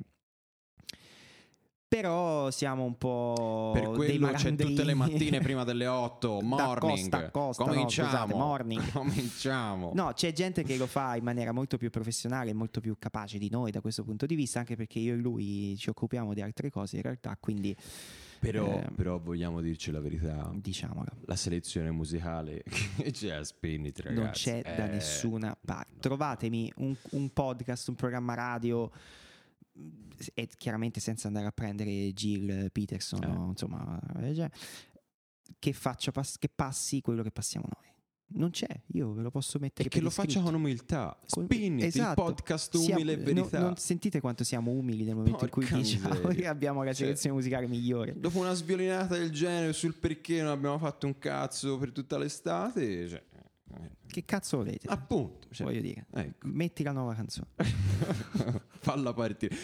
Però 1.87 2.51
siamo 2.51 2.83
un 2.83 2.97
po' 2.99 3.71
Per 3.73 3.89
quello 3.89 4.27
c'è 4.33 4.53
tutte 4.55 4.83
le 4.83 4.93
mattine 4.93 5.39
prima 5.41 5.63
delle 5.63 5.87
8, 5.87 6.37
Da 6.39 6.43
morning. 6.45 6.79
costa 6.79 7.17
a 7.17 7.29
costa, 7.31 7.63
no, 7.63 7.71
Cominciamo. 7.71 8.09
scusate, 8.09 8.33
morning. 8.35 8.91
Cominciamo. 8.93 9.91
No, 9.95 10.11
c'è 10.13 10.31
gente 10.31 10.61
che 10.63 10.77
lo 10.77 10.85
fa 10.85 11.15
in 11.15 11.23
maniera 11.23 11.51
molto 11.51 11.77
più 11.77 11.89
professionale, 11.89 12.53
molto 12.53 12.79
più 12.79 12.95
capace 12.99 13.39
di 13.39 13.49
noi 13.49 13.71
da 13.71 13.81
questo 13.81 14.03
punto 14.03 14.27
di 14.27 14.35
vista, 14.35 14.59
anche 14.59 14.75
perché 14.75 14.99
io 14.99 15.13
e 15.15 15.17
lui 15.17 15.75
ci 15.77 15.89
occupiamo 15.89 16.35
di 16.35 16.41
altre 16.41 16.69
cose 16.69 16.97
in 16.97 17.01
realtà, 17.01 17.35
quindi 17.39 17.75
Però, 18.39 18.79
Eh, 18.79 18.89
però 18.95 19.19
vogliamo 19.19 19.59
dirci 19.61 19.91
la 19.91 19.99
verità. 19.99 20.49
diciamola. 20.55 21.11
La 21.25 21.35
selezione 21.35 21.91
musicale 21.91 22.63
che 22.97 23.11
c'è 23.11 23.31
a 23.33 23.43
Spinit, 23.43 23.99
ragazzi. 23.99 24.21
non 24.21 24.31
c'è 24.31 24.61
da 24.75 24.85
Eh, 24.87 24.91
nessuna 24.93 25.57
parte. 25.59 25.99
Trovatemi 25.99 26.71
un, 26.77 26.95
un 27.11 27.29
podcast, 27.33 27.87
un 27.89 27.95
programma 27.95 28.33
radio 28.35 28.89
e 30.33 30.47
chiaramente 30.57 30.99
senza 30.99 31.27
andare 31.27 31.47
a 31.47 31.51
prendere 31.51 32.11
Jill 32.13 32.69
Peterson, 32.71 33.23
Eh. 33.23 33.27
o, 33.27 33.45
insomma, 33.49 33.99
eh, 34.21 34.35
cioè, 34.35 34.49
che, 35.59 35.73
faccia 35.73 36.11
che 36.37 36.49
passi 36.53 37.01
quello 37.01 37.23
che 37.23 37.31
passiamo 37.31 37.67
noi. 37.69 37.87
Non 38.31 38.51
c'è, 38.51 38.67
io 38.93 39.11
ve 39.13 39.23
lo 39.23 39.31
posso 39.31 39.57
mettere 39.59 39.87
E 39.87 39.91
che 39.91 40.01
lo 40.01 40.09
faccia 40.11 40.39
con 40.41 40.53
umiltà. 40.53 41.19
Spinit, 41.25 41.83
esatto. 41.83 42.21
il 42.21 42.27
podcast 42.27 42.77
Siamo- 42.77 42.99
umile 43.01 43.13
e 43.13 43.17
no- 43.17 43.23
verità. 43.23 43.59
non 43.59 43.75
sentite 43.77 44.19
quanto 44.21 44.43
siamo 44.43 44.69
umili 44.71 45.03
nel 45.03 45.15
momento 45.15 45.45
in 45.45 45.49
Porca 45.49 45.67
cui 45.73 45.81
diciamo 45.81 46.09
miseria. 46.09 46.33
che 46.35 46.47
abbiamo 46.47 46.83
la 46.83 46.93
Cioè, 46.93 47.05
selezione 47.07 47.35
musicale 47.35 47.67
migliore. 47.67 48.13
Dopo 48.19 48.37
una 48.39 48.53
sviolinata 48.53 49.17
del 49.17 49.31
genere 49.31 49.73
sul 49.73 49.95
perché 49.95 50.41
non 50.43 50.51
abbiamo 50.51 50.77
fatto 50.77 51.07
un 51.07 51.17
cazzo 51.17 51.77
per 51.79 51.91
tutta 51.91 52.17
l'estate, 52.19 53.07
cioè, 53.09 53.23
eh, 53.73 53.89
Che 54.05 54.25
cazzo 54.25 54.57
volete? 54.57 54.87
appunto, 54.87 55.47
cioè, 55.51 55.65
Voglio 55.65 55.81
dire, 55.81 56.05
ecco. 56.13 56.47
metti 56.47 56.83
la 56.83 56.91
nuova 56.91 57.15
canzone. 57.15 57.47
falla 58.79 59.11
partire. 59.13 59.55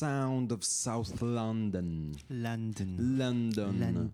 Sound 0.00 0.50
of 0.52 0.62
South 0.62 1.20
London. 1.20 2.10
London. 2.28 2.96
London. 3.18 3.78
London. 3.78 4.10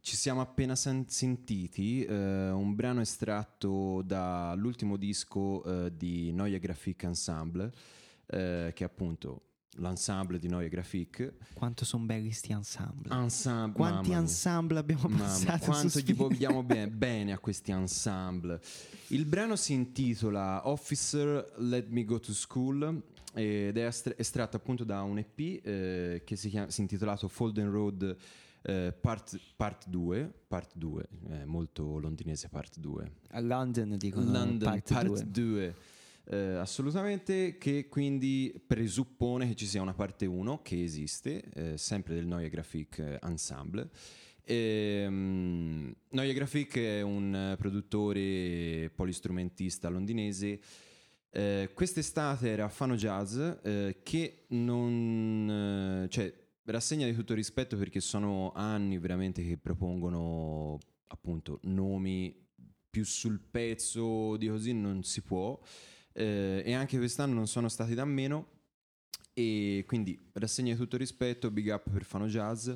Ci 0.00 0.16
siamo 0.16 0.40
appena 0.40 0.74
sen- 0.74 1.04
sentiti 1.06 2.02
eh, 2.02 2.50
un 2.50 2.74
brano 2.74 3.02
estratto 3.02 4.02
dall'ultimo 4.02 4.96
disco 4.96 5.62
eh, 5.62 5.96
di 5.96 6.32
Noia 6.32 6.58
Graphic 6.58 7.04
Ensemble, 7.04 7.72
eh, 8.26 8.72
che 8.74 8.82
è 8.82 8.84
appunto 8.84 9.42
l'ensemble 9.76 10.40
di 10.40 10.48
Noia 10.48 10.66
Graphic. 10.66 11.32
Quanto 11.52 11.84
sono 11.84 12.04
belli 12.04 12.32
sti 12.32 12.50
ensemble. 12.50 13.14
Ensemble, 13.14 13.74
Quanti 13.74 14.10
ensemble 14.10 14.80
abbiamo 14.80 15.02
Mamma, 15.06 15.22
passato 15.22 15.66
quanto 15.66 16.00
gli 16.00 16.14
vogliamo 16.14 16.64
bene, 16.64 16.88
bene 16.90 17.30
a 17.30 17.38
questi 17.38 17.70
ensemble. 17.70 18.60
Il 19.10 19.24
brano 19.24 19.54
si 19.54 19.72
intitola 19.72 20.68
Officer 20.68 21.54
Let 21.58 21.90
Me 21.90 22.04
Go 22.04 22.18
to 22.18 22.32
School 22.32 23.02
ed 23.38 23.76
è 23.76 23.84
estra- 23.86 24.14
estratto 24.16 24.56
appunto 24.56 24.84
da 24.84 25.02
un 25.02 25.18
EP 25.18 25.38
eh, 25.64 26.22
che 26.24 26.36
si, 26.36 26.48
chiama, 26.48 26.70
si 26.70 26.80
è 26.80 26.82
intitolato 26.82 27.28
Folden 27.28 27.70
Road 27.70 28.16
eh, 28.62 28.94
part, 29.00 29.38
part 29.56 29.88
2, 29.88 30.32
part 30.46 30.72
2, 30.74 31.08
eh, 31.30 31.44
molto 31.44 31.98
londinese 31.98 32.48
part 32.48 32.78
2. 32.78 33.12
A 33.30 33.40
London 33.40 33.96
dicono 33.96 34.30
London 34.30 34.82
Part 34.86 35.04
2. 35.04 35.30
2. 35.30 35.74
eh, 36.24 36.36
assolutamente 36.54 37.56
che 37.58 37.88
quindi 37.88 38.60
presuppone 38.66 39.48
che 39.48 39.54
ci 39.54 39.66
sia 39.66 39.80
una 39.80 39.94
parte 39.94 40.26
1 40.26 40.62
che 40.62 40.82
esiste 40.82 41.42
eh, 41.54 41.78
sempre 41.78 42.14
del 42.14 42.26
Noia 42.26 42.48
Graphic 42.48 43.18
Ensemble 43.22 43.88
Ehm, 44.50 45.94
Noia 46.08 46.32
Graphic 46.32 46.78
è 46.78 47.02
un 47.02 47.54
produttore 47.58 48.90
polistrumentista 48.94 49.90
londinese 49.90 50.58
eh, 51.30 51.70
quest'estate 51.74 52.48
era 52.48 52.68
Fano 52.68 52.96
Jazz 52.96 53.38
eh, 53.62 54.00
che 54.02 54.46
non 54.48 56.04
eh, 56.04 56.08
cioè 56.08 56.32
rassegna 56.64 57.06
di 57.06 57.14
tutto 57.14 57.34
rispetto 57.34 57.76
perché 57.76 58.00
sono 58.00 58.52
anni 58.54 58.98
veramente 58.98 59.42
che 59.42 59.56
propongono 59.56 60.78
appunto 61.08 61.60
nomi 61.62 62.46
più 62.90 63.04
sul 63.04 63.40
pezzo 63.40 64.36
di 64.36 64.48
così 64.48 64.72
non 64.72 65.02
si 65.02 65.22
può. 65.22 65.58
Eh, 66.12 66.62
e 66.64 66.72
anche 66.72 66.98
quest'anno 66.98 67.34
non 67.34 67.46
sono 67.46 67.68
stati 67.68 67.94
da 67.94 68.04
meno. 68.04 68.56
E 69.34 69.84
quindi 69.86 70.30
rassegna 70.32 70.72
di 70.72 70.78
tutto 70.78 70.96
rispetto 70.96 71.50
big 71.50 71.68
up 71.68 71.90
per 71.90 72.02
Fano 72.04 72.26
Jazz 72.26 72.70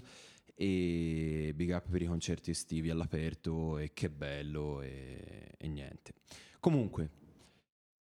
e 0.55 1.53
big 1.57 1.71
up 1.71 1.89
per 1.91 2.03
i 2.03 2.07
concerti 2.07 2.51
estivi 2.51 2.89
all'aperto 2.89 3.79
e 3.79 3.93
che 3.93 4.09
bello 4.11 4.81
e, 4.81 5.55
e 5.57 5.69
niente. 5.69 6.13
Comunque 6.61 7.22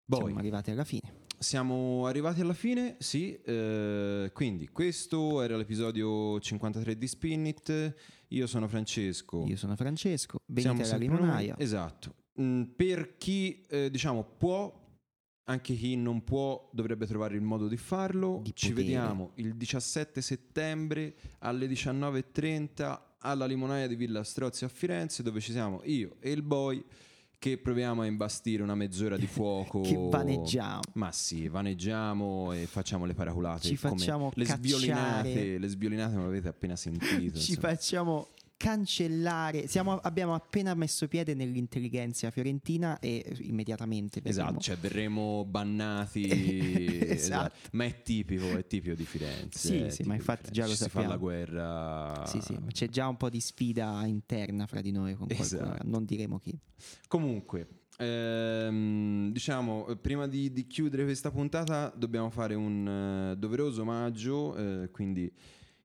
Siamo 0.05 0.25
poi 0.25 0.33
arrivati 0.37 0.71
alla 0.71 0.83
fine. 0.83 1.13
siamo 1.39 2.05
arrivati 2.07 2.41
alla 2.41 2.53
fine, 2.53 2.97
sì, 2.99 3.39
eh, 3.41 4.29
quindi 4.33 4.67
questo 4.67 5.41
era 5.41 5.55
l'episodio 5.55 6.39
53 6.39 6.97
di 6.97 7.07
Spinit, 7.07 7.95
io 8.27 8.47
sono 8.47 8.67
Francesco. 8.67 9.45
Io 9.47 9.55
sono 9.55 9.75
Francesco. 9.75 10.39
Siamo 10.53 10.77
venite 10.77 10.89
alla 10.89 10.97
limonaia. 10.97 11.55
Esatto. 11.57 12.15
Mm, 12.41 12.63
per 12.75 13.17
chi 13.17 13.63
eh, 13.69 13.89
diciamo 13.89 14.23
può, 14.37 14.81
anche 15.45 15.73
chi 15.75 15.95
non 15.95 16.23
può 16.23 16.69
dovrebbe 16.73 17.05
trovare 17.05 17.35
il 17.35 17.41
modo 17.41 17.67
di 17.67 17.77
farlo. 17.77 18.39
Di 18.43 18.51
Ci 18.53 18.69
potere. 18.69 18.85
vediamo 18.85 19.31
il 19.35 19.55
17 19.55 20.21
settembre 20.21 21.15
alle 21.39 21.67
19.30 21.67 22.99
alla 23.25 23.45
limonaia 23.45 23.87
di 23.87 23.95
Villa 23.95 24.23
Strozzi 24.23 24.65
a 24.65 24.67
Firenze 24.67 25.23
dove 25.23 25.39
ci 25.39 25.53
siamo 25.53 25.79
io 25.85 26.17
e 26.19 26.31
il 26.31 26.41
boy 26.41 26.83
che 27.43 27.57
proviamo 27.57 28.03
a 28.03 28.05
imbastire 28.05 28.63
una 28.63 28.73
mezz'ora 28.73 29.17
di 29.17 29.27
fuoco. 29.27 29.81
Che 29.81 29.97
vaneggiamo. 29.97 30.79
Ma 30.93 31.11
sì, 31.11 31.49
vaneggiamo 31.49 32.53
e 32.53 32.67
facciamo 32.67 33.03
le 33.03 33.13
paraculate. 33.13 33.67
Ci 33.67 33.75
facciamo 33.75 34.31
le 34.35 34.45
cacciare. 34.45 34.61
sviolinate, 34.65 35.57
le 35.57 35.67
sviolinate 35.67 36.15
me 36.15 36.21
l'avete 36.21 36.47
appena 36.47 36.77
sentito. 36.77 37.37
Ci 37.37 37.51
insomma. 37.51 37.67
facciamo 37.67 38.27
cancellare. 38.63 39.67
Siamo- 39.67 39.97
abbiamo 39.97 40.33
appena 40.33 40.73
messo 40.73 41.07
piede 41.09 41.33
nell'intelligenza 41.33 42.31
fiorentina 42.31 42.97
e 42.99 43.35
immediatamente 43.41 44.21
verremo- 44.21 44.47
Esatto, 44.49 44.59
cioè 44.61 44.77
verremo 44.77 45.45
bannati. 45.45 46.21
Esatto. 47.13 47.13
esatto. 47.13 47.69
Ma 47.73 47.83
è 47.85 48.01
tipico, 48.01 48.45
è 48.57 48.65
tipico 48.65 48.95
di 48.95 49.03
Firenze. 49.05 49.89
Sì, 49.89 49.89
sì, 49.89 50.03
ma 50.07 50.15
infatti 50.15 50.49
già 50.51 50.63
lo 50.63 50.69
Ci 50.71 50.75
si 50.77 50.83
fa 50.83 50.89
sappiamo. 50.89 51.09
la 51.09 51.17
guerra. 51.17 52.25
Sì, 52.25 52.39
sì, 52.41 52.57
c'è 52.71 52.87
già 52.87 53.07
un 53.07 53.17
po' 53.17 53.29
di 53.29 53.39
sfida 53.41 54.03
interna 54.05 54.65
fra 54.65 54.81
di 54.81 54.91
noi 54.91 55.13
con 55.15 55.27
qualcuno, 55.27 55.61
Esatto. 55.61 55.87
non 55.87 56.05
diremo 56.05 56.39
chi. 56.39 56.57
Comunque, 57.07 57.67
ehm, 57.97 59.31
diciamo, 59.31 59.87
eh, 59.87 59.97
prima 59.97 60.27
di, 60.27 60.51
di 60.51 60.67
chiudere 60.67 61.03
questa 61.03 61.31
puntata 61.31 61.93
dobbiamo 61.95 62.29
fare 62.29 62.55
un 62.55 63.31
eh, 63.33 63.37
doveroso 63.37 63.81
omaggio, 63.81 64.55
eh, 64.55 64.89
quindi 64.91 65.31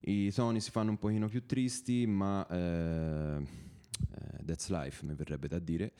i 0.01 0.33
toni 0.33 0.61
si 0.61 0.71
fanno 0.71 0.91
un 0.91 0.99
pochino 0.99 1.29
più 1.29 1.45
tristi, 1.45 2.07
ma 2.07 2.47
eh, 2.49 3.37
eh, 3.39 4.45
that's 4.45 4.69
life, 4.69 5.05
mi 5.05 5.15
verrebbe 5.15 5.49
da 5.49 5.59
dire. 5.59 5.93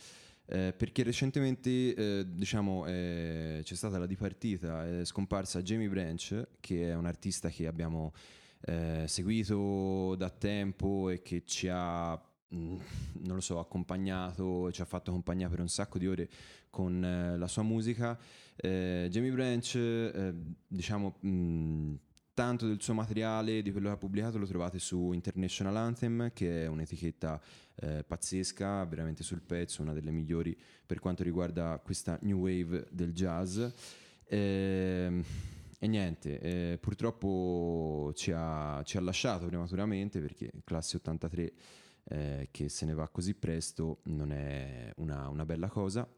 Eh, 0.51 0.73
perché 0.75 1.03
recentemente 1.03 1.95
eh, 1.95 2.25
diciamo 2.27 2.87
eh, 2.87 3.61
c'è 3.63 3.75
stata 3.75 3.99
la 3.99 4.07
dipartita, 4.07 5.01
è 5.01 5.05
scomparsa 5.05 5.61
Jamie 5.63 5.89
Branch, 5.89 6.49
che 6.61 6.89
è 6.91 6.95
un 6.95 7.05
artista 7.05 7.51
che 7.51 7.67
abbiamo 7.67 8.15
eh, 8.63 9.05
seguito 9.07 10.15
da 10.17 10.31
tempo 10.31 11.11
e 11.11 11.21
che 11.21 11.45
ci 11.45 11.69
ha, 11.71 12.13
mm, 12.15 12.77
non 13.25 13.35
lo 13.35 13.41
so, 13.41 13.59
accompagnato, 13.59 14.73
ci 14.73 14.81
ha 14.81 14.87
fatto 14.87 15.11
compagnia 15.11 15.51
per 15.51 15.61
un 15.61 15.69
sacco 15.69 15.99
di 15.99 16.07
ore 16.07 16.31
con 16.71 17.05
eh, 17.05 17.37
la 17.37 17.47
sua 17.47 17.63
musica. 17.63 18.19
Eh, 18.57 19.09
Jamie 19.11 19.33
Branch, 19.33 20.35
diciamo, 20.67 21.19
mh, 21.21 21.95
tanto 22.39 22.69
del 22.69 22.81
suo 22.81 22.95
materiale, 22.95 23.63
di 23.63 23.73
quello 23.73 23.89
che 23.89 23.95
ha 23.95 23.99
pubblicato, 23.99 24.39
lo 24.39 24.47
trovate 24.47 24.79
su 24.79 25.11
International 25.11 25.75
Anthem, 25.75 26.31
che 26.33 26.63
è 26.63 26.67
un'etichetta 26.69 27.41
eh, 27.75 28.05
pazzesca, 28.07 28.85
veramente 28.85 29.25
sul 29.25 29.43
pezzo, 29.43 29.83
una 29.83 29.93
delle 29.93 30.13
migliori 30.13 30.57
per 30.87 31.01
quanto 31.01 31.25
riguarda 31.25 31.81
questa 31.83 32.17
new 32.23 32.39
wave 32.39 32.87
del 32.93 33.13
jazz. 33.13 33.61
Ehm, 34.29 35.25
e 35.81 35.87
niente, 35.89 36.39
eh, 36.39 36.79
purtroppo 36.79 38.13
ci 38.15 38.31
ha, 38.33 38.83
ci 38.85 38.97
ha 38.97 39.01
lasciato 39.01 39.47
prematuramente 39.47 40.21
perché 40.21 40.53
classe 40.63 40.99
83 40.99 41.53
eh, 42.05 42.49
che 42.53 42.69
se 42.69 42.87
ne 42.87 42.95
va 42.95 43.09
così 43.09 43.35
presto 43.35 43.99
non 44.05 44.31
è 44.31 44.93
una, 44.99 45.29
una 45.29 45.45
bella 45.45 45.67
cosa. 45.67 46.09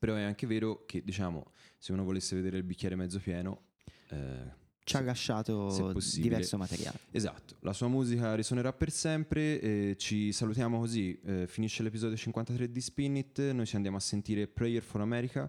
Però 0.00 0.16
è 0.16 0.22
anche 0.22 0.48
vero 0.48 0.84
che, 0.84 1.04
diciamo, 1.04 1.52
se 1.78 1.92
uno 1.92 2.02
volesse 2.02 2.34
vedere 2.34 2.56
il 2.56 2.64
bicchiere 2.64 2.96
mezzo 2.96 3.20
pieno, 3.20 3.66
eh, 4.10 4.57
Ci 4.88 4.96
ha 4.96 5.02
lasciato 5.02 5.92
diverso 6.14 6.56
materiale. 6.56 6.98
Esatto, 7.10 7.56
la 7.60 7.74
sua 7.74 7.88
musica 7.88 8.34
risuonerà 8.34 8.72
per 8.72 8.90
sempre. 8.90 9.60
eh, 9.60 9.96
ci 9.98 10.32
salutiamo 10.32 10.78
così. 10.78 11.18
eh, 11.26 11.46
finisce 11.46 11.82
l'episodio 11.82 12.16
53 12.16 12.72
di 12.72 12.80
Spin 12.80 13.16
It. 13.18 13.50
Noi 13.52 13.66
ci 13.66 13.76
andiamo 13.76 13.98
a 13.98 14.00
sentire 14.00 14.46
Prayer 14.46 14.82
for 14.82 15.02
America, 15.02 15.46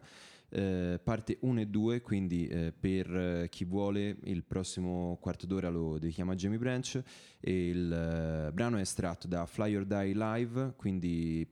eh, 0.50 1.00
parte 1.02 1.38
1 1.40 1.62
e 1.62 1.68
2. 1.68 2.02
Quindi, 2.02 2.48
eh, 2.48 2.74
per 2.78 3.16
eh, 3.16 3.48
chi 3.50 3.64
vuole, 3.64 4.18
il 4.24 4.44
prossimo 4.44 5.18
quarto 5.22 5.46
d'ora 5.46 5.70
lo 5.70 5.98
dedichiamo 5.98 6.32
a 6.32 6.36
Jamie 6.36 6.58
Branch. 6.58 7.02
Il 7.40 7.94
eh, 7.94 8.52
brano 8.52 8.76
è 8.78 8.82
estratto 8.82 9.26
da 9.30 9.46
Fly 9.46 9.74
or 9.74 9.86
Die 9.86 10.14
Live. 10.16 10.74
Quindi 10.76 11.48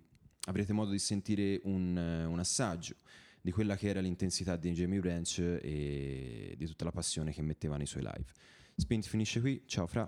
avrete 0.48 0.74
modo 0.74 0.92
di 0.92 1.00
sentire 1.00 1.62
un, 1.64 1.96
un 1.96 2.40
assaggio 2.40 2.96
di 3.48 3.54
quella 3.54 3.78
che 3.78 3.88
era 3.88 4.02
l'intensità 4.02 4.58
di 4.58 4.74
Jamie 4.74 5.00
Branch 5.00 5.40
e 5.40 6.54
di 6.58 6.66
tutta 6.66 6.84
la 6.84 6.92
passione 6.92 7.32
che 7.32 7.42
metteva 7.42 7.78
nei 7.78 7.86
suoi 7.86 8.04
live. 8.04 8.26
Spint 8.76 9.06
finisce 9.08 9.40
qui, 9.40 9.64
ciao 9.66 9.88
Fra. 9.88 10.06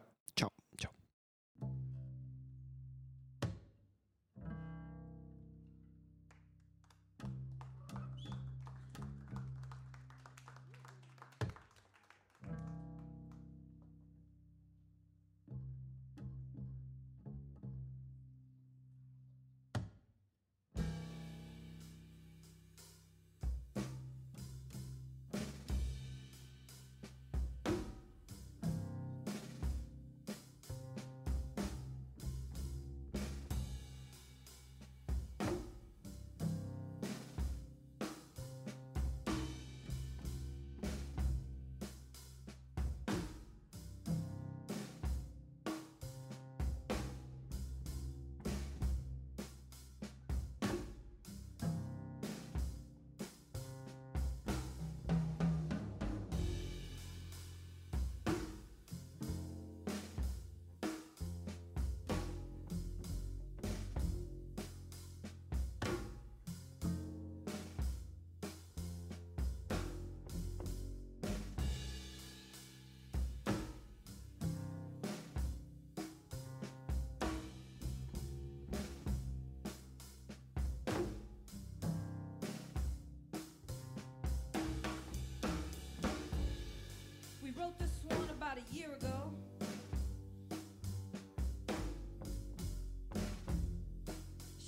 Year 88.72 88.92
ago. 88.94 89.32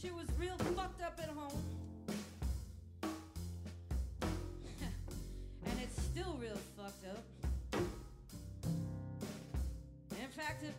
She 0.01 0.09
was 0.11 0.27
real 0.39 0.57
fucked 0.75 1.01
up 1.01 1.19
at 1.21 1.29
home. 1.29 1.63
and 5.65 5.79
it's 5.81 6.01
still 6.01 6.37
real 6.41 6.57
fucked 6.77 7.05
up. 7.05 7.23
In 10.11 10.29
fact, 10.29 10.63
it 10.63 10.75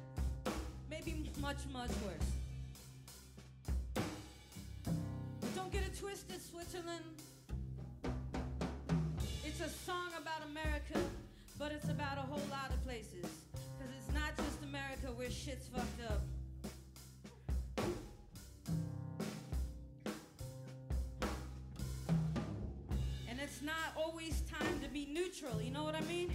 may 0.90 1.00
be 1.04 1.30
much, 1.40 1.58
much 1.72 1.90
worse. 2.04 2.30
Don't 5.54 5.70
get 5.72 5.82
it 5.82 5.98
twisted, 5.98 6.40
Switzerland. 6.42 7.04
It's 9.44 9.60
a 9.60 9.68
song 9.68 10.08
about 10.18 10.31
it's 11.82 11.90
about 11.90 12.16
a 12.16 12.20
whole 12.20 12.42
lot 12.48 12.70
of 12.70 12.84
places. 12.84 13.24
Cause 13.52 13.88
it's 13.98 14.14
not 14.14 14.36
just 14.36 14.62
America 14.62 15.08
where 15.16 15.30
shit's 15.30 15.66
fucked 15.66 16.00
up. 16.08 16.22
And 23.28 23.40
it's 23.40 23.62
not 23.62 23.74
always 23.96 24.42
time 24.42 24.78
to 24.80 24.88
be 24.88 25.06
neutral, 25.12 25.60
you 25.60 25.72
know 25.72 25.82
what 25.82 25.96
I 25.96 26.02
mean? 26.02 26.30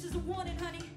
This 0.00 0.12
is 0.12 0.16
a 0.16 0.20
warning, 0.20 0.56
honey. 0.56 0.89